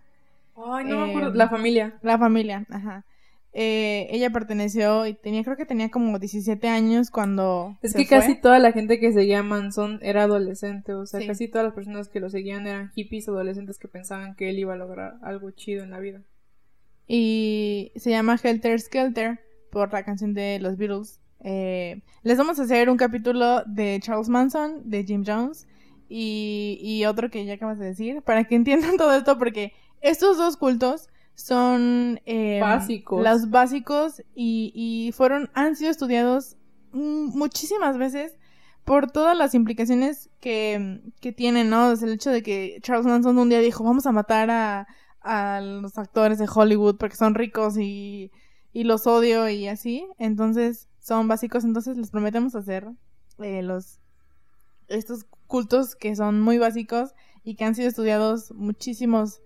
Ay, 0.57 0.85
no 0.85 1.07
me 1.07 1.11
acuerdo. 1.11 1.35
La 1.35 1.49
familia. 1.49 1.99
La 2.03 2.19
familia, 2.19 2.67
ajá. 2.69 3.05
Eh, 3.53 4.07
ella 4.11 4.31
perteneció 4.31 5.07
y 5.07 5.15
tenía, 5.15 5.43
creo 5.43 5.57
que 5.57 5.67
tenía 5.67 5.91
como 5.91 6.19
17 6.19 6.69
años 6.69 7.11
cuando. 7.11 7.77
Es 7.83 7.95
que 7.95 8.07
casi 8.07 8.41
toda 8.41 8.61
la 8.61 8.71
gente 8.73 9.01
que 9.01 9.13
seguía 9.13 9.41
a 9.41 9.43
Manson 9.43 9.99
era 10.03 10.25
adolescente, 10.25 10.95
o 10.95 11.05
sea, 11.07 11.27
casi 11.27 11.49
todas 11.49 11.65
las 11.65 11.75
personas 11.75 12.09
que 12.09 12.21
lo 12.21 12.31
seguían 12.31 12.67
eran 12.69 12.91
hippies 12.93 13.29
adolescentes 13.29 13.79
que 13.79 13.89
pensaban 13.89 14.37
que 14.37 14.51
él 14.51 14.59
iba 14.59 14.75
a 14.75 14.77
lograr 14.77 15.15
algo 15.23 15.51
chido 15.51 15.83
en 15.83 15.91
la 15.91 15.99
vida. 15.99 16.23
Y 17.13 17.91
se 17.97 18.11
llama 18.11 18.39
Helter 18.41 18.79
Skelter 18.79 19.41
por 19.73 19.93
la 19.93 20.05
canción 20.05 20.33
de 20.33 20.61
los 20.61 20.77
Beatles. 20.77 21.19
Eh, 21.41 22.03
les 22.23 22.39
vamos 22.39 22.61
a 22.61 22.63
hacer 22.63 22.89
un 22.89 22.97
capítulo 22.97 23.65
de 23.67 23.99
Charles 24.01 24.29
Manson, 24.29 24.89
de 24.89 25.03
Jim 25.03 25.25
Jones 25.27 25.67
y, 26.09 26.79
y 26.81 27.07
otro 27.07 27.29
que 27.29 27.45
ya 27.45 27.55
acabas 27.55 27.81
de 27.81 27.87
decir, 27.87 28.23
para 28.23 28.45
que 28.45 28.55
entiendan 28.55 28.97
todo 28.97 29.13
esto, 29.13 29.39
porque 29.39 29.73
estos 30.01 30.39
dos 30.39 30.57
cultos 30.57 31.09
son 31.35 32.21
em, 32.27 32.61
básicos. 32.61 33.25
los 33.25 33.51
básicos 33.51 34.23
y, 34.33 34.71
y, 34.73 35.11
fueron, 35.11 35.51
han 35.53 35.75
sido 35.75 35.91
estudiados 35.91 36.59
muchísimas 36.93 37.99
veces 37.99 38.39
por 38.85 39.11
todas 39.11 39.37
las 39.37 39.57
implicaciones 39.57 40.31
que, 40.39 41.01
que 41.21 41.33
tiene, 41.33 41.65
¿no? 41.65 41.91
Es 41.91 42.05
el 42.05 42.13
hecho 42.13 42.31
de 42.31 42.45
que 42.45 42.79
Charles 42.83 43.07
Manson 43.07 43.37
un 43.37 43.49
día 43.49 43.59
dijo, 43.59 43.83
vamos 43.83 44.07
a 44.07 44.13
matar 44.13 44.49
a, 44.53 44.87
a 45.23 45.61
los 45.61 45.99
actores 45.99 46.39
de 46.39 46.49
Hollywood 46.53 46.97
porque 46.97 47.17
son 47.17 47.35
ricos 47.35 47.77
y, 47.79 48.31
y 48.73 48.85
los 48.85 49.07
odio 49.07 49.49
y 49.49 49.69
así. 49.69 50.07
Entonces, 50.19 50.89
son 50.99 51.29
básicos. 51.29 51.65
Entonces, 51.65 51.97
les 51.97 52.11
prometemos 52.11 52.55
hacer 52.55 52.89
eh, 53.39 53.63
los 53.63 53.99
estos 54.89 55.25
cultos 55.47 55.95
que 55.95 56.17
son 56.17 56.41
muy 56.41 56.59
básicos 56.59 57.15
y 57.45 57.55
que 57.55 57.65
han 57.65 57.75
sido 57.75 57.89
estudiados 57.89 58.53
muchísimos 58.53 59.41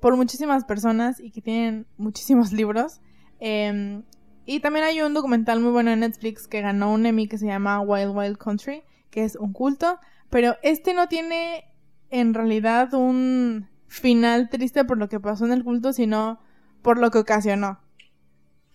por 0.00 0.16
muchísimas 0.16 0.64
personas 0.64 1.20
y 1.20 1.30
que 1.30 1.40
tienen 1.40 1.86
muchísimos 1.96 2.52
libros. 2.52 3.00
Em, 3.40 4.02
y 4.44 4.60
también 4.60 4.84
hay 4.84 5.00
un 5.02 5.14
documental 5.14 5.60
muy 5.60 5.70
bueno 5.70 5.90
en 5.90 6.00
Netflix 6.00 6.46
que 6.46 6.60
ganó 6.60 6.92
un 6.92 7.06
Emmy 7.06 7.28
que 7.28 7.38
se 7.38 7.46
llama 7.46 7.80
Wild 7.80 8.14
Wild 8.14 8.38
Country, 8.38 8.82
que 9.10 9.24
es 9.24 9.36
un 9.36 9.52
culto, 9.52 9.98
pero 10.30 10.56
este 10.62 10.94
no 10.94 11.08
tiene 11.08 11.64
en 12.10 12.34
realidad 12.34 12.92
un 12.94 13.68
final 13.92 14.48
triste 14.48 14.84
por 14.84 14.98
lo 14.98 15.08
que 15.08 15.20
pasó 15.20 15.44
en 15.44 15.52
el 15.52 15.64
culto, 15.64 15.92
sino 15.92 16.40
por 16.82 16.98
lo 16.98 17.10
que 17.10 17.18
ocasionó. 17.18 17.78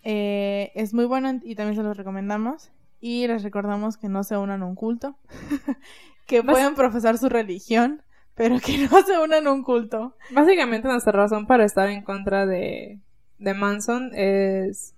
Eh, 0.04 0.70
es 0.74 0.94
muy 0.94 1.04
bueno 1.04 1.40
y 1.42 1.56
también 1.56 1.76
se 1.76 1.82
lo 1.82 1.92
recomendamos. 1.92 2.70
Y 3.00 3.26
les 3.26 3.42
recordamos 3.42 3.96
que 3.96 4.08
no 4.08 4.24
se 4.24 4.36
unan 4.36 4.62
a 4.62 4.66
un 4.66 4.74
culto, 4.74 5.16
que 6.26 6.42
pueden 6.42 6.74
profesar 6.74 7.16
su 7.18 7.28
religión, 7.28 8.02
pero 8.34 8.58
que 8.58 8.88
no 8.90 9.02
se 9.02 9.18
unan 9.18 9.46
a 9.46 9.52
un 9.52 9.62
culto. 9.62 10.16
Básicamente 10.30 10.88
nuestra 10.88 11.12
razón 11.12 11.46
para 11.46 11.64
estar 11.64 11.88
en 11.88 12.02
contra 12.02 12.46
de, 12.46 13.00
de 13.38 13.54
Manson 13.54 14.10
es 14.14 14.94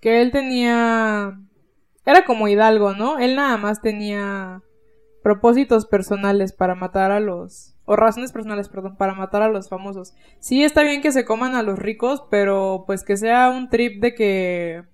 que 0.00 0.22
él 0.22 0.30
tenía... 0.30 1.38
Era 2.06 2.24
como 2.24 2.48
Hidalgo, 2.48 2.94
¿no? 2.94 3.18
Él 3.18 3.36
nada 3.36 3.58
más 3.58 3.82
tenía 3.82 4.62
propósitos 5.22 5.86
personales 5.86 6.52
para 6.52 6.74
matar 6.74 7.10
a 7.10 7.20
los... 7.20 7.74
o 7.88 7.96
razones 7.96 8.32
personales, 8.32 8.68
perdón, 8.68 8.96
para 8.96 9.14
matar 9.14 9.40
a 9.40 9.48
los 9.48 9.70
famosos. 9.70 10.12
Sí 10.40 10.62
está 10.62 10.82
bien 10.82 11.00
que 11.00 11.10
se 11.10 11.24
coman 11.24 11.54
a 11.54 11.62
los 11.62 11.78
ricos, 11.78 12.22
pero 12.30 12.84
pues 12.86 13.02
que 13.02 13.16
sea 13.16 13.48
un 13.48 13.70
trip 13.70 14.02
de 14.02 14.14
que 14.14 14.84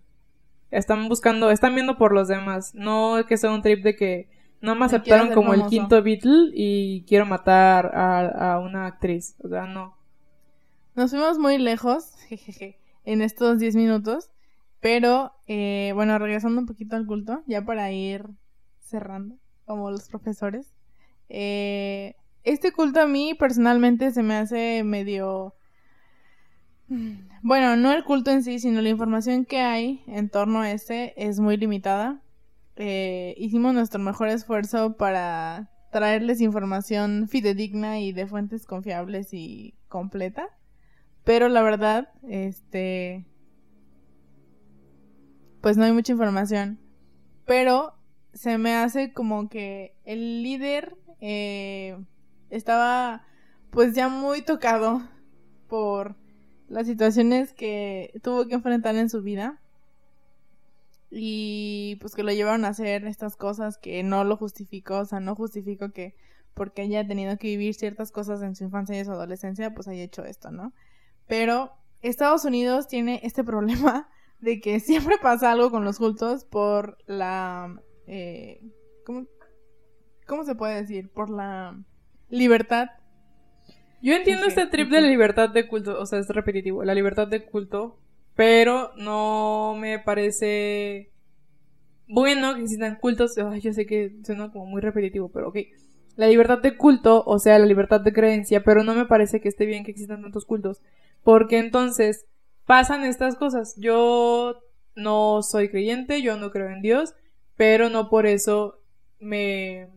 están 0.71 1.09
buscando, 1.09 1.51
están 1.51 1.75
viendo 1.75 1.99
por 1.99 2.15
los 2.15 2.29
demás, 2.29 2.73
no 2.73 3.17
que 3.27 3.37
sea 3.37 3.51
un 3.51 3.63
trip 3.63 3.83
de 3.83 3.97
que 3.97 4.29
no 4.61 4.77
me 4.77 4.85
aceptaron 4.85 5.33
como 5.33 5.55
el 5.55 5.67
quinto 5.67 6.01
Beatle 6.05 6.53
y 6.55 7.05
quiero 7.09 7.27
matar 7.27 7.91
a, 7.97 8.53
a, 8.55 8.61
una 8.61 8.87
actriz, 8.87 9.35
o 9.43 9.49
sea, 9.49 9.67
no. 9.67 9.97
Nos 10.95 11.11
fuimos 11.11 11.37
muy 11.41 11.59
lejos, 11.59 12.15
jejeje, 12.29 12.79
en 13.05 13.23
estos 13.23 13.59
10 13.59 13.75
minutos, 13.75 14.31
pero 14.79 15.33
eh, 15.49 15.91
bueno, 15.97 16.17
regresando 16.21 16.61
un 16.61 16.67
poquito 16.67 16.95
al 16.95 17.07
culto, 17.07 17.43
ya 17.49 17.65
para 17.65 17.91
ir 17.91 18.25
cerrando, 18.79 19.35
como 19.65 19.91
los 19.91 20.09
profesores. 20.09 20.73
Eh, 21.29 22.15
este 22.45 22.73
culto 22.73 23.01
a 23.01 23.07
mí 23.07 23.35
personalmente 23.35 24.11
se 24.11 24.23
me 24.23 24.35
hace 24.35 24.83
medio... 24.85 25.55
Bueno, 27.43 27.77
no 27.77 27.93
el 27.93 28.05
culto 28.05 28.31
en 28.31 28.43
sí, 28.43 28.59
sino 28.59 28.81
la 28.83 28.91
información 28.91 29.47
que 29.47 29.61
hay 29.61 30.03
en 30.07 30.29
torno 30.29 30.61
a 30.61 30.71
este 30.71 31.15
es 31.17 31.41
muy 31.41 31.57
limitada. 31.57 32.23
Eh, 32.77 33.35
hicimos 33.39 33.75
nuestro 33.75 34.01
mejor 34.01 34.29
esfuerzo 34.29 34.97
para 34.97 35.71
traerles 35.91 36.41
información 36.41 37.29
fidedigna 37.29 38.01
y 38.01 38.13
de 38.13 38.27
fuentes 38.27 38.67
confiables 38.67 39.33
y 39.33 39.75
completa. 39.89 40.49
Pero 41.25 41.49
la 41.49 41.63
verdad, 41.63 42.11
este, 42.29 43.27
pues 45.61 45.77
no 45.77 45.85
hay 45.85 45.93
mucha 45.93 46.13
información. 46.13 46.79
Pero 47.47 47.95
se 48.33 48.59
me 48.59 48.75
hace 48.75 49.13
como 49.13 49.49
que 49.49 49.97
el 50.05 50.43
líder 50.43 50.97
eh, 51.21 51.97
estaba 52.57 53.27
pues 53.71 53.95
ya 53.95 54.09
muy 54.09 54.43
tocado 54.43 55.03
por 55.69 56.17
las 56.69 56.87
situaciones 56.87 57.53
que 57.53 58.13
tuvo 58.23 58.47
que 58.47 58.55
enfrentar 58.55 58.95
en 58.97 59.11
su 59.11 59.23
vida 59.23 59.61
y 61.11 61.97
pues 62.01 62.15
que 62.15 62.23
lo 62.23 62.33
llevaron 62.33 62.65
a 62.65 62.69
hacer 62.69 63.05
estas 63.07 63.37
cosas 63.37 63.79
que 63.79 64.03
no 64.03 64.25
lo 64.25 64.37
justificó, 64.37 64.99
o 64.99 65.05
sea, 65.05 65.21
no 65.21 65.35
justificó 65.35 65.91
que 65.91 66.15
porque 66.55 66.83
haya 66.83 67.07
tenido 67.07 67.37
que 67.37 67.49
vivir 67.49 67.75
ciertas 67.75 68.13
cosas 68.13 68.43
en 68.43 68.55
su 68.55 68.65
infancia 68.65 68.99
y 68.99 69.05
su 69.05 69.11
adolescencia, 69.11 69.75
pues 69.75 69.89
haya 69.89 70.05
hecho 70.05 70.25
esto, 70.25 70.53
¿no? 70.53 70.73
Pero 71.27 71.73
Estados 72.03 72.45
Unidos 72.45 72.87
tiene 72.87 73.21
este 73.25 73.43
problema 73.53 74.09
de 74.39 74.61
que 74.61 74.79
siempre 74.79 75.17
pasa 75.21 75.51
algo 75.51 75.71
con 75.71 75.85
los 75.85 75.99
cultos 75.99 76.45
por 76.45 76.99
la... 77.07 77.81
Eh, 78.07 78.61
¿cómo, 79.05 79.27
¿Cómo 80.27 80.45
se 80.45 80.55
puede 80.55 80.77
decir? 80.77 81.11
Por 81.11 81.31
la 81.31 81.77
libertad. 82.29 82.89
Yo 84.03 84.15
entiendo 84.15 84.47
este 84.47 84.67
trip 84.67 84.91
de 84.91 85.01
la 85.01 85.09
libertad 85.09 85.49
de 85.49 85.67
culto, 85.67 85.99
o 85.99 86.07
sea, 86.07 86.19
es 86.19 86.29
repetitivo, 86.29 86.85
la 86.85 86.95
libertad 86.95 87.27
de 87.27 87.45
culto, 87.45 87.99
pero 88.35 88.93
no 88.97 89.77
me 89.79 89.99
parece 89.99 91.11
bueno 92.07 92.55
que 92.55 92.63
existan 92.63 92.97
cultos. 92.97 93.35
yo 93.37 93.73
sé 93.73 93.87
que 93.87 94.15
suena 94.25 94.53
como 94.53 94.67
muy 94.67 94.81
repetitivo, 94.81 95.31
pero 95.31 95.49
ok. 95.49 95.59
La 96.17 96.29
libertad 96.29 96.59
de 96.59 96.77
culto, 96.77 97.25
o 97.27 97.39
sea, 97.39 97.59
la 97.59 97.67
libertad 97.67 98.01
de 98.01 98.13
creencia, 98.13 98.63
pero 98.63 98.85
no 98.85 98.95
me 98.95 99.07
parece 99.07 99.41
que 99.41 99.49
esté 99.49 99.67
bien 99.67 99.85
que 99.85 99.91
existan 99.91 100.23
tantos 100.23 100.45
cultos, 100.45 100.81
porque 101.23 101.59
entonces 101.59 102.27
pasan 102.67 103.05
estas 103.05 103.37
cosas. 103.37 103.75
Yo 103.79 104.61
no 104.95 105.43
soy 105.43 105.71
creyente, 105.71 106.23
yo 106.23 106.37
no 106.37 106.51
creo 106.51 106.71
en 106.71 106.83
Dios, 106.83 107.15
pero 107.57 107.89
no 107.89 108.11
por 108.11 108.27
eso 108.27 108.81
me 109.19 109.89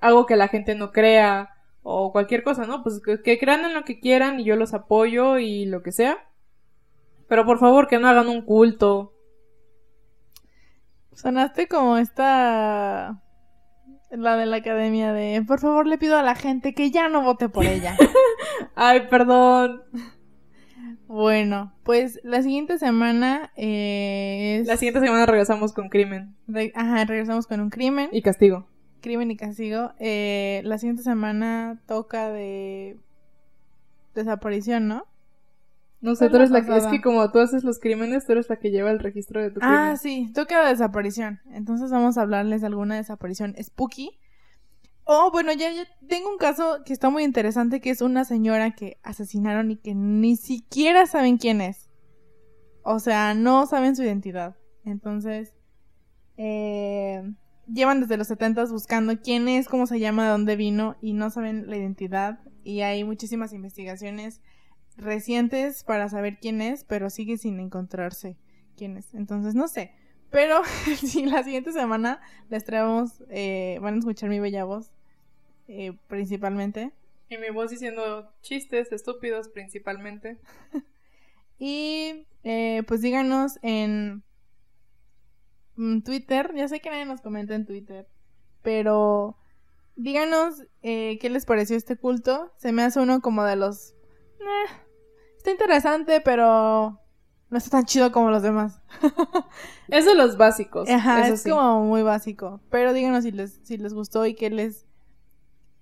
hago 0.00 0.26
que 0.26 0.36
la 0.36 0.48
gente 0.48 0.74
no 0.74 0.92
crea 0.92 1.50
o 1.82 2.12
cualquier 2.12 2.42
cosa, 2.42 2.66
¿no? 2.66 2.82
Pues 2.82 3.00
que, 3.00 3.38
crean 3.38 3.64
en 3.64 3.74
lo 3.74 3.84
que 3.84 4.00
quieran 4.00 4.40
y 4.40 4.44
yo 4.44 4.56
los 4.56 4.74
apoyo 4.74 5.38
y 5.38 5.64
lo 5.66 5.82
que 5.82 5.92
sea. 5.92 6.18
Pero 7.28 7.46
por 7.46 7.58
favor 7.58 7.88
que 7.88 7.98
no 7.98 8.08
hagan 8.08 8.28
un 8.28 8.42
culto. 8.42 9.14
Sonaste 11.12 11.68
como 11.68 11.98
esta 11.98 13.22
la 14.10 14.36
de 14.36 14.46
la 14.46 14.56
academia 14.56 15.12
de 15.12 15.42
por 15.46 15.60
favor 15.60 15.86
le 15.86 15.98
pido 15.98 16.16
a 16.16 16.22
la 16.22 16.34
gente 16.34 16.74
que 16.74 16.90
ya 16.90 17.08
no 17.08 17.22
vote 17.22 17.48
por 17.48 17.64
ella. 17.64 17.96
Ay, 18.74 19.06
perdón. 19.08 19.82
Bueno, 21.06 21.72
pues 21.82 22.20
la 22.22 22.42
siguiente 22.42 22.78
semana 22.78 23.52
es... 23.56 24.66
La 24.66 24.76
siguiente 24.76 25.00
semana 25.00 25.26
regresamos 25.26 25.72
con 25.72 25.88
crimen. 25.88 26.36
Ajá, 26.74 27.04
regresamos 27.04 27.46
con 27.46 27.60
un 27.60 27.70
crimen. 27.70 28.08
Y 28.12 28.22
castigo. 28.22 28.66
Crimen 29.00 29.30
y 29.30 29.36
castigo. 29.36 29.92
Eh, 29.98 30.62
la 30.64 30.78
siguiente 30.78 31.02
semana 31.02 31.80
toca 31.86 32.30
de... 32.30 32.98
Desaparición, 34.14 34.88
¿no? 34.88 35.06
No 36.00 36.14
sé, 36.14 36.30
tú 36.30 36.36
eres 36.36 36.50
la, 36.50 36.64
que... 36.64 36.76
Es 36.76 36.86
que 36.86 37.00
como 37.00 37.30
tú 37.30 37.38
haces 37.38 37.62
los 37.62 37.78
crímenes, 37.78 38.26
tú 38.26 38.32
eres 38.32 38.48
la 38.48 38.56
que 38.56 38.70
lleva 38.70 38.90
el 38.90 38.98
registro 38.98 39.40
de 39.40 39.50
tu 39.50 39.60
crimen. 39.60 39.76
Ah, 39.76 39.96
sí, 39.96 40.30
toca 40.34 40.64
de 40.64 40.70
desaparición. 40.70 41.40
Entonces 41.52 41.90
vamos 41.90 42.18
a 42.18 42.22
hablarles 42.22 42.62
de 42.62 42.68
alguna 42.68 42.96
desaparición 42.96 43.54
spooky 43.62 44.18
Oh, 45.12 45.30
bueno, 45.32 45.52
ya, 45.52 45.72
ya 45.72 45.88
tengo 46.06 46.30
un 46.30 46.38
caso 46.38 46.84
que 46.84 46.92
está 46.92 47.10
muy 47.10 47.24
interesante, 47.24 47.80
que 47.80 47.90
es 47.90 48.00
una 48.00 48.24
señora 48.24 48.76
que 48.76 48.98
asesinaron 49.02 49.72
y 49.72 49.76
que 49.76 49.92
ni 49.92 50.36
siquiera 50.36 51.04
saben 51.06 51.36
quién 51.36 51.60
es. 51.60 51.90
O 52.84 53.00
sea, 53.00 53.34
no 53.34 53.66
saben 53.66 53.96
su 53.96 54.04
identidad. 54.04 54.56
Entonces, 54.84 55.52
eh, 56.36 57.22
llevan 57.72 58.00
desde 58.00 58.16
los 58.16 58.28
70 58.28 58.64
buscando 58.66 59.20
quién 59.20 59.48
es, 59.48 59.68
cómo 59.68 59.86
se 59.86 59.98
llama, 59.98 60.24
de 60.24 60.30
dónde 60.30 60.56
vino 60.56 60.96
y 61.00 61.12
no 61.12 61.30
saben 61.30 61.68
la 61.68 61.76
identidad. 61.76 62.40
Y 62.62 62.80
hay 62.80 63.04
muchísimas 63.04 63.52
investigaciones 63.52 64.40
recientes 64.96 65.84
para 65.84 66.08
saber 66.08 66.38
quién 66.40 66.60
es, 66.60 66.84
pero 66.84 67.10
sigue 67.10 67.38
sin 67.38 67.60
encontrarse 67.60 68.36
quién 68.76 68.96
es. 68.96 69.14
Entonces, 69.14 69.54
no 69.54 69.68
sé. 69.68 69.92
Pero 70.30 70.62
si 70.96 71.26
la 71.26 71.42
siguiente 71.42 71.72
semana 71.72 72.20
les 72.48 72.64
traemos, 72.64 73.22
eh, 73.28 73.78
van 73.80 73.94
a 73.94 73.98
escuchar 73.98 74.28
mi 74.28 74.40
bella 74.40 74.64
voz 74.64 74.92
eh, 75.68 75.92
principalmente. 76.08 76.92
Y 77.28 77.38
mi 77.38 77.50
voz 77.50 77.70
diciendo 77.70 78.32
chistes 78.42 78.90
estúpidos 78.92 79.48
principalmente. 79.48 80.38
y 81.58 82.26
eh, 82.42 82.82
pues 82.86 83.02
díganos 83.02 83.58
en 83.62 84.24
Twitter, 86.04 86.52
ya 86.54 86.68
sé 86.68 86.80
que 86.80 86.90
nadie 86.90 87.06
nos 87.06 87.20
comenta 87.20 87.54
en 87.54 87.66
Twitter, 87.66 88.06
pero 88.62 89.36
díganos 89.96 90.64
eh, 90.82 91.18
qué 91.20 91.30
les 91.30 91.46
pareció 91.46 91.76
este 91.76 91.96
culto. 91.96 92.52
Se 92.56 92.72
me 92.72 92.82
hace 92.82 93.00
uno 93.00 93.20
como 93.20 93.44
de 93.44 93.56
los... 93.56 93.94
está 95.36 95.50
interesante, 95.50 96.20
pero 96.20 97.00
no 97.48 97.58
está 97.58 97.70
tan 97.70 97.84
chido 97.84 98.12
como 98.12 98.30
los 98.30 98.42
demás. 98.42 98.80
es 99.88 100.04
de 100.04 100.14
los 100.14 100.36
básicos. 100.36 100.88
Ajá, 100.88 101.28
es 101.28 101.44
como 101.44 101.84
muy 101.84 102.02
básico. 102.02 102.60
Pero 102.70 102.92
díganos 102.92 103.24
si 103.24 103.32
les, 103.32 103.60
si 103.62 103.76
les 103.76 103.94
gustó 103.94 104.26
y 104.26 104.34
qué 104.34 104.50
les 104.50 104.86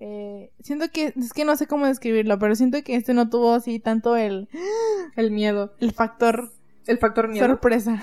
eh, 0.01 0.53
siento 0.61 0.91
que, 0.93 1.13
es 1.17 1.33
que 1.33 1.45
no 1.45 1.57
sé 1.57 1.67
cómo 1.67 1.87
describirlo, 1.87 2.39
pero 2.39 2.55
siento 2.55 2.83
que 2.85 2.95
este 2.95 3.15
no 3.15 3.31
tuvo 3.31 3.55
así 3.55 3.81
tanto 3.81 4.17
el, 4.17 4.49
el 5.17 5.31
miedo, 5.31 5.75
el 5.81 5.93
factor 5.93 6.53
el 6.89 6.99
factor 6.99 7.29
miedo. 7.29 7.47
Sorpresa. 7.47 8.03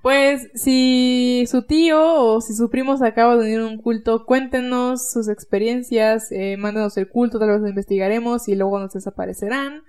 Pues 0.00 0.48
si 0.54 1.44
su 1.48 1.62
tío 1.62 2.02
o 2.02 2.40
si 2.40 2.54
su 2.54 2.70
primo 2.70 2.96
se 2.96 3.06
acaba 3.06 3.36
de 3.36 3.42
unir 3.42 3.60
a 3.60 3.66
un 3.66 3.78
culto, 3.78 4.24
cuéntenos 4.26 5.10
sus 5.10 5.28
experiencias, 5.28 6.32
eh, 6.32 6.56
mándenos 6.56 6.96
el 6.96 7.08
culto, 7.08 7.38
tal 7.38 7.50
vez 7.50 7.60
lo 7.60 7.68
investigaremos 7.68 8.48
y 8.48 8.56
luego 8.56 8.80
nos 8.80 8.92
desaparecerán. 8.92 9.82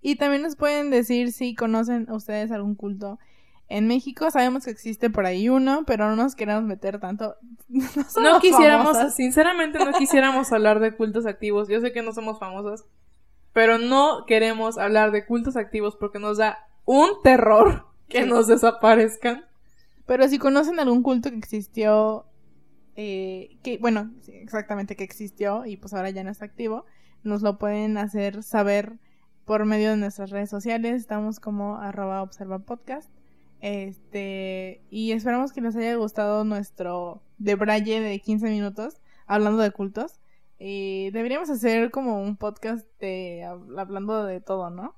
Y 0.00 0.16
también 0.16 0.42
nos 0.42 0.56
pueden 0.56 0.90
decir 0.90 1.32
si 1.32 1.54
conocen 1.54 2.10
ustedes 2.10 2.50
algún 2.50 2.74
culto 2.74 3.20
en 3.68 3.86
México. 3.86 4.30
Sabemos 4.30 4.64
que 4.64 4.72
existe 4.72 5.10
por 5.10 5.26
ahí 5.26 5.48
uno, 5.48 5.84
pero 5.86 6.08
no 6.08 6.16
nos 6.16 6.34
queremos 6.34 6.64
meter 6.64 6.98
tanto. 6.98 7.36
No, 8.20 8.40
quisiéramos, 8.40 8.96
sinceramente 9.14 9.78
no 9.78 9.92
quisiéramos 9.92 10.52
hablar 10.52 10.80
de 10.80 10.94
cultos 10.94 11.24
activos. 11.24 11.68
Yo 11.68 11.80
sé 11.80 11.92
que 11.92 12.02
no 12.02 12.12
somos 12.12 12.38
famosas, 12.38 12.84
pero 13.52 13.78
no 13.78 14.24
queremos 14.26 14.76
hablar 14.76 15.12
de 15.12 15.24
cultos 15.24 15.56
activos 15.56 15.96
porque 15.96 16.18
nos 16.18 16.38
da 16.38 16.58
un 16.84 17.22
terror 17.22 17.86
que 18.08 18.26
nos 18.26 18.46
desaparezcan. 18.46 19.44
Pero 20.06 20.28
si 20.28 20.38
conocen 20.38 20.80
algún 20.80 21.02
culto 21.02 21.30
que 21.30 21.36
existió, 21.36 22.26
eh, 22.96 23.56
que, 23.62 23.78
bueno, 23.78 24.12
exactamente 24.26 24.96
que 24.96 25.04
existió 25.04 25.64
y 25.64 25.76
pues 25.76 25.94
ahora 25.94 26.10
ya 26.10 26.24
no 26.24 26.30
está 26.30 26.44
activo, 26.44 26.84
nos 27.22 27.42
lo 27.42 27.58
pueden 27.58 27.96
hacer 27.96 28.42
saber 28.42 28.98
por 29.44 29.64
medio 29.64 29.90
de 29.90 29.96
nuestras 29.96 30.30
redes 30.30 30.50
sociales. 30.50 31.00
Estamos 31.00 31.40
como 31.40 31.76
arroba 31.76 32.22
observa 32.22 32.58
podcast. 32.60 33.10
Este, 33.60 34.82
y 34.90 35.12
esperamos 35.12 35.52
que 35.52 35.60
les 35.60 35.76
haya 35.76 35.94
gustado 35.94 36.44
nuestro 36.44 37.22
debraye 37.38 38.00
de 38.00 38.18
15 38.18 38.50
minutos 38.50 39.00
hablando 39.26 39.62
de 39.62 39.70
cultos. 39.70 40.18
Y 40.58 41.10
deberíamos 41.10 41.50
hacer 41.50 41.90
como 41.90 42.22
un 42.22 42.36
podcast 42.36 42.86
de 43.00 43.44
hablando 43.44 44.24
de 44.24 44.40
todo, 44.40 44.70
¿no? 44.70 44.94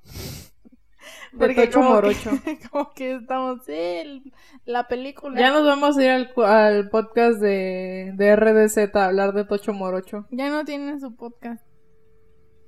Porque 1.39 1.71
como 1.71 1.91
morocho. 1.91 2.31
Que, 2.45 2.59
como 2.71 2.91
que 2.93 3.15
estamos, 3.17 3.65
sí, 3.65 4.33
la 4.65 4.89
película. 4.89 5.39
Ya 5.39 5.51
nos 5.51 5.65
vamos 5.65 5.97
a 5.97 6.05
ir 6.05 6.11
al, 6.11 6.33
al 6.45 6.91
podcast 6.91 7.41
de, 7.41 8.13
de 8.15 8.37
RDZ 8.37 8.95
a 8.95 9.07
hablar 9.07 9.33
de 9.33 9.45
Tocho 9.45 9.73
Morocho. 9.73 10.27
Ya 10.31 10.51
no 10.51 10.65
tienen 10.65 11.01
su 11.01 11.15
podcast. 11.17 11.65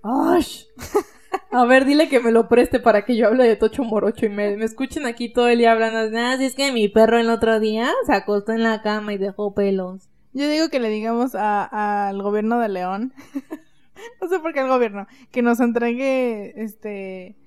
¡Ash! 0.03 0.65
A 1.51 1.65
ver, 1.65 1.85
dile 1.85 2.09
que 2.09 2.21
me 2.21 2.33
lo 2.33 2.49
preste 2.49 2.81
para 2.81 3.05
que 3.05 3.17
yo 3.17 3.27
hable 3.29 3.45
de 3.45 3.57
Tocho 3.57 3.85
Morocho 3.85 4.27
y 4.27 4.29
me, 4.29 4.57
me 4.57 4.65
escuchen 4.65 5.07
aquí 5.07 5.33
todo 5.33 5.49
el 5.49 5.59
día 5.59 5.73
hablando. 5.73 6.11
Nada, 6.11 6.39
si 6.39 6.45
es 6.45 6.55
que 6.55 6.73
mi 6.73 6.89
perro 6.89 7.19
el 7.19 7.31
otro 7.31 7.61
día 7.61 7.91
se 8.07 8.13
acostó 8.13 8.53
en 8.53 8.63
la 8.63 8.83
cama 8.83 9.13
y 9.13 9.19
dejó 9.19 9.55
pelos. 9.55 10.09
Yo 10.37 10.49
digo 10.49 10.69
que 10.69 10.81
le 10.81 10.91
digamos 10.91 11.35
al 11.35 12.23
gobierno 12.23 12.59
de 12.59 12.69
León, 12.69 13.15
no 14.21 14.29
sé 14.29 14.39
por 14.39 14.53
qué 14.53 14.61
al 14.61 14.69
gobierno, 14.69 15.07
que 15.33 15.41
nos 15.41 15.61
entregue 15.61 16.53
este 16.63 17.39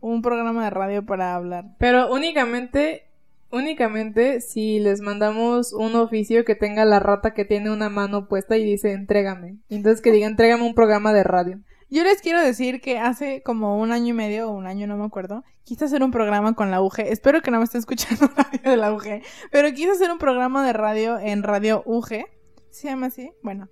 un 0.00 0.22
programa 0.22 0.64
de 0.64 0.70
radio 0.70 1.04
para 1.04 1.34
hablar. 1.34 1.74
Pero 1.78 2.12
únicamente, 2.12 3.04
únicamente 3.50 4.40
si 4.40 4.78
les 4.78 5.00
mandamos 5.00 5.72
un 5.72 5.94
oficio 5.96 6.44
que 6.44 6.54
tenga 6.54 6.84
la 6.84 7.00
rata 7.00 7.34
que 7.34 7.44
tiene 7.44 7.70
una 7.70 7.88
mano 7.88 8.28
puesta 8.28 8.56
y 8.56 8.64
dice 8.64 8.92
entrégame. 8.92 9.58
Entonces 9.68 10.00
que 10.00 10.12
diga 10.12 10.26
entrégame 10.26 10.64
un 10.64 10.74
programa 10.74 11.12
de 11.12 11.24
radio. 11.24 11.60
Yo 11.90 12.04
les 12.04 12.20
quiero 12.20 12.42
decir 12.42 12.82
que 12.82 12.98
hace 12.98 13.42
como 13.42 13.80
un 13.80 13.92
año 13.92 14.08
y 14.08 14.12
medio 14.12 14.50
o 14.50 14.52
un 14.52 14.66
año, 14.66 14.86
no 14.86 14.98
me 14.98 15.06
acuerdo, 15.06 15.42
quise 15.64 15.86
hacer 15.86 16.02
un 16.02 16.10
programa 16.10 16.54
con 16.54 16.70
la 16.70 16.82
UG. 16.82 17.00
Espero 17.00 17.40
que 17.40 17.50
no 17.50 17.58
me 17.58 17.64
esté 17.64 17.78
escuchando 17.78 18.28
nadie 18.36 18.60
de 18.62 18.76
la 18.76 18.92
UG. 18.92 19.22
Pero 19.50 19.72
quise 19.72 19.92
hacer 19.92 20.10
un 20.10 20.18
programa 20.18 20.66
de 20.66 20.74
radio 20.74 21.18
en 21.18 21.42
Radio 21.42 21.82
UG. 21.86 22.26
¿Se 22.70 22.88
llama 22.88 23.06
así? 23.06 23.32
Bueno. 23.42 23.68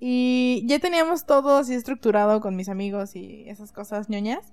Y 0.00 0.64
ya 0.66 0.80
teníamos 0.80 1.26
todo 1.26 1.58
así 1.58 1.74
estructurado 1.74 2.40
con 2.40 2.56
mis 2.56 2.68
amigos 2.68 3.14
y 3.14 3.44
esas 3.48 3.70
cosas 3.70 4.08
ñoñas. 4.08 4.52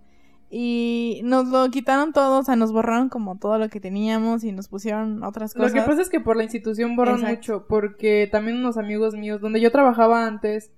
Y 0.52 1.22
nos 1.24 1.48
lo 1.50 1.70
quitaron 1.70 2.12
todo, 2.12 2.40
o 2.40 2.44
sea, 2.44 2.56
nos 2.56 2.72
borraron 2.72 3.10
como 3.10 3.38
todo 3.38 3.60
lo 3.60 3.70
que 3.70 3.80
teníamos 3.80 4.44
y 4.44 4.52
nos 4.52 4.68
pusieron 4.68 5.24
otras 5.24 5.54
cosas. 5.54 5.74
Lo 5.74 5.82
que 5.82 5.88
pasa 5.88 6.02
es 6.02 6.10
que 6.10 6.20
por 6.20 6.38
la 6.38 6.44
institución 6.44 6.96
borran 6.96 7.22
mucho, 7.22 7.68
porque 7.68 8.28
también 8.32 8.58
unos 8.58 8.78
amigos 8.78 9.14
míos, 9.14 9.42
donde 9.42 9.62
yo 9.62 9.72
trabajaba 9.72 10.26
antes, 10.26 10.72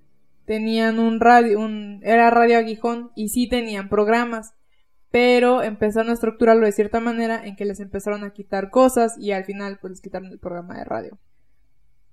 tenían 0.44 0.98
un 0.98 1.20
radio, 1.20 1.58
un, 1.58 2.00
era 2.02 2.28
Radio 2.28 2.58
Aguijón 2.58 3.12
y 3.14 3.30
sí 3.30 3.48
tenían 3.48 3.88
programas, 3.88 4.54
pero 5.10 5.62
empezaron 5.62 6.10
a 6.10 6.14
estructurarlo 6.14 6.66
de 6.66 6.72
cierta 6.72 7.00
manera 7.00 7.42
en 7.44 7.56
que 7.56 7.64
les 7.64 7.80
empezaron 7.80 8.24
a 8.24 8.30
quitar 8.30 8.70
cosas 8.70 9.16
y 9.18 9.32
al 9.32 9.44
final 9.44 9.78
pues 9.80 9.92
les 9.92 10.00
quitaron 10.00 10.28
el 10.30 10.38
programa 10.38 10.76
de 10.76 10.84
radio. 10.84 11.18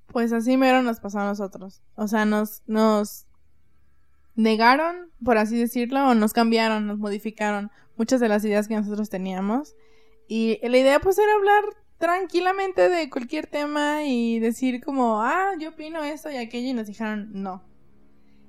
Pues 0.07 0.31
así 0.33 0.57
mero 0.57 0.81
nos 0.81 0.99
pasó 0.99 1.19
a 1.19 1.25
nosotros. 1.25 1.81
O 1.95 2.07
sea, 2.07 2.25
nos, 2.25 2.63
nos 2.67 3.27
negaron, 4.39 5.11
por 5.23 5.37
así 5.37 5.57
decirlo, 5.57 6.07
o 6.07 6.15
nos 6.15 6.31
cambiaron, 6.31 6.87
nos 6.87 6.97
modificaron 6.97 7.71
muchas 7.97 8.21
de 8.21 8.29
las 8.29 8.43
ideas 8.45 8.67
que 8.67 8.75
nosotros 8.75 9.09
teníamos. 9.09 9.75
Y 10.27 10.59
la 10.65 10.77
idea 10.77 10.99
pues 10.99 11.19
era 11.19 11.33
hablar 11.33 11.63
tranquilamente 11.97 12.87
de 12.87 13.09
cualquier 13.09 13.47
tema 13.47 14.05
y 14.05 14.39
decir 14.39 14.81
como, 14.81 15.21
ah, 15.21 15.51
yo 15.59 15.69
opino 15.69 16.03
esto 16.03 16.31
y 16.31 16.37
aquello 16.37 16.69
y 16.69 16.73
nos 16.73 16.87
dijeron 16.87 17.29
no. 17.33 17.63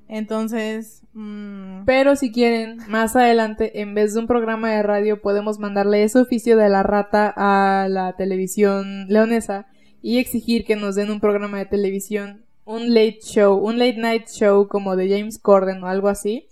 Entonces, 0.07 1.03
mm, 1.12 1.84
pero 1.86 2.14
si 2.14 2.30
quieren, 2.30 2.78
más 2.88 3.16
adelante, 3.16 3.80
en 3.80 3.95
vez 3.95 4.14
de 4.14 4.20
un 4.20 4.26
programa 4.28 4.70
de 4.70 4.82
radio, 4.82 5.20
podemos 5.20 5.59
mandarle 5.59 6.05
ese 6.05 6.20
oficio 6.20 6.57
de 6.57 6.68
la 6.68 6.84
rata 6.84 7.32
a 7.36 7.88
la 7.88 8.14
televisión 8.16 9.07
leonesa 9.09 9.66
y 10.03 10.18
exigir 10.18 10.64
que 10.64 10.76
nos 10.76 10.95
den 10.95 11.11
un 11.11 11.20
programa 11.20 11.59
de 11.59 11.66
televisión, 11.66 12.45
un 12.71 12.95
late 12.95 13.18
show, 13.23 13.57
un 13.57 13.79
late 13.79 13.97
night 13.97 14.29
show 14.29 14.68
como 14.68 14.95
de 14.95 15.09
James 15.09 15.39
Corden 15.41 15.83
o 15.83 15.89
algo 15.89 16.09
así. 16.09 16.49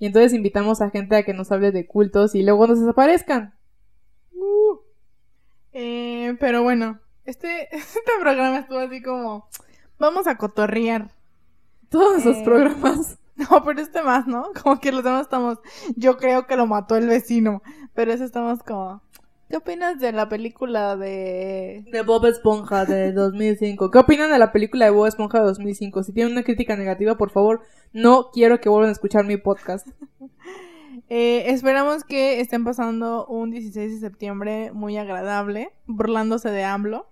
Y 0.00 0.06
entonces 0.06 0.32
invitamos 0.32 0.80
a 0.80 0.90
gente 0.90 1.14
a 1.14 1.22
que 1.22 1.32
nos 1.32 1.52
hable 1.52 1.70
de 1.70 1.86
cultos 1.86 2.34
y 2.34 2.42
luego 2.42 2.66
nos 2.66 2.80
desaparezcan. 2.80 3.54
Uh. 4.32 4.78
Eh, 5.72 6.36
pero 6.40 6.64
bueno, 6.64 6.98
este, 7.24 7.68
este 7.76 8.10
programa 8.20 8.58
estuvo 8.58 8.80
así 8.80 9.00
como, 9.00 9.48
vamos 9.98 10.26
a 10.26 10.36
cotorrear 10.36 11.12
todos 11.88 12.18
esos 12.18 12.38
eh, 12.38 12.44
programas. 12.44 13.16
No, 13.50 13.64
pero 13.64 13.80
este 13.80 14.02
más, 14.02 14.26
¿no? 14.26 14.50
Como 14.62 14.80
que 14.80 14.92
los 14.92 15.02
demás 15.02 15.22
estamos. 15.22 15.60
Yo 15.96 16.18
creo 16.18 16.46
que 16.46 16.58
lo 16.58 16.66
mató 16.66 16.96
el 16.96 17.06
vecino. 17.06 17.62
Pero 17.94 18.12
ese 18.12 18.24
estamos 18.24 18.62
como. 18.62 19.00
¿Qué 19.50 19.56
opinas 19.56 19.98
de 19.98 20.12
la 20.12 20.28
película 20.28 20.96
de. 20.96 21.84
De 21.90 22.02
Bob 22.02 22.24
Esponja 22.26 22.84
de 22.84 23.10
2005? 23.10 23.90
¿Qué 23.90 23.98
opinan 23.98 24.30
de 24.30 24.38
la 24.38 24.52
película 24.52 24.84
de 24.84 24.92
Bob 24.92 25.06
Esponja 25.06 25.40
de 25.40 25.46
2005? 25.46 26.04
Si 26.04 26.12
tienen 26.12 26.34
una 26.34 26.44
crítica 26.44 26.76
negativa, 26.76 27.16
por 27.16 27.30
favor, 27.30 27.60
no 27.92 28.30
quiero 28.32 28.60
que 28.60 28.68
vuelvan 28.68 28.90
a 28.90 28.92
escuchar 28.92 29.24
mi 29.24 29.38
podcast. 29.38 29.88
eh, 31.08 31.46
esperamos 31.48 32.04
que 32.04 32.38
estén 32.40 32.62
pasando 32.62 33.26
un 33.26 33.50
16 33.50 33.94
de 33.94 33.98
septiembre 33.98 34.70
muy 34.70 34.96
agradable, 34.96 35.72
burlándose 35.86 36.52
de 36.52 36.62
AMLO. 36.62 37.08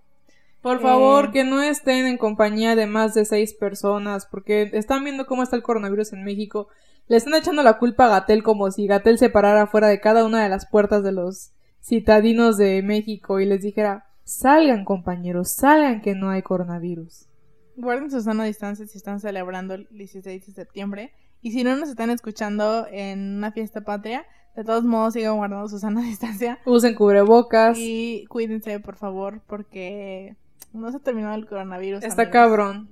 Por 0.63 0.81
favor, 0.81 1.25
eh, 1.25 1.31
que 1.33 1.43
no 1.43 1.61
estén 1.61 2.07
en 2.07 2.19
compañía 2.19 2.77
de 2.77 2.87
más 2.87 3.15
de 3.15 3.25
seis 3.25 3.53
personas, 3.53 4.27
porque 4.27 4.71
están 4.75 5.03
viendo 5.03 5.27
cómo 5.27 5.43
está 5.43 5.57
el 5.57 5.65
coronavirus 5.65 6.13
en 6.13 6.23
México. 6.23 6.69
Le 7.09 7.17
están 7.17 7.35
echando 7.35 7.65
la 7.65 7.79
culpa 7.79 8.05
a 8.05 8.11
Gatel 8.11 8.45
como 8.45 8.71
si 8.71 8.87
Gatel 8.87 9.19
se 9.19 9.29
parara 9.29 9.67
fuera 9.67 9.89
de 9.89 9.99
cada 9.99 10.25
una 10.25 10.41
de 10.41 10.49
las 10.49 10.67
puertas 10.71 11.03
de 11.03 11.11
los 11.11 11.51
citadinos 11.89 12.59
de 12.59 12.83
México 12.83 13.41
y 13.41 13.47
les 13.47 13.63
dijera, 13.63 14.07
salgan 14.25 14.85
compañeros, 14.85 15.55
salgan 15.55 16.03
que 16.03 16.15
no 16.15 16.29
hay 16.31 16.43
coronavirus. 16.43 17.29
Guarden 17.77 18.11
su 18.11 18.21
sana 18.21 18.45
distancia 18.45 18.87
si 18.87 18.99
están 18.99 19.21
celebrando 19.21 19.75
el 19.75 19.89
16 19.91 20.47
de 20.47 20.53
septiembre. 20.53 21.13
Y 21.41 21.53
si 21.53 21.65
no 21.65 21.77
nos 21.77 21.89
están 21.89 22.11
escuchando 22.11 22.87
en 22.91 23.37
una 23.37 23.53
fiesta 23.53 23.83
patria, 23.83 24.27
de 24.55 24.65
todos 24.65 24.85
modos 24.85 25.15
sigan 25.15 25.37
guardando 25.37 25.69
su 25.69 25.79
sana 25.79 26.03
distancia. 26.07 26.59
Usen 26.67 26.95
cubrebocas. 26.95 27.79
Y 27.79 28.27
cuídense, 28.29 28.81
por 28.81 28.97
favor, 28.97 29.41
porque 29.47 30.37
no 30.73 30.91
se 30.91 30.99
ha 30.99 31.01
terminado 31.01 31.37
el 31.37 31.47
coronavirus. 31.47 32.05
Está 32.05 32.31
cabrón. 32.31 32.91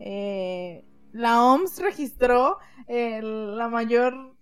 Eh, 0.00 0.84
la 1.12 1.44
OMS 1.44 1.80
registró 1.80 2.58
la 2.88 3.68
mayor 3.68 4.33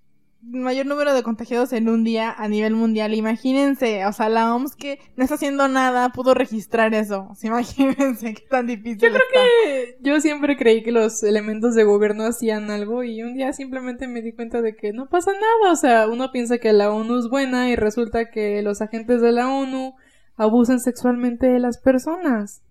mayor 0.43 0.86
número 0.86 1.14
de 1.14 1.22
contagiados 1.22 1.72
en 1.72 1.88
un 1.88 2.03
día 2.05 2.34
a 2.36 2.49
nivel 2.49 2.74
mundial. 2.74 3.14
Imagínense, 3.14 4.05
o 4.07 4.12
sea, 4.12 4.28
la 4.28 4.55
OMS 4.55 4.74
que 4.74 4.99
no 5.16 5.22
está 5.22 5.36
haciendo 5.36 5.68
nada 5.68 6.11
pudo 6.11 6.34
registrar 6.34 6.95
eso. 6.95 7.28
O 7.30 7.34
sea, 7.34 7.49
imagínense 7.51 8.34
qué 8.34 8.45
tan 8.51 8.66
difícil. 8.66 8.99
Yo 8.99 9.09
creo 9.09 9.22
que 9.32 9.99
yo 10.01 10.20
siempre 10.20 10.57
creí 10.57 10.82
que 10.82 10.93
los 10.93 11.22
elementos 11.22 11.74
de 11.74 11.84
gobierno 11.84 12.24
hacían 12.24 12.70
algo 12.70 13.05
y 13.05 13.22
un 13.22 13.34
día 13.34 13.53
simplemente 13.53 14.09
me 14.09 14.22
di 14.22 14.32
cuenta 14.32 14.61
de 14.62 14.74
que 14.74 14.93
no 14.93 15.09
pasa 15.09 15.32
nada. 15.32 15.72
O 15.72 15.76
sea, 15.76 16.09
uno 16.09 16.32
piensa 16.32 16.59
que 16.59 16.72
la 16.72 16.93
ONU 16.93 17.18
es 17.18 17.28
buena 17.28 17.70
y 17.70 17.76
resulta 17.76 18.30
que 18.30 18.62
los 18.62 18.82
agentes 18.82 19.20
de 19.20 19.32
la 19.32 19.49
ONU 19.49 19.95
abusan 20.36 20.80
sexualmente 20.80 21.47
de 21.47 21.61
las 21.61 21.78
personas. 21.78 22.62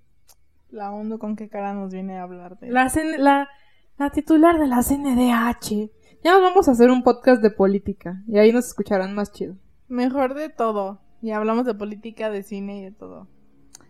La 0.70 0.92
ONU 0.92 1.20
con 1.20 1.36
qué 1.36 1.48
cara 1.50 1.74
nos 1.74 1.94
viene 1.94 2.18
a 2.18 2.24
hablar 2.24 2.58
de... 2.60 2.70
La, 2.70 2.92
la, 3.18 3.50
la 3.98 4.10
titular 4.10 4.58
de 4.58 4.68
la 4.68 4.82
CNDH. 4.84 5.92
Ya 6.24 6.34
nos 6.34 6.42
vamos 6.42 6.68
a 6.68 6.72
hacer 6.72 6.92
un 6.92 7.02
podcast 7.02 7.42
de 7.42 7.50
política 7.50 8.22
y 8.28 8.38
ahí 8.38 8.52
nos 8.52 8.68
escucharán 8.68 9.16
más 9.16 9.32
chido. 9.32 9.56
Mejor 9.88 10.36
de 10.36 10.50
todo. 10.50 11.02
Y 11.20 11.32
hablamos 11.32 11.66
de 11.66 11.74
política, 11.74 12.30
de 12.30 12.44
cine 12.44 12.80
y 12.80 12.84
de 12.84 12.92
todo. 12.92 13.28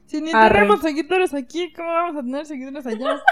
Si 0.05 0.21
ni 0.21 0.31
tenemos 0.31 0.81
seguidores 0.81 1.33
aquí, 1.33 1.73
¿cómo 1.73 1.89
vamos 1.89 2.17
a 2.17 2.23
tener 2.23 2.45
seguidores 2.45 2.85
allá? 2.85 3.19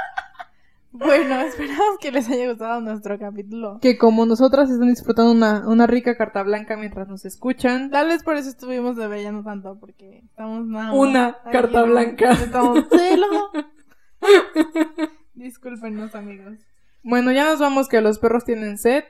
Bueno, 0.92 1.40
esperamos 1.42 2.00
que 2.02 2.12
les 2.12 2.28
haya 2.30 2.50
gustado 2.50 2.82
nuestro 2.82 3.20
capítulo. 3.20 3.78
Que 3.80 4.00
como 4.00 4.26
nosotras 4.26 4.72
están 4.72 4.90
disfrutando 4.90 5.32
una, 5.32 5.68
una 5.68 5.86
rica 5.86 6.18
carta 6.18 6.42
blanca 6.42 6.78
mientras 6.78 7.08
nos 7.08 7.26
escuchan. 7.26 7.92
Tal 7.92 8.08
vez 8.08 8.24
por 8.24 8.38
eso 8.38 8.50
estuvimos 8.50 8.96
debrayando 8.96 9.44
tanto, 9.44 9.78
porque 9.80 10.24
estamos 10.26 10.66
nada 10.66 10.94
Una 10.94 11.38
carta 11.52 11.84
blanca. 11.84 12.32
Estamos 12.32 12.86
Discúlpenos, 15.36 16.16
amigos. 16.16 16.58
Bueno, 17.02 17.32
ya 17.32 17.46
nos 17.46 17.60
vamos 17.60 17.88
que 17.88 18.02
los 18.02 18.20
perros 18.20 18.44
tienen 18.44 18.78
sed, 18.78 19.04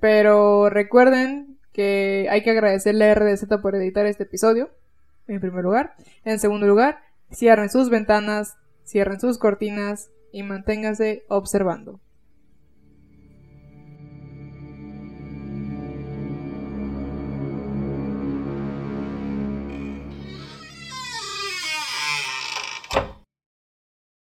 pero 0.00 0.68
recuerden 0.68 1.58
que 1.72 2.28
hay 2.30 2.42
que 2.42 2.50
agradecerle 2.50 3.10
a 3.10 3.14
RDZ 3.14 3.46
por 3.62 3.74
editar 3.74 4.04
este 4.04 4.24
episodio, 4.24 4.70
en 5.26 5.40
primer 5.40 5.64
lugar. 5.64 5.94
En 6.24 6.38
segundo 6.38 6.66
lugar, 6.66 7.00
cierren 7.32 7.70
sus 7.70 7.88
ventanas, 7.88 8.56
cierren 8.84 9.18
sus 9.18 9.38
cortinas 9.38 10.10
y 10.30 10.42
manténganse 10.42 11.24
observando. 11.28 12.00